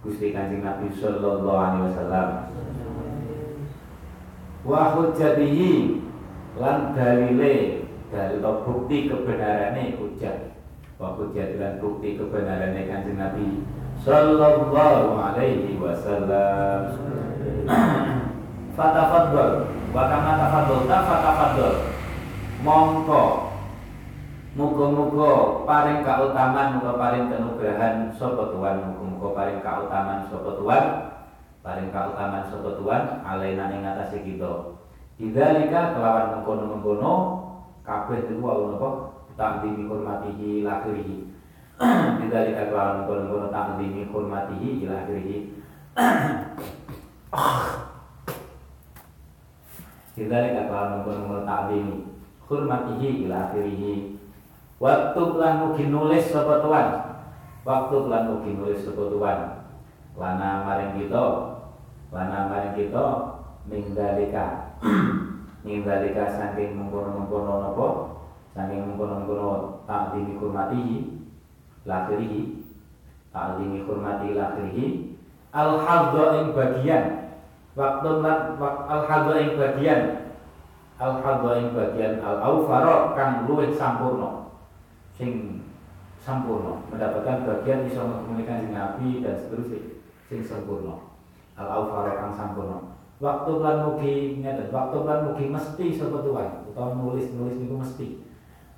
Gusti 0.00 0.32
Kanjeng 0.32 0.64
Nabi 0.64 0.88
sallallahu 0.96 1.60
alaihi 1.60 1.84
wasallam. 1.92 2.28
Wa 4.64 4.96
hujjatihi 4.96 6.00
lan 6.56 6.96
dalile 6.96 7.84
dalil 8.08 8.40
bukti 8.40 9.12
kebenarane 9.12 9.96
hujjat 10.00 10.56
wa 10.96 11.16
hujjat 11.16 11.60
lan 11.60 11.80
bukti 11.84 12.16
kebenarane 12.16 12.88
Kanjeng 12.88 13.20
Nabi 13.20 13.60
sallallahu 14.00 15.20
alaihi 15.20 15.76
wasallam. 15.76 16.96
Fatafadhal 18.76 19.68
wa 19.92 20.02
kama 20.08 20.32
tafadhalta 20.40 20.98
fatafadhal 21.04 21.89
mongko 22.60 23.24
muga-muga 24.52 25.64
paring 25.64 26.04
kautaman 26.04 26.76
muga 26.76 26.92
paring 27.00 27.32
kenugrahan 27.32 28.12
sapa 28.12 28.52
Tuhan. 28.52 28.76
Muga-muga 28.92 29.28
paring 29.32 29.60
kautaman 29.64 30.28
sapa 30.28 30.50
Tuhan. 30.60 30.84
Paring 31.60 31.92
kautaman 31.92 32.48
sapa 32.48 32.70
Tuhan 32.76 33.02
alaina 33.24 33.72
ing 33.72 33.84
atase 33.84 34.24
kita. 34.24 34.76
Idzalika 35.20 35.92
kelawan 35.96 36.40
mengkono-mengkono 36.40 37.12
kabeh 37.84 38.24
itu 38.24 38.40
wae 38.40 38.64
napa? 38.72 39.12
Takdimi 39.36 39.88
hormatihi 39.88 40.64
lakhirihi 40.64 41.16
Idzalika 42.28 42.68
kelawan 42.68 42.96
mengkono-mengkono 43.04 43.48
takdimi 43.48 44.04
hormatihi 44.12 44.84
ila 44.84 44.94
akhirihi 45.04 45.36
Idzalika 50.20 50.60
kelawan 50.68 50.90
mengkono-mengkono 51.00 51.42
takdimi 51.48 51.96
hurmatihi 52.50 53.30
ila 53.30 53.54
akhirih 53.54 54.18
waktu 54.82 55.22
lan 55.38 55.52
mugi 55.62 55.86
nulis 55.86 56.34
sapa 56.34 56.58
tuan. 56.58 56.88
Waktu 57.62 57.96
lan 58.10 58.22
mugi 58.34 58.58
nulis 58.58 58.82
sapa 58.82 59.06
tuan. 59.06 59.38
Lana 60.18 60.66
maring 60.66 60.98
kita 60.98 61.24
lana 62.10 62.50
maring 62.50 62.74
kita 62.74 63.06
ning 63.70 63.94
dalika 63.94 64.74
ning 65.64 65.86
dalika 65.86 66.26
saking 66.26 66.74
mengkono-mengkono 66.74 67.54
napa? 67.62 67.88
Saking 68.58 68.90
mengkono-mengkono 68.90 69.86
ta'dimi 69.86 70.34
hurmatihi 70.42 70.96
lakhirihi 71.86 72.42
ta'dimi 73.30 73.86
hurmati 73.86 74.34
lakhirihi 74.34 74.86
al 75.54 75.78
hadza 75.78 76.24
ing 76.42 76.46
bagian. 76.50 77.04
Waktu 77.78 78.10
lan 78.18 78.58
al 78.90 79.02
hadza 79.06 79.34
ing 79.38 79.54
bagian 79.54 80.19
al 81.00 81.24
hadzain 81.24 81.72
bagian 81.72 82.20
al 82.20 82.36
aufaro 82.44 83.16
kang 83.16 83.48
luwih 83.48 83.72
sampurno 83.72 84.52
sing 85.16 85.64
sampurno 86.20 86.84
mendapatkan 86.92 87.48
bagian 87.48 87.88
bisa 87.88 88.04
mengkomunikasi 88.04 88.68
Nabi 88.68 89.24
dan 89.24 89.40
seterusnya. 89.40 89.96
Sing 90.28 90.44
sempurna 90.44 91.00
al 91.56 91.68
aufaro 91.72 92.12
kang 92.12 92.36
sampurno 92.36 93.00
waktu 93.20 93.52
lan 93.60 93.76
mugi 93.88 94.44
waktu 94.72 94.98
lan 95.04 95.18
mugi 95.28 95.44
mesti 95.48 95.86
sapa 95.96 96.24
Tuhan? 96.24 96.50
Nulis-nulis 96.76 97.60
niku 97.60 97.76
mesti. 97.80 98.08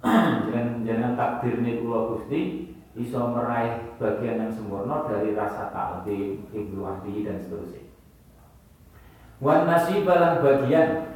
Jangan 0.87 1.15
takdir 1.15 1.63
niku 1.63 1.87
kula 1.87 2.01
Gusti 2.15 2.71
iso 2.99 3.33
meraih 3.33 3.97
bagian 3.97 4.43
yang 4.43 4.53
sempurna 4.53 5.07
dari 5.09 5.33
rasa 5.33 5.71
takdir 5.71 6.43
ibnu 6.51 6.83
ahli 6.83 7.23
dan 7.25 7.39
seterusnya. 7.39 7.87
Wan 9.39 9.67
nasibalan 9.67 10.43
bagian 10.43 11.12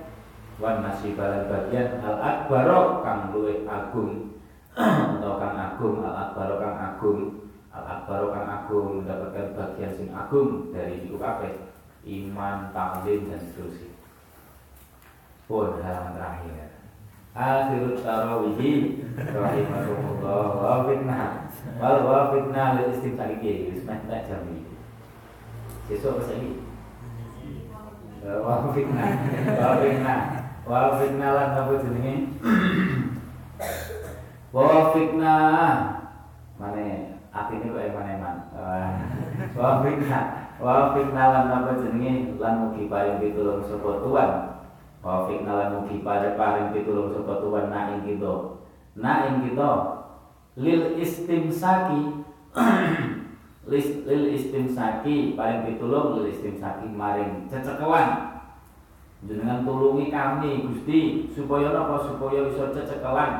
wan 0.56 0.80
nasibalan 0.80 1.48
bagian 1.52 2.00
al 2.00 2.16
akbaro 2.20 3.04
kang 3.04 3.32
luwe 3.32 3.64
agung. 3.68 4.40
Atau 4.76 5.40
kang 5.40 5.56
agung 5.56 6.00
al 6.04 6.14
akbaro 6.28 6.56
kang 6.60 6.76
agung. 6.76 7.20
Al 7.72 7.84
akbaro 7.84 8.32
kang 8.32 8.48
agung 8.48 9.04
mendapatkan 9.04 9.52
bagian 9.52 9.92
sing 9.92 10.08
agung 10.16 10.72
dari 10.72 11.04
hidup 11.04 11.20
apa 11.20 11.68
iman 12.06 12.72
taklim 12.72 13.28
dan 13.28 13.40
seterusnya. 13.40 13.92
Pun 15.44 15.78
halaman 15.84 16.16
terakhir. 16.16 16.72
Akhirut 17.36 18.00
tarawih 18.00 19.04
rahimahumullah 19.12 20.44
wa 20.56 20.88
fitnah. 20.88 21.52
Wal 21.76 21.98
wa 22.08 22.32
fitnah 22.32 22.80
lil 22.80 22.96
istimsal 22.96 23.36
iki 23.36 23.76
wis 23.76 23.84
meh 23.84 24.00
jam 24.08 24.40
iki. 24.48 24.74
Sesuk 25.92 26.16
apa 26.16 26.22
saiki? 26.32 26.52
Wa 28.24 28.72
fitnah 28.72 29.12
wa 29.60 29.70
fitnah 29.84 30.45
wa 30.66 30.98
fitnah 30.98 31.30
lan 31.30 31.50
apa 31.54 31.72
jenenge? 31.78 32.14
Wa 34.50 34.90
fitnah. 34.90 35.70
Mane 36.58 36.86
atine 37.30 37.70
kok 37.70 37.86
emane 37.86 38.14
man? 38.18 38.36
Wa 39.54 39.80
fitnah. 39.86 40.24
Wa 40.58 40.90
fitnah 40.92 41.26
lan 41.30 41.46
apa 41.54 41.70
jenenge? 41.78 42.34
Lan 42.42 42.66
mugi 42.66 42.90
paring 42.90 43.22
pitulung 43.22 43.62
sapa 43.62 44.02
tuan. 44.02 44.30
Wa 45.06 45.30
fitnah 45.30 45.54
lan 45.54 45.68
mugi 45.78 46.02
paring 46.02 46.74
pitulung 46.74 47.14
sapa 47.14 47.38
tuan 47.38 47.70
na 47.70 47.94
ing 47.94 48.02
kita. 48.02 48.34
Na 48.98 49.30
ing 49.30 49.46
kita 49.46 49.70
lil 50.58 50.98
istimsaki. 50.98 52.26
Lil 53.66 54.24
istimsaki 54.34 55.38
paling 55.38 55.62
pitulung 55.62 56.18
lil 56.18 56.34
istimsaki 56.34 56.90
maring 56.90 57.46
cecekelan 57.46 58.35
jenengan 59.24 59.64
tulungi 59.64 60.12
kami 60.12 60.68
Gusti 60.68 61.32
supaya 61.32 61.72
apa? 61.72 62.04
Supaya 62.04 62.44
bisa 62.50 62.74
cecekelan 62.76 63.32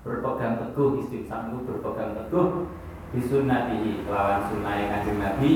berpegang 0.00 0.56
teguh 0.56 1.04
istimsak 1.04 1.52
itu 1.52 1.58
berpegang 1.68 2.16
teguh 2.16 2.70
disunnatihi 3.12 4.08
lawan 4.08 4.40
sunnah 4.48 4.80
kanjeng 4.88 5.20
Nabi 5.20 5.52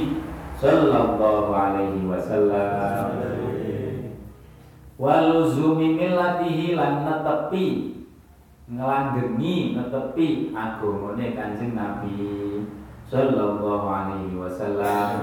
sallallahu 0.60 1.48
alaihi 1.48 2.04
wasallam. 2.04 3.08
Waluzumi 4.94 5.96
millatihi 5.98 6.78
lan 6.78 7.02
netepi 7.02 7.94
ngelanggengi 8.64 9.76
netepi 9.76 10.56
agamane 10.56 11.36
Kanjeng 11.36 11.76
Nabi 11.76 12.16
sallallahu 13.10 13.84
alaihi 13.84 14.38
wasallam 14.40 15.20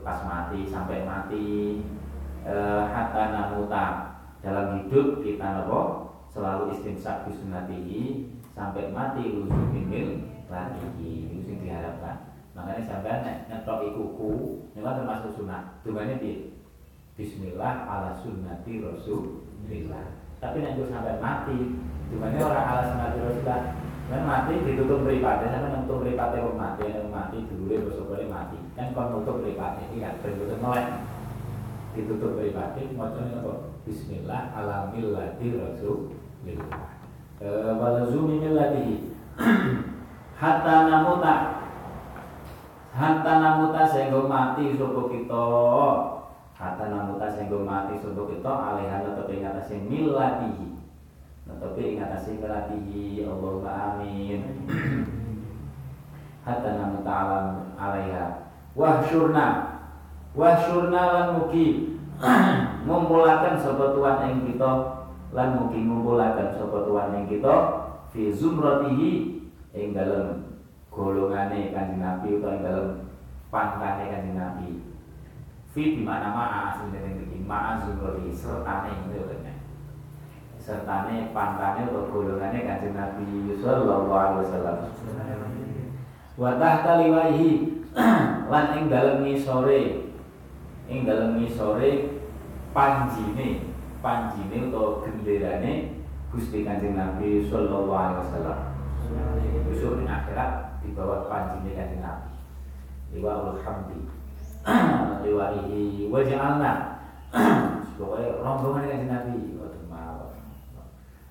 pas 0.00 0.20
mati 0.24 0.68
sampai 0.68 1.04
mati. 1.04 1.80
Eh, 2.44 2.84
hatta 2.88 3.22
namuta. 3.36 3.86
Dalam 4.40 4.80
hidup 4.80 5.20
kita 5.20 5.60
nopo 5.60 6.08
selalu 6.32 6.72
istimsak 6.72 7.28
bisunatihi 7.28 8.32
sampai 8.56 8.88
mati 8.88 9.28
lusuh 9.28 9.68
mimil 9.68 10.24
lagi 10.48 11.28
itu 11.28 11.44
yang 11.44 11.60
diharapkan. 11.60 12.32
Makanya 12.56 12.82
sampai 12.88 13.20
nek 13.20 13.36
nyetok 13.52 13.92
kuku 13.92 14.32
ini 14.72 14.80
termasuk 14.80 15.36
sunat 15.36 15.84
tujuannya 15.84 16.16
di 16.24 16.32
Bismillah 17.20 17.84
ala 17.84 18.16
sunnati 18.16 18.80
Rasulillah. 18.80 20.06
Tapi 20.40 20.64
nanti 20.64 20.88
sampai 20.88 21.20
mati 21.20 21.58
di 22.08 22.16
mana 22.16 22.40
orang 22.40 22.64
ala 22.64 22.82
sunat 22.88 23.10
rasulullah 23.20 23.60
kan 24.10 24.22
mati 24.26 24.58
ditutup 24.66 25.06
beripatnya 25.06 25.54
sama 25.54 25.68
nutup 25.70 26.02
beripatnya 26.02 26.42
mati 26.58 26.90
mati 27.14 27.38
dulu 27.46 27.86
besok 27.86 28.10
mati 28.26 28.58
kan 28.80 28.96
kon 28.96 29.12
nutup 29.12 29.44
beripatnya 29.44 29.84
ini 29.92 30.00
kan 30.00 30.16
berikutnya 30.24 30.56
melek. 30.56 30.88
Ditutup 31.92 32.32
beripatnya 32.40 32.96
macamnya 32.96 33.44
apa? 33.44 33.54
Bismillah 33.84 34.56
ala 34.56 34.88
millati 34.88 35.52
rasulillah 35.52 36.88
eh, 37.44 37.76
hatta 40.40 40.76
namuta. 40.88 41.36
Hatta 42.90 43.32
namuta 43.36 43.82
sehingga 43.84 44.24
mati 44.24 44.72
sopo 44.80 45.12
kita. 45.12 45.48
Hatta 46.56 46.84
namuta 46.88 47.28
sehingga 47.28 47.60
mati 47.60 48.00
sebab 48.00 48.36
kita 48.36 48.52
alihan 48.52 49.00
tetap 49.00 49.32
ingat 49.32 49.64
asin 49.64 49.88
miladihi 49.88 50.76
Tetap 51.48 51.72
ingat 51.72 52.20
asin 52.20 52.36
miladihi 52.36 53.24
Allahumma 53.24 53.96
amin. 53.96 54.40
Hatta 56.44 56.70
namuta 56.76 57.12
alaiha 57.80 58.49
Wahsyurna 58.78 59.46
Wahsyurna 60.34 61.02
lan 61.14 61.26
mugi 61.38 61.98
Ngumpulakan 62.86 63.54
sobat 63.58 63.96
tuan 63.96 64.16
yang 64.26 64.46
kita 64.46 64.72
Lan 65.30 65.48
mugi 65.58 65.86
ngumpulakan 65.86 66.54
sobat 66.54 66.86
tuan 66.86 67.14
yang 67.14 67.26
kita 67.26 67.54
Fi 68.10 68.30
zumratihi 68.30 69.42
Yang 69.74 69.90
dalam 69.94 70.26
golongane 70.90 71.70
kanjeng 71.70 72.02
Nabi 72.02 72.28
Atau 72.38 72.50
yang 72.50 72.62
dalam 72.66 72.88
pangkane 73.50 74.04
kanjeng 74.08 74.38
Nabi. 74.38 74.70
Fi 75.70 75.82
di 75.98 76.02
mana 76.02 76.34
ma'a 76.34 76.82
dari 76.90 77.14
ini 77.14 77.46
ma'a 77.46 77.78
zumrati 77.78 78.30
sertane 78.34 79.06
itu 79.06 79.22
kan 79.26 79.54
sertane 80.58 81.30
pantane 81.30 81.86
atau 81.86 82.10
golongannya 82.10 82.66
kanjeng 82.66 82.94
Nabi 82.94 83.54
sallallahu 83.58 84.10
alaihi 84.10 84.40
wasallam. 84.46 84.78
Wa 86.38 86.50
tahta 86.58 86.92
liwaihi 87.04 87.50
lan 88.50 88.74
ing 88.74 88.84
dalem 88.90 89.22
ngisore 89.22 90.10
ing 90.90 91.06
dalem 91.06 91.38
ngisore 91.38 92.18
panjine 92.74 93.70
panjine 94.02 94.66
atau 94.66 95.06
genderane 95.06 96.02
Gusti 96.34 96.66
Kanjeng 96.66 96.94
Nabi 96.94 97.46
sallallahu 97.46 97.90
alaihi 97.90 98.22
wasallam. 98.22 98.58
Besok 99.66 100.02
di 100.02 100.06
akhirat 100.06 100.82
di 100.82 100.90
bawah 100.94 101.30
panjine 101.30 101.78
Kanjeng 101.78 102.02
Nabi. 102.02 102.34
Liwa 103.14 103.54
hamdi. 103.62 104.06
Liwaihi 105.26 106.10
waj'alna. 106.10 107.02
Pokoknya 107.98 108.42
rombongan 108.42 108.90
kan 108.90 109.02
Nabi. 109.06 109.58
Waduh 109.58 109.84
mawon. 109.90 110.30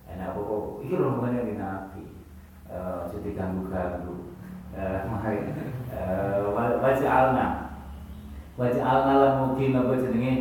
Enak 0.07 0.35
pokok. 0.35 0.83
Iki 0.87 0.95
rombongan 0.99 1.47
kan 1.47 1.57
Nabi. 1.59 2.03
Jadi 3.11 3.29
ganggu-ganggu 3.33 4.28
waj'alna. 6.83 7.47
Waj'alna 8.59 9.13
lan 9.15 9.33
mungkin 9.43 9.75
apa 9.75 9.93
jenenge? 9.99 10.33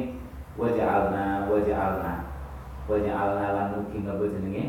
Waj'alna 0.58 1.46
waj'alna. 1.46 2.12
Waj'alna 2.88 3.46
lan 3.54 3.66
mungkin 3.78 4.02
apa 4.08 4.24
jenenge? 4.26 4.64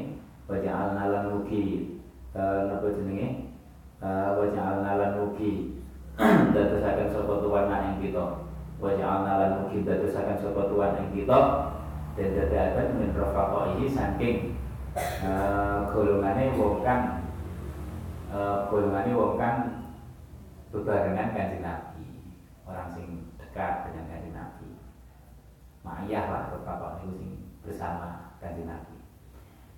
Waj'alna 0.49 1.03
lan 1.09 1.23
mungkin 1.33 2.01
apa 2.35 2.87
jenenge? 2.93 3.29
Waj'alna 4.37 4.91
lan 4.97 5.11
mungkin 5.17 5.79
dadosaken 6.53 7.07
sapa 7.15 7.33
tuan 7.39 7.71
ing 7.71 7.97
kita. 8.03 8.25
Wa 8.79 8.91
ja'alna 8.95 9.33
lan 9.39 9.51
mugi 9.63 9.87
dadosaken 9.87 10.37
sapa 10.39 10.67
tuan 10.67 10.99
ing 10.99 11.09
kita. 11.15 11.39
Dan 12.19 12.35
dadakan 12.35 12.87
min 12.99 13.15
rafaqaihi 13.15 13.87
saking 13.87 14.59
golongane 15.95 16.51
wong 16.59 16.83
kang 16.83 17.18
uh, 18.33 18.69
golongane 18.69 19.11
wong 19.13 19.35
kang 19.37 19.59
bebarengan 20.69 21.33
kanjeng 21.33 21.65
Nabi. 21.65 22.07
Orang 22.65 22.89
sing 22.93 23.33
dekat 23.41 23.89
dengan 23.89 24.05
kanjeng 24.09 24.35
Nabi. 24.37 24.69
Ma'iyah 25.81 26.25
lah 26.29 26.43
rafaqah 26.53 27.01
itu 27.01 27.09
sing 27.17 27.31
bersama 27.65 28.37
kanjeng 28.37 28.69
Nabi. 28.69 28.97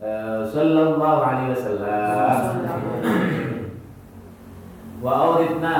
Uh, 0.01 0.43
sallallahu 0.49 1.21
alaihi 1.21 1.53
wasallam. 1.55 2.41
Wa 5.01 5.11
auridna 5.17 5.77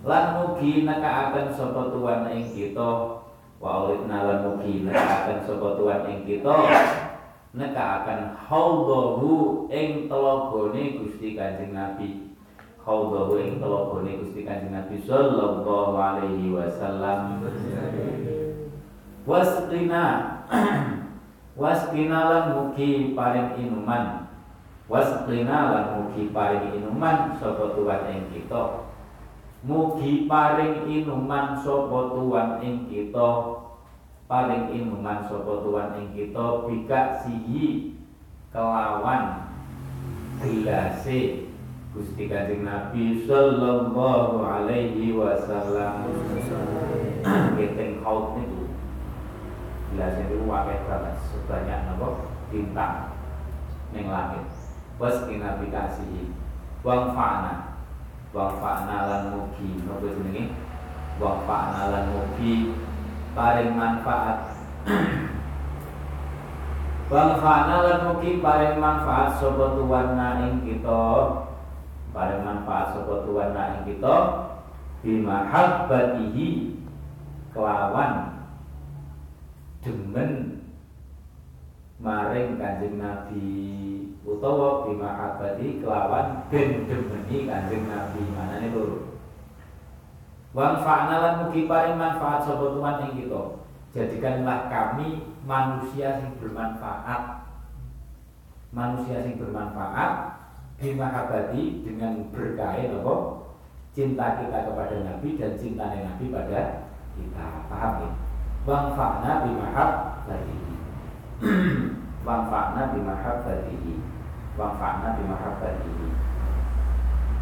lan 0.00 0.24
mugi 0.34 0.88
nekaaken 0.88 1.52
sapa 1.52 1.92
tuan 1.92 2.26
ing 2.32 2.48
kita. 2.50 2.90
Wa 3.60 3.84
ulidna 3.84 4.24
lan 4.24 4.38
mugi 4.48 4.88
nekaaken 4.88 5.44
sapa 5.44 5.68
tuan 5.76 6.08
ing 6.08 6.24
kita 6.24 6.54
nekaaken 7.50 8.38
haudhahu 8.46 9.66
ing 9.70 10.06
telagane 10.06 11.02
Gusti 11.02 11.34
Kanjeng 11.34 11.74
Nabi. 11.74 12.30
Haudhahu 12.86 13.42
ing 13.42 13.58
telagane 13.58 14.22
Gusti 14.22 14.46
Kanjeng 14.46 14.70
Nabi 14.70 15.02
sallallahu 15.02 15.94
alaihi 15.98 16.54
wasallam. 16.54 17.42
Wasqina 19.26 20.04
wasqina 21.60 22.18
lan 22.30 22.44
mugi 22.54 23.12
paring 23.18 23.58
inuman. 23.58 24.30
Wasqina 24.86 25.58
lan 25.74 25.86
mugi 25.98 26.30
paring 26.30 26.70
inuman 26.78 27.34
sapa 27.38 27.74
tuan 27.74 28.02
ing 28.14 28.30
kita? 28.30 28.86
Mugi 29.66 30.24
paring 30.30 30.86
inuman 30.86 31.58
sapa 31.58 32.14
tuan 32.14 32.62
ing 32.62 32.86
kita 32.86 33.30
paring 34.30 34.70
inuman 34.70 35.26
sapa 35.26 35.66
tuan 35.66 35.98
ing 35.98 36.14
kita 36.14 36.62
bika 36.70 37.18
sihi 37.26 37.98
kelawan 38.54 39.50
gelase 40.38 41.50
Gusti 41.90 42.30
Kanjeng 42.30 42.62
Nabi 42.62 43.26
sallallahu 43.26 44.38
alaihi 44.46 45.10
wasallam. 45.18 46.06
Keteng 47.58 47.98
haut 48.06 48.38
niku. 48.38 48.70
Itu 49.98 50.46
wakil 50.46 50.78
banget 50.86 51.18
sebanyak 51.34 51.78
nopo 51.90 52.30
bintang 52.54 53.18
ning 53.90 54.06
langit. 54.06 54.46
Was 55.02 55.26
inabikasi 55.26 56.30
wang 56.86 57.10
fa'na. 57.18 57.82
Wang 58.30 58.62
fa'na 58.62 58.96
lan 59.10 59.22
mugi. 59.34 59.82
Nopo 59.82 60.06
jenenge? 60.06 60.54
Wang 61.18 61.42
fa'na 61.42 61.90
lan 61.90 62.04
mugi 62.14 62.70
paring 63.34 63.72
manfaat. 63.78 64.38
Wang 67.10 67.42
fa'na 67.42 67.76
lan 67.82 67.98
mugi 68.06 68.38
paring 68.38 68.78
manfaat 68.78 69.42
sapa 69.42 69.74
tuwana 69.74 70.46
ing 70.46 70.62
kita. 70.62 71.04
Paring 72.14 72.42
manfaat 72.46 72.94
sapa 72.94 73.26
tuwana 73.26 73.82
ing 73.82 73.82
kita 73.90 74.16
bimahabbatihi 75.02 76.48
kelawan 77.50 78.44
demen 79.82 80.62
maring 81.98 82.60
Kanjeng 82.60 83.00
Nabi 83.00 83.58
utawa 84.22 84.86
bimahabbati 84.86 85.82
kelawan 85.82 86.46
ben 86.46 86.86
demeni 86.86 87.50
Kanjeng 87.50 87.84
Nabi. 87.90 88.22
Manane 88.38 88.70
loro 88.70 89.09
Wang 90.50 90.82
fa'na 90.82 91.16
lan 91.22 91.34
mugi 91.46 91.70
paring 91.70 91.94
manfaat 91.94 92.42
sapa 92.42 92.74
tuwan 92.74 93.06
ing 93.06 93.22
kita. 93.22 93.42
Jadikanlah 93.94 94.66
kami 94.66 95.22
manusia 95.46 96.18
yang 96.18 96.34
bermanfaat. 96.42 97.46
Manusia 98.74 99.22
yang 99.22 99.38
bermanfaat 99.38 100.42
bimahabati 100.78 101.86
dengan 101.86 102.26
berkait 102.34 102.90
apa? 102.90 103.14
Cinta 103.90 104.38
kita 104.42 104.58
kepada 104.70 104.96
Nabi 105.02 105.38
dan 105.38 105.54
cinta 105.58 105.90
Nabi 105.90 106.30
pada 106.30 106.86
kita. 107.14 107.46
Paham 107.66 107.92
ya? 108.06 108.10
Bang 108.66 108.86
fakna 108.94 109.46
bimahabati 109.46 110.70
bang 112.20 112.42
fakna 112.52 112.92
bimahabati 112.92 113.96
bang 114.54 114.74
fakna 114.76 115.08
bimahabati 115.16 115.94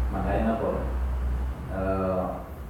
makanya 0.09 0.57
apa? 0.57 0.71
Uh, 1.69 2.25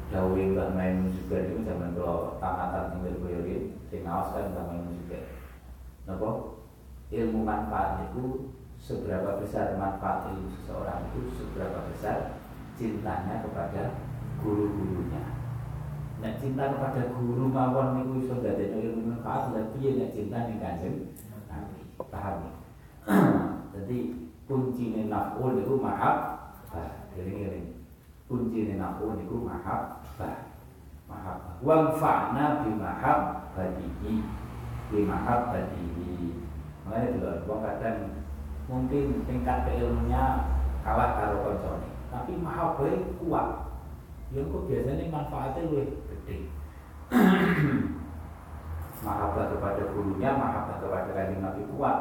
Dawin 0.10 0.58
Mbah 0.58 0.74
Maimun 0.74 1.14
juga 1.14 1.38
itu 1.46 1.62
zaman 1.62 1.94
kalau 1.94 2.42
tamatan 2.42 2.98
tinggal 2.98 3.22
boyorin 3.22 3.78
sing 3.94 4.02
ngawas 4.02 4.34
kan 4.34 4.50
Mbah 4.58 4.66
Maimun 4.66 4.98
juga 5.06 5.20
Napa? 6.10 6.30
Ilmu 7.10 7.42
manfaat 7.46 8.10
itu 8.10 8.54
seberapa 8.82 9.38
besar 9.38 9.78
manfaat 9.78 10.34
ilmu 10.34 10.50
seseorang 10.50 11.10
itu 11.14 11.30
seberapa 11.38 11.86
besar 11.94 12.42
cintanya 12.78 13.46
kepada 13.46 13.98
guru-gurunya 14.42 15.40
Nek 16.20 16.36
cinta 16.36 16.68
kepada 16.76 17.16
guru 17.16 17.48
mawon 17.48 17.96
niku 17.96 18.14
iso 18.26 18.36
dadekno 18.44 18.78
ilmu 18.82 19.02
manfaat 19.14 19.56
lan 19.56 19.72
piye 19.78 19.96
nek 19.96 20.12
cinta 20.12 20.52
ning 20.52 20.60
Kanjeng 20.60 21.16
Nabi. 21.48 21.80
Paham 21.96 22.36
ya? 22.44 22.54
Jadi 23.78 23.98
kuncine 24.44 25.08
naful 25.08 25.64
itu 25.64 25.80
maaf, 25.80 26.18
bah, 26.74 27.08
eling-eling 27.16 27.79
kunci 28.30 28.78
naku 28.78 29.18
niku 29.18 29.42
mahabbah. 29.42 30.54
Mahabbah. 31.10 31.54
Wang 31.66 31.98
fa'na 31.98 32.62
bi 32.62 32.78
mahabbatihi 32.78 34.14
bi 34.94 35.00
mahabbatihi 35.02 36.38
makanya 36.86 37.14
dulu 37.18 37.30
wong 37.46 37.62
kadang 37.66 37.98
mungkin 38.70 39.26
tingkat 39.26 39.66
keilmunya 39.66 40.46
kalah 40.86 41.18
karo 41.18 41.42
koncone 41.42 41.90
tapi 42.14 42.38
mahabbah 42.38 42.94
kuat. 43.18 43.50
Ya 44.30 44.46
kok 44.46 44.70
biasanya 44.70 45.10
manfaatnya 45.10 45.74
lebih 45.74 46.06
gede 46.06 46.38
mahabbah 49.06 49.46
kepada 49.58 49.84
gurunya 49.90 50.30
mahabbah 50.38 50.78
kepada 50.78 51.10
kanjeng 51.18 51.42
Nabi 51.42 51.66
kuat. 51.74 51.98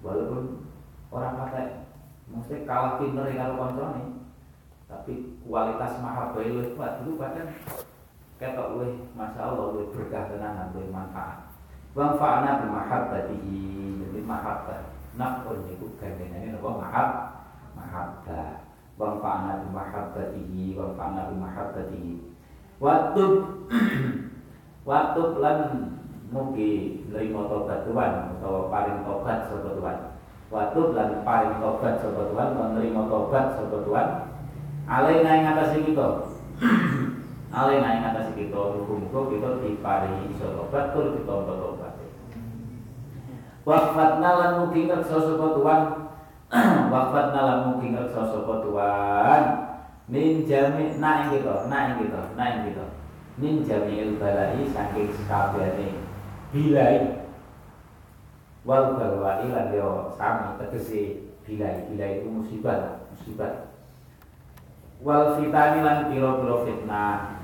Walaupun 0.00 0.64
orang 1.12 1.36
kata 1.36 1.84
mesti 2.32 2.64
kalah 2.64 2.96
pinter 2.96 3.28
karo 3.36 3.60
koncone 3.60 4.19
tapi 4.90 5.38
kualitas 5.46 6.02
mahabbah 6.02 6.42
lu 6.42 6.74
kuat. 6.74 7.00
Dulu 7.00 7.22
bahkan 7.22 7.46
ketok 8.42 8.68
lu 8.74 9.06
masya 9.14 9.40
Allah 9.46 9.66
lu 9.78 9.94
berkah 9.94 10.26
tenanan 10.26 10.74
lu 10.74 10.90
manfaat. 10.90 11.54
Bang 11.94 12.18
fa'na 12.18 12.62
bi 12.62 12.66
mahabbatihi 12.66 13.62
jadi 14.02 14.20
mahabbah. 14.26 14.82
Nafun 15.14 15.66
niku 15.70 15.94
gandengane 16.02 16.54
napa 16.54 16.68
mahab 16.74 17.08
mahabbah. 17.78 18.66
Bang 18.98 19.14
fa'na 19.22 19.62
bi 19.62 19.68
mahabbatihi 19.70 20.74
wa 20.74 20.90
fa'na 20.98 21.30
bi 21.30 21.36
mahabbatihi. 21.38 22.14
Waktu 22.82 23.24
waktu 24.90 25.22
lan 25.38 25.58
mugi 26.30 27.04
nerima 27.10 27.46
tobat 27.50 27.86
Tuhan 27.86 28.38
atau 28.38 28.70
paling 28.70 29.02
tobat 29.02 29.50
sapa 29.50 29.70
Tuhan 29.74 29.98
waktu 30.50 30.80
lan 30.94 31.10
paling 31.26 31.54
tobat 31.58 31.98
sapa 31.98 32.22
Tuhan 32.30 32.48
menerima 32.54 33.02
tobat 33.10 33.44
sapa 33.58 33.76
Tuhan 33.82 34.08
Alaina 34.90 35.38
ing 35.38 35.46
atase 35.46 35.86
kita. 35.86 36.08
Alaina 37.54 37.88
ing 37.94 38.02
atase 38.10 38.34
kita 38.34 38.58
muga-muga 38.58 39.20
kita 39.30 39.48
diparingi 39.62 40.34
iso 40.34 40.50
tobat 40.58 40.90
tur 40.90 41.14
ditampa 41.14 41.54
tobat. 41.54 41.94
Wafatna 43.62 44.30
lan 44.34 44.52
mugi 44.66 44.90
ngersa 44.90 45.14
sapa 45.14 45.46
Tuhan. 45.54 45.82
Wafatna 46.92 47.40
lan 47.46 47.58
mugi 47.70 47.94
ngersa 47.94 48.34
sapa 48.34 48.54
Tuhan. 48.66 49.42
Min 50.10 50.42
jami 50.42 50.90
na 50.98 51.30
kita, 51.30 51.70
na 51.70 51.78
ing 51.86 52.02
kita, 52.02 52.34
na 52.34 52.44
ing 52.50 52.62
kita. 52.74 52.86
Jami'il 53.40 54.18
balai 54.18 54.66
saking 54.68 55.14
bilai 56.50 57.30
wal 58.66 58.98
balwai 58.98 59.46
lan 59.48 59.70
yo 59.70 60.12
sami 60.18 60.58
bilai 61.46 61.86
bilai 61.88 62.20
itu 62.20 62.28
musibah 62.28 63.06
musibah 63.14 63.69
wal 65.00 65.40
fitani 65.40 65.80
lan 65.80 66.12
piro-piro 66.12 66.64
fitnah. 66.68 67.40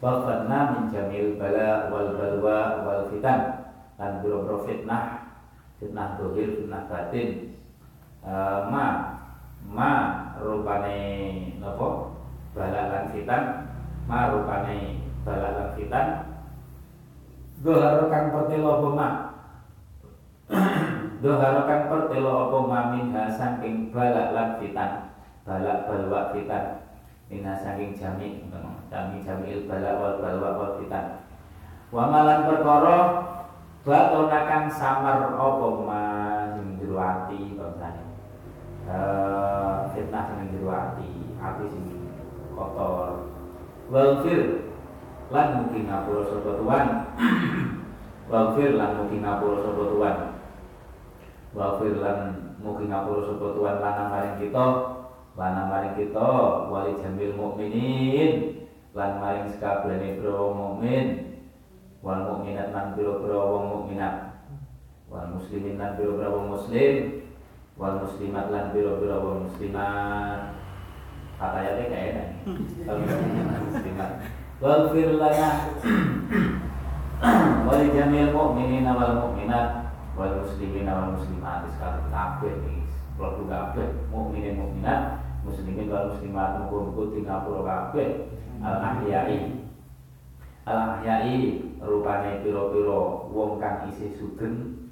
Wal 0.00 0.18
fitnah 0.24 0.62
min 0.72 0.84
jamil 0.88 1.36
bala 1.36 1.92
wal 1.92 2.16
balwa 2.16 2.58
wal 2.84 3.02
fitan. 3.12 3.68
Lan 4.00 4.24
piro-piro 4.24 4.64
fitnah 4.64 5.04
fitnah 5.76 6.16
dohir 6.16 6.56
fitnah 6.56 6.88
batin. 6.88 7.28
Uh, 8.22 8.70
ma 8.72 8.84
ma 9.68 9.90
rupane 10.40 10.98
nopo 11.60 12.16
bala 12.56 12.88
lan 12.88 13.04
fitan. 13.12 13.42
Ma 14.08 14.32
rupane 14.32 15.04
bala 15.22 15.48
lan 15.52 15.68
fitan. 15.76 16.06
Doharo 17.62 18.10
kang 18.10 18.34
pertelo 18.34 18.82
apa 18.82 18.90
kang 21.62 21.82
pertelo 21.86 22.32
apa 22.50 22.58
ma? 22.66 22.78
Min 22.90 23.14
saking 23.30 23.94
bala 23.94 24.34
lan 24.34 24.58
fitan 24.58 25.11
balak 25.42 25.90
balwa 25.90 26.30
fitan. 26.30 26.86
Minna 27.30 27.56
saking 27.56 27.96
jami 27.96 28.44
jami 28.92 29.24
jamil 29.24 29.64
balak 29.66 29.94
wal 29.98 30.16
balwa 30.22 30.50
wal 30.58 30.72
fitan. 30.78 31.24
Wa 31.92 32.08
malan 32.08 32.48
perkara 32.48 32.98
batonakan 33.82 34.64
samar 34.70 35.34
apa 35.34 35.68
ma 35.82 36.02
sing 36.54 36.78
jero 36.78 36.96
ati 36.96 37.58
bangsane. 37.58 38.04
Eh 38.86 39.78
fitnah 39.92 40.24
sing 40.38 40.54
jero 40.54 40.70
ati 40.70 41.10
ati 41.42 41.64
sing 41.68 41.84
kotor. 42.54 43.26
Wal 43.90 44.22
fir 44.22 44.72
lan 45.32 45.48
mungkin 45.64 45.84
ngapura 45.88 46.22
sapa 46.28 46.50
tuan. 46.60 46.86
Wal 48.30 48.46
fir 48.54 48.70
lan 48.78 48.90
mungkin 49.00 49.20
ngapura 49.24 49.56
sapa 49.60 49.82
tuan. 49.90 50.16
Wal 51.52 51.72
fir 51.80 51.94
lan 51.98 52.18
mungkin 52.62 52.88
ngapura 52.88 53.20
sapa 53.26 53.46
tuan 53.56 53.76
lanang 53.82 54.08
maring 54.12 54.36
kita 54.38 54.66
Lana 55.32 55.64
maring 55.64 55.96
kita 55.96 56.28
wali 56.68 57.00
jamil 57.00 57.32
mukminin 57.32 58.60
lan 58.92 59.16
maring 59.16 59.48
sekabehane 59.48 60.20
pro 60.20 60.52
mukmin 60.52 61.40
wal 62.04 62.20
mukminat 62.20 62.76
lan 62.76 62.92
pira-pira 62.92 63.40
wong 63.40 63.64
mukminat 63.72 64.44
wal 65.08 65.32
muslimin 65.32 65.80
lan 65.80 65.96
pira-pira 65.96 66.28
wong 66.28 66.52
muslim 66.52 67.24
wal 67.80 68.04
muslimat 68.04 68.52
lan 68.52 68.76
pira-pira 68.76 69.16
wong 69.24 69.48
muslimat. 69.48 70.40
Kata 71.40 71.56
ayatnya 71.64 71.84
kayak 71.88 72.08
enak. 72.12 72.28
Kalau 72.84 73.00
muslimat 73.72 74.10
wal 74.60 74.82
fir 74.92 75.10
lana 75.16 75.50
wali 77.72 77.86
jamil 77.96 78.36
mukminin 78.36 78.84
wal 78.84 79.16
mukminat 79.16 79.96
wal 80.12 80.44
muslimin 80.44 80.92
wal 80.92 81.16
muslimat. 81.16 81.72
Sekali 81.72 82.04
kabeh 82.12 82.81
kalau 83.22 83.46
kabeh 83.46 83.86
mukminin 84.10 84.58
mukminat 84.58 85.22
muslimin 85.46 85.86
wal 85.86 86.10
muslimat 86.10 86.58
muga-muga 86.58 87.02
tingapura 87.14 87.60
kabeh. 87.62 88.08
Al 88.58 88.76
ahyai 88.82 89.62
al 90.66 90.98
ahyai 90.98 91.62
rupane 91.78 92.42
pira-pira 92.42 93.02
wong 93.30 93.62
kang 93.62 93.86
isih 93.94 94.10
sugeng. 94.18 94.90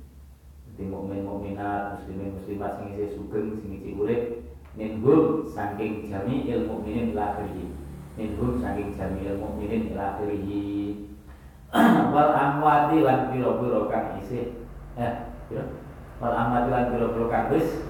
Dadi 0.71 0.87
mukmin 0.87 1.27
mukminat 1.27 1.99
muslimin 1.99 2.39
muslimat 2.39 2.79
sing 2.79 2.95
isih 2.95 3.19
sugeng 3.19 3.59
sing 3.59 3.83
isih 3.83 3.99
urip 3.99 4.23
minhum 4.79 5.43
saking 5.51 6.07
jami'il 6.07 6.71
mukminin 6.71 7.11
ila 7.11 7.35
akhirih. 7.35 7.75
Minhum 8.15 8.63
saking 8.63 8.95
jami'il 8.95 9.43
mukminin 9.43 9.91
ila 9.91 10.15
akhirih. 10.15 11.11
Wal 12.15 12.31
amwati 12.31 13.03
lan 13.03 13.35
pira-pira 13.35 13.91
kang 13.91 14.23
isih 14.23 14.55
eh 14.95 15.35
pira? 15.51 15.67
Wal 16.23 16.35
amwati 16.35 16.69
lan 16.71 16.85
pira-pira 16.95 17.27
kang 17.27 17.47
wis 17.55 17.90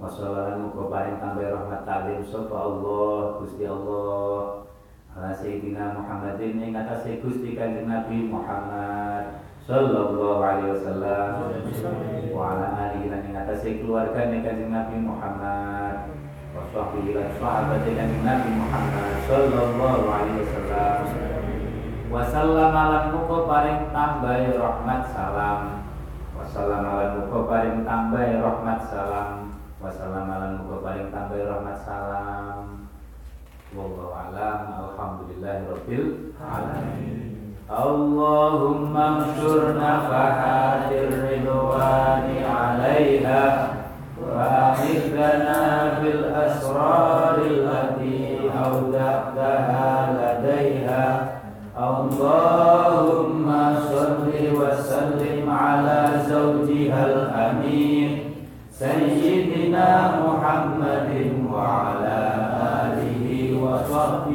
wa 0.00 0.08
sallam 0.08 0.72
uga 0.72 0.84
paring 0.88 1.20
tambah 1.20 1.44
rahmat 1.44 1.84
azim 1.84 2.24
sapa 2.24 2.56
Allah 2.56 3.36
Gusti 3.36 3.68
Allah. 3.68 4.64
Ala 5.10 5.36
sayyidina 5.36 6.00
Muhammadin 6.00 6.56
ing 6.56 6.72
atase 6.72 7.20
Gusti 7.20 7.52
Kanjeng 7.52 7.84
Nabi 7.90 8.32
Muhammad 8.32 9.44
sallallahu 9.68 10.40
alaihi 10.40 10.72
wasallam. 10.72 11.30
Wa 12.32 12.56
ala 12.56 12.66
alihi 12.88 13.12
lan 13.12 13.28
ing 13.28 13.36
atase 13.36 13.84
keluarga 13.84 14.32
Kanjeng 14.32 14.72
Nabi 14.72 14.96
Muhammad. 15.04 16.16
Wa 16.56 16.64
sahbihi 16.72 17.12
lan 17.12 17.28
sahabat 17.36 17.84
Nabi 18.24 18.50
Muhammad 18.56 19.12
sallallahu 19.28 20.04
alaihi 20.08 20.40
wasallam. 20.46 20.98
Wasallam 22.08 22.72
lan 22.74 23.04
muga 23.12 23.38
paring 23.44 23.80
tambahi 23.92 24.56
rahmat 24.56 25.02
salam. 25.12 25.84
Wasallam 26.38 26.82
lan 26.88 27.10
muga 27.20 27.40
paring 27.44 27.84
tambahi 27.84 28.40
rahmat 28.40 28.78
salam. 28.88 29.59
Wassalamualaikum 29.80 30.76
warahmatullahi 30.76 31.08
wabarakatuh. 31.08 31.48
rahmat 31.56 31.80
salam. 31.88 32.84
Wallahu 33.72 34.12
alam. 34.12 34.76
Alhamdulillahirabbil 34.76 36.36
alamin. 36.36 37.56
Allahumma 37.64 39.24
ansurna 39.24 40.04
fahadir 40.04 41.08
ridwani 41.08 42.44
alaiha 42.44 43.72
wa 44.20 44.76
akhidna 44.76 46.04
bil 46.04 46.28
asraril 46.28 47.64
lati 47.64 48.52
awda'taha 48.52 50.12
ladaiha 50.12 51.40
Allahumma 51.72 53.00
salli 53.88 54.52
wa 54.52 54.76
sallim 54.76 55.48
ala 55.48 56.20
zawjihal 56.28 57.32
amin 57.32 57.89
سيدنا 58.80 59.88
محمد 60.24 61.10
وعلى 61.52 62.18
آله 62.80 63.26
وصحبه 63.62 64.29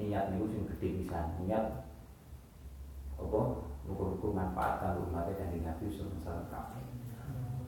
niat 0.00 0.32
niku 0.32 0.48
sing 0.48 0.62
gede 0.64 0.88
pisan, 1.04 1.26
niat 1.44 1.84
apa? 3.20 3.40
Hukum-hukum 3.84 4.32
manfaat 4.38 4.80
kanggo 4.80 5.10
umat 5.12 5.28
kanjeng 5.34 5.66
Nabi 5.66 5.90
sallallahu 5.90 6.24
alaihi 6.24 6.48
wasallam 6.48 7.00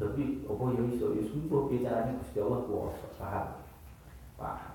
tapi 0.03 0.43
apa 0.43 0.63
ya 0.75 0.83
iso? 0.91 1.07
Ya 1.15 1.23
sumpah 1.31 1.71
bicaranya 1.71 2.19
Gusti 2.19 2.39
Allah 2.43 2.61
kuasa 2.67 3.07
paham? 3.15 3.47
Paham. 4.35 4.75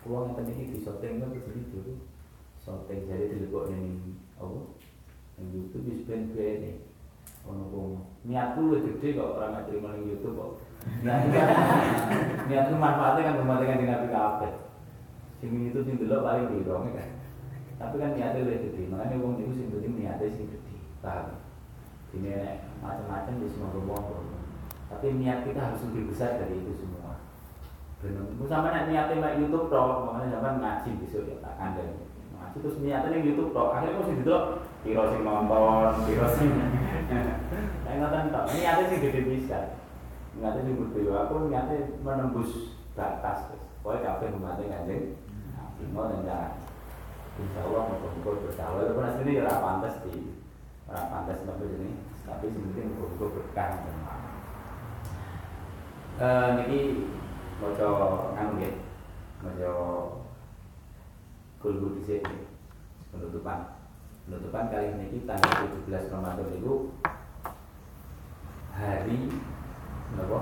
Kulo 0.00 0.32
ngeten 0.32 0.48
iki 0.48 0.72
di 0.72 0.78
syuting 0.80 1.20
kan 1.20 1.28
jadi 1.28 1.60
dulu 1.68 1.92
syuting 2.64 3.00
jadi 3.04 3.24
dilebok 3.36 3.68
ning 3.68 4.16
apa? 4.40 4.60
Ning 5.36 5.46
YouTube 5.52 5.92
wis 5.92 6.08
ben 6.08 6.32
bene 6.32 6.88
ono 7.44 7.64
wong 7.68 7.90
niatku 8.24 8.60
luwih 8.64 8.80
gede 8.84 9.20
kok 9.20 9.36
orang 9.36 9.60
ngajari 9.60 9.78
ning 9.84 10.08
YouTube 10.08 10.36
kok. 10.40 10.52
Nah 11.04 11.16
niatku 12.48 12.74
manfaatnya 12.80 13.28
kan 13.28 13.36
mematikan 13.44 13.80
di 13.80 13.86
nabi 13.92 14.08
kabeh 14.08 14.52
sing 15.40 15.72
itu 15.72 15.80
sing 15.80 15.96
delok 15.96 16.20
paling 16.20 16.52
piro 16.52 16.84
kan? 16.84 17.10
Tapi 17.80 17.96
kan 17.96 18.12
niatnya 18.12 18.44
luwih 18.44 18.60
gede 18.60 18.82
makanya 18.92 19.16
wong 19.24 19.40
itu 19.40 19.52
sing 19.56 19.66
penting 19.72 19.96
niatnya 19.96 20.28
sing 20.28 20.46
gede 20.52 20.76
paham? 21.00 21.40
Ini 22.12 22.60
macam-macam 22.84 23.40
di 23.40 23.48
semua 23.48 23.72
rumah 23.72 24.02
tapi 24.90 25.06
niat 25.22 25.46
kita 25.46 25.60
harus 25.62 25.80
lebih 25.86 26.10
besar 26.10 26.34
dari 26.36 26.60
itu 26.60 26.74
semua. 26.74 27.22
Benar 28.02 28.26
sama 28.50 28.68
nih 28.74 28.90
niatnya 28.90 29.22
main 29.22 29.40
YouTube 29.40 29.70
pro 29.70 30.10
makanya 30.10 30.36
zaman 30.36 30.54
ngaji 30.58 30.90
besok 31.04 31.24
ya 31.30 31.36
tak 31.38 31.54
kandang 31.56 31.88
ngaji 32.36 32.56
terus 32.58 32.76
niatnya 32.82 33.08
nih 33.14 33.26
YouTube 33.30 33.54
pro 33.54 33.70
akhirnya 33.70 34.02
mesti 34.02 34.20
gitu 34.20 34.36
piro 34.82 35.04
sing 35.08 35.22
nonton 35.22 35.94
piro 36.04 36.26
sing 36.34 36.50
saya 37.86 37.96
nonton 37.96 38.32
tak 38.34 38.44
niatnya 38.52 38.84
sih 38.92 38.98
gede 38.98 39.20
bisa. 39.24 39.58
Niatnya 40.36 40.60
sih 40.66 40.74
gede 40.74 41.00
aku 41.08 41.34
niatnya 41.48 41.78
menembus 42.02 42.76
batas 42.98 43.54
pokoknya 43.80 44.04
kafe 44.04 44.24
membantu 44.34 44.62
kanjeng 44.68 45.02
mau 45.90 46.12
dan 46.24 46.60
Insya 47.40 47.64
Allah 47.64 47.88
mau 47.88 48.36
bersalah 48.36 48.84
itu 48.84 48.92
pun 48.92 49.06
aslinya 49.06 49.32
ya 49.48 49.64
pantas 49.64 50.04
di 50.04 50.36
orang 50.90 51.08
pantas 51.08 51.40
tapi 51.48 51.64
ini 51.72 51.90
tapi 52.28 52.52
sebenarnya 52.52 52.92
muka-muka 52.92 53.26
berkah 53.40 53.70
eh 56.20 56.48
niki 56.60 56.80
maca 57.64 57.86
nganu 58.36 58.52
nggih? 58.60 58.74
Maca 59.40 59.70
kulbu 61.64 61.96
dhisik 61.96 62.28
penutupan. 63.08 63.80
Penutupan 64.28 64.68
kali 64.68 65.00
ini 65.00 65.24
tanggal 65.24 65.72
17 65.88 66.12
Ramadan 66.12 66.48
itu 66.60 66.92
hari 68.76 69.32
napa? 70.12 70.38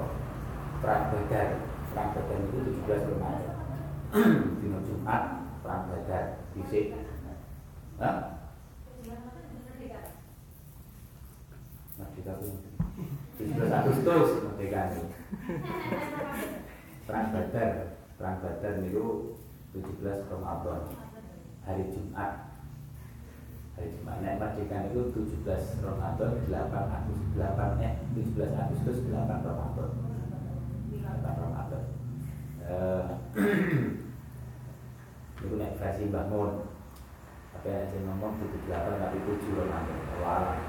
Perang 0.82 1.04
badar. 1.14 1.48
Perang 1.94 2.08
badar 2.10 2.38
itu 2.42 2.58
17 2.82 3.14
Ramadan 3.14 3.57
dina 4.12 4.78
Jumat 4.88 5.22
badar 5.88 6.24
dhisik 6.56 6.96
Hah? 7.98 8.40
Merdeka 11.98 12.32
17 13.38 13.78
Agustus 13.78 14.28
merdeka 14.46 14.80
ini 14.94 15.02
Perang 17.06 17.28
Badar 17.34 17.70
Perang 18.16 18.36
Badar 18.38 18.74
itu 18.86 19.34
17 19.74 20.30
Ramadan 20.30 20.82
Hari 21.68 21.84
Jumat. 21.92 22.32
Hari 23.76 23.88
Jumat. 23.92 24.16
Nek 24.24 24.40
merdeka 24.40 24.88
itu 24.88 25.00
17 25.44 25.84
Ramadan 25.84 26.32
8 26.48 26.96
Agustus 26.96 27.30
8 27.36 27.84
eh 27.84 27.94
17 28.16 28.56
Agustus 28.56 28.96
8 29.04 29.12
Ramadan. 29.12 29.90
8 30.88 31.28
Ramadan. 31.28 31.57
eh 31.57 31.57
itu 35.38 35.54
nek 35.56 35.78
versi 35.80 36.04
Mbah 36.10 36.26
Mun 36.28 36.52
tapi 37.56 37.74
yang 37.74 37.90
saya 37.90 38.06
ngomong 38.06 38.38
78 38.68 39.02
tapi 39.02 39.18
7 39.24 39.58
Ramadan 39.58 39.98
Allah 40.20 40.60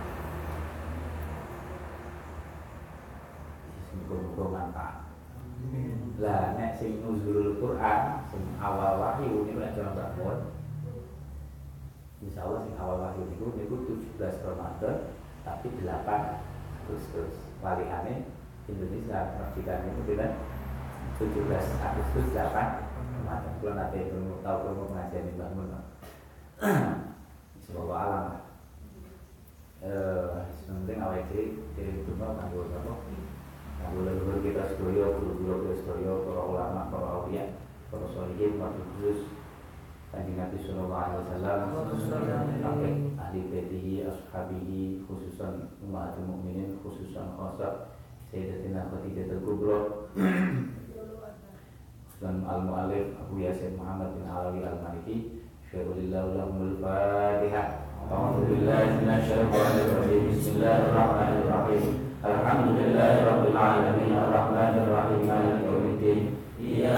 muga-muga 4.10 4.46
manfaat. 4.50 4.96
Lah 6.20 6.58
nek 6.58 6.82
sing 6.82 7.06
nuzulul 7.06 7.62
Quran, 7.62 8.02
sing 8.32 8.44
awal 8.58 8.98
wahyu 8.98 9.46
niku 9.46 9.62
nek 9.62 9.78
jalan 9.78 9.94
bangun. 9.94 10.40
Insyaallah 12.26 12.66
sing 12.66 12.76
awal 12.82 12.98
wahyu 13.06 13.22
niku 13.30 13.54
niku 13.54 13.76
17 14.18 14.50
Ramadan 14.50 15.14
tapi 15.46 15.68
8 15.86 16.42
Agustus. 16.86 17.34
Walihane 17.62 18.26
Indonesia 18.66 19.38
merdeka 19.38 19.86
niku? 19.86 20.02
17 21.20 21.84
Agustus 21.84 22.28
8 22.32 22.48
kemarin. 23.20 23.52
Kalau 23.60 23.74
nanti 23.76 24.08
belum 24.08 24.40
tahu 24.40 24.58
belum 24.64 24.88
pengajian 24.88 25.28
di 25.28 25.34
bangun 25.36 25.68
semoga 27.60 27.96
alam 27.96 28.26
eh 29.80 30.44
penting 30.68 31.00
awal 31.00 31.20
itu 31.24 31.64
kirim 31.76 32.04
dunia 32.04 32.36
kanggo 32.36 32.68
apa? 32.72 32.94
Kanggo 33.80 34.00
leluhur 34.04 34.44
kita 34.44 34.76
sedoyo 34.76 35.16
guru-guru 35.20 35.68
kita 35.68 35.76
sedoyo 35.84 36.28
para 36.28 36.42
ulama 36.44 36.82
para 36.92 37.08
awliya 37.20 37.56
para 37.88 38.08
solihin 38.12 38.60
para 38.60 38.76
kudus 38.76 39.30
Kanji 40.10 40.34
Nabi 40.34 40.58
Sallallahu 40.58 40.98
Alaihi 41.06 41.22
Wasallam 41.22 41.60
sampai 42.10 43.14
ahli 43.14 43.46
Betihi, 43.54 44.10
ashabihi, 44.10 45.06
khususan 45.06 45.70
umat 45.86 46.18
mukminin, 46.18 46.82
khususan 46.82 47.38
Khosab 47.38 47.94
Sayyidatina 48.34 48.90
Khadijatul 48.90 49.46
al 52.50 52.66
muallif 52.66 53.14
Abu 53.22 53.46
Yasin 53.46 53.78
Muhammad 53.78 54.18
bin 54.18 54.26
Alawi 54.26 54.66
al 54.66 54.82
Maliki. 54.82 55.46
Syukurillah 55.70 56.34
ulang 56.34 56.58
mulfadiha. 56.58 57.86
Alhamdulillahirobbilalamin. 58.10 60.34
Bismillahirrahmanirrahim. 60.34 62.10
Alhamdulillahirobbilalamin. 62.26 64.18
Alhamdulillahirobbilalamin. 64.18 65.30
Alhamdulillahirobbilalamin. 65.30 66.34
Iya. 66.58 66.98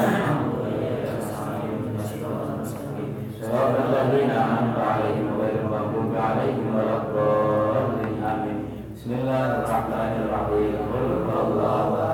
Bismillahirrahmanirrahim. 8.96 10.80
Allahumma 11.28 12.11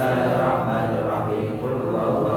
Bismillahirrahmanirrahim. 0.00 1.60
Qul 1.60 1.76
huwallahu 1.76 2.29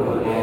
Amen. 0.00 0.39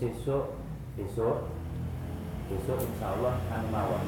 besok 0.00 0.56
besok 0.96 1.44
besok 2.48 2.78
insya 2.80 3.12
Allah 3.12 3.36
akan 3.36 3.64
mawon 3.68 4.04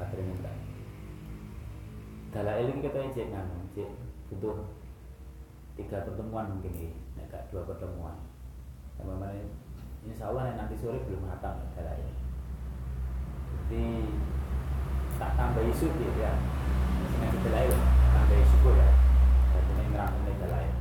baterainya 0.00 0.34
enggak 0.40 0.56
dalam 2.32 2.54
ilmu 2.64 2.80
kita 2.80 3.12
cek 3.12 3.28
nano 3.28 3.68
cek 3.76 3.92
butuh 4.32 4.56
tiga 5.76 6.04
pertemuan 6.04 6.48
mungkin 6.52 6.72
ini, 6.72 6.92
enggak 7.16 7.48
dua 7.52 7.64
pertemuan. 7.68 8.16
Sama 8.96 9.20
mana 9.20 9.36
insya 10.04 10.32
Allah 10.32 10.56
nanti 10.56 10.76
sore 10.80 11.00
belum 11.04 11.28
matang 11.28 11.60
ya 11.76 11.80
dalam 11.80 11.96
ilmu. 12.00 12.24
Jadi 13.52 13.84
tak 15.20 15.32
tambah 15.36 15.64
isu 15.68 15.86
gitu 15.92 16.20
ya. 16.20 16.32
Sengaja 17.12 17.38
dalam 17.40 17.62
ilmu 17.68 17.84
tambah 18.16 18.38
isu 18.40 18.68
ya 18.72 18.88
dan 19.52 19.64
ini 19.68 19.82
ngerangkumnya 19.92 20.32
dalam 20.40 20.60
ilmu. 20.64 20.80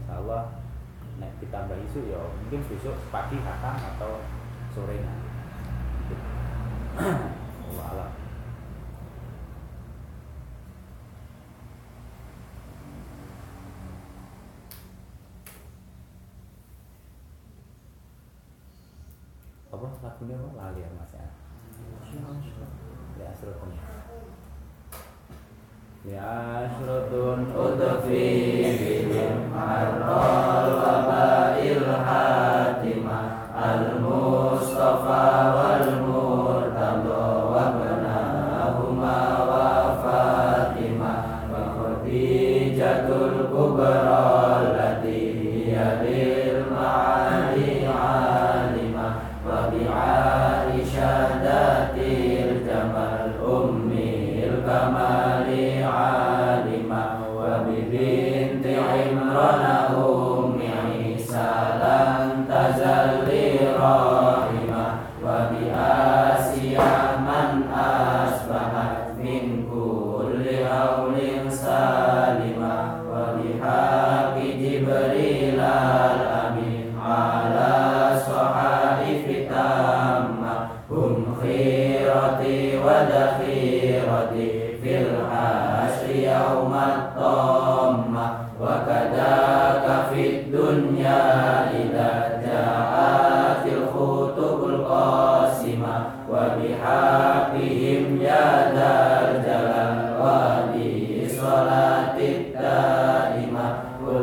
Insya 0.00 0.14
Allah 0.16 0.42
nah 1.22 1.30
ditambah 1.38 1.78
isu 1.86 2.10
ya 2.10 2.18
mungkin 2.18 2.66
besok 2.66 2.98
pagi 3.14 3.38
hatam 3.38 3.78
atau 3.94 4.18
sore 4.74 4.98
nanti. 4.98 6.16
Allah 6.98 7.86
alam. 7.94 8.12
Apa 19.70 19.86
lagunya 20.02 20.36
apa 20.42 20.48
lali 20.58 20.82
ya 20.82 20.90
mas 20.98 21.14
ya? 21.14 21.30
Ya 23.22 23.30
asrul 23.30 23.54
Ya 26.02 26.66
suratun 26.74 27.54
utufi 27.54 28.26
bihim 28.74 29.54
harral 29.54 30.74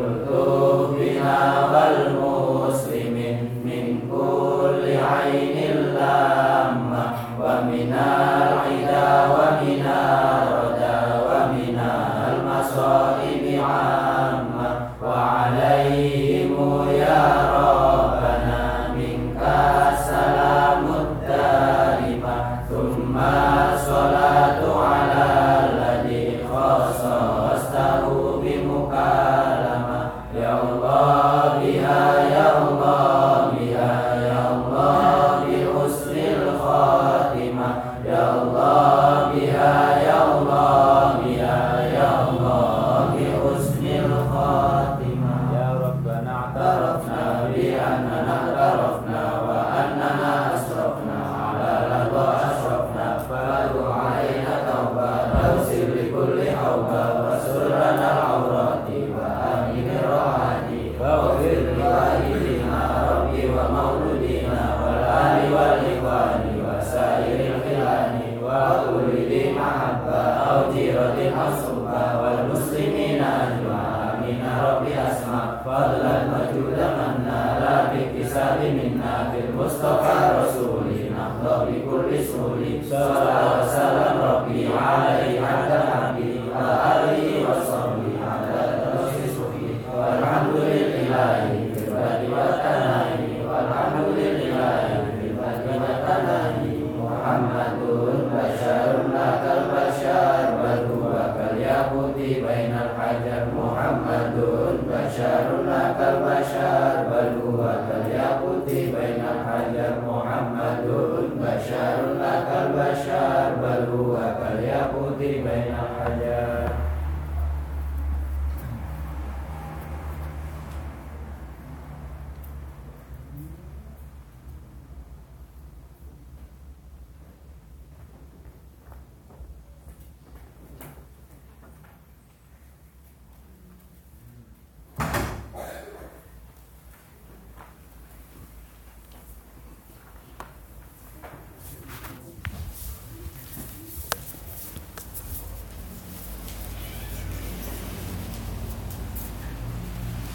Lord. 0.09 0.48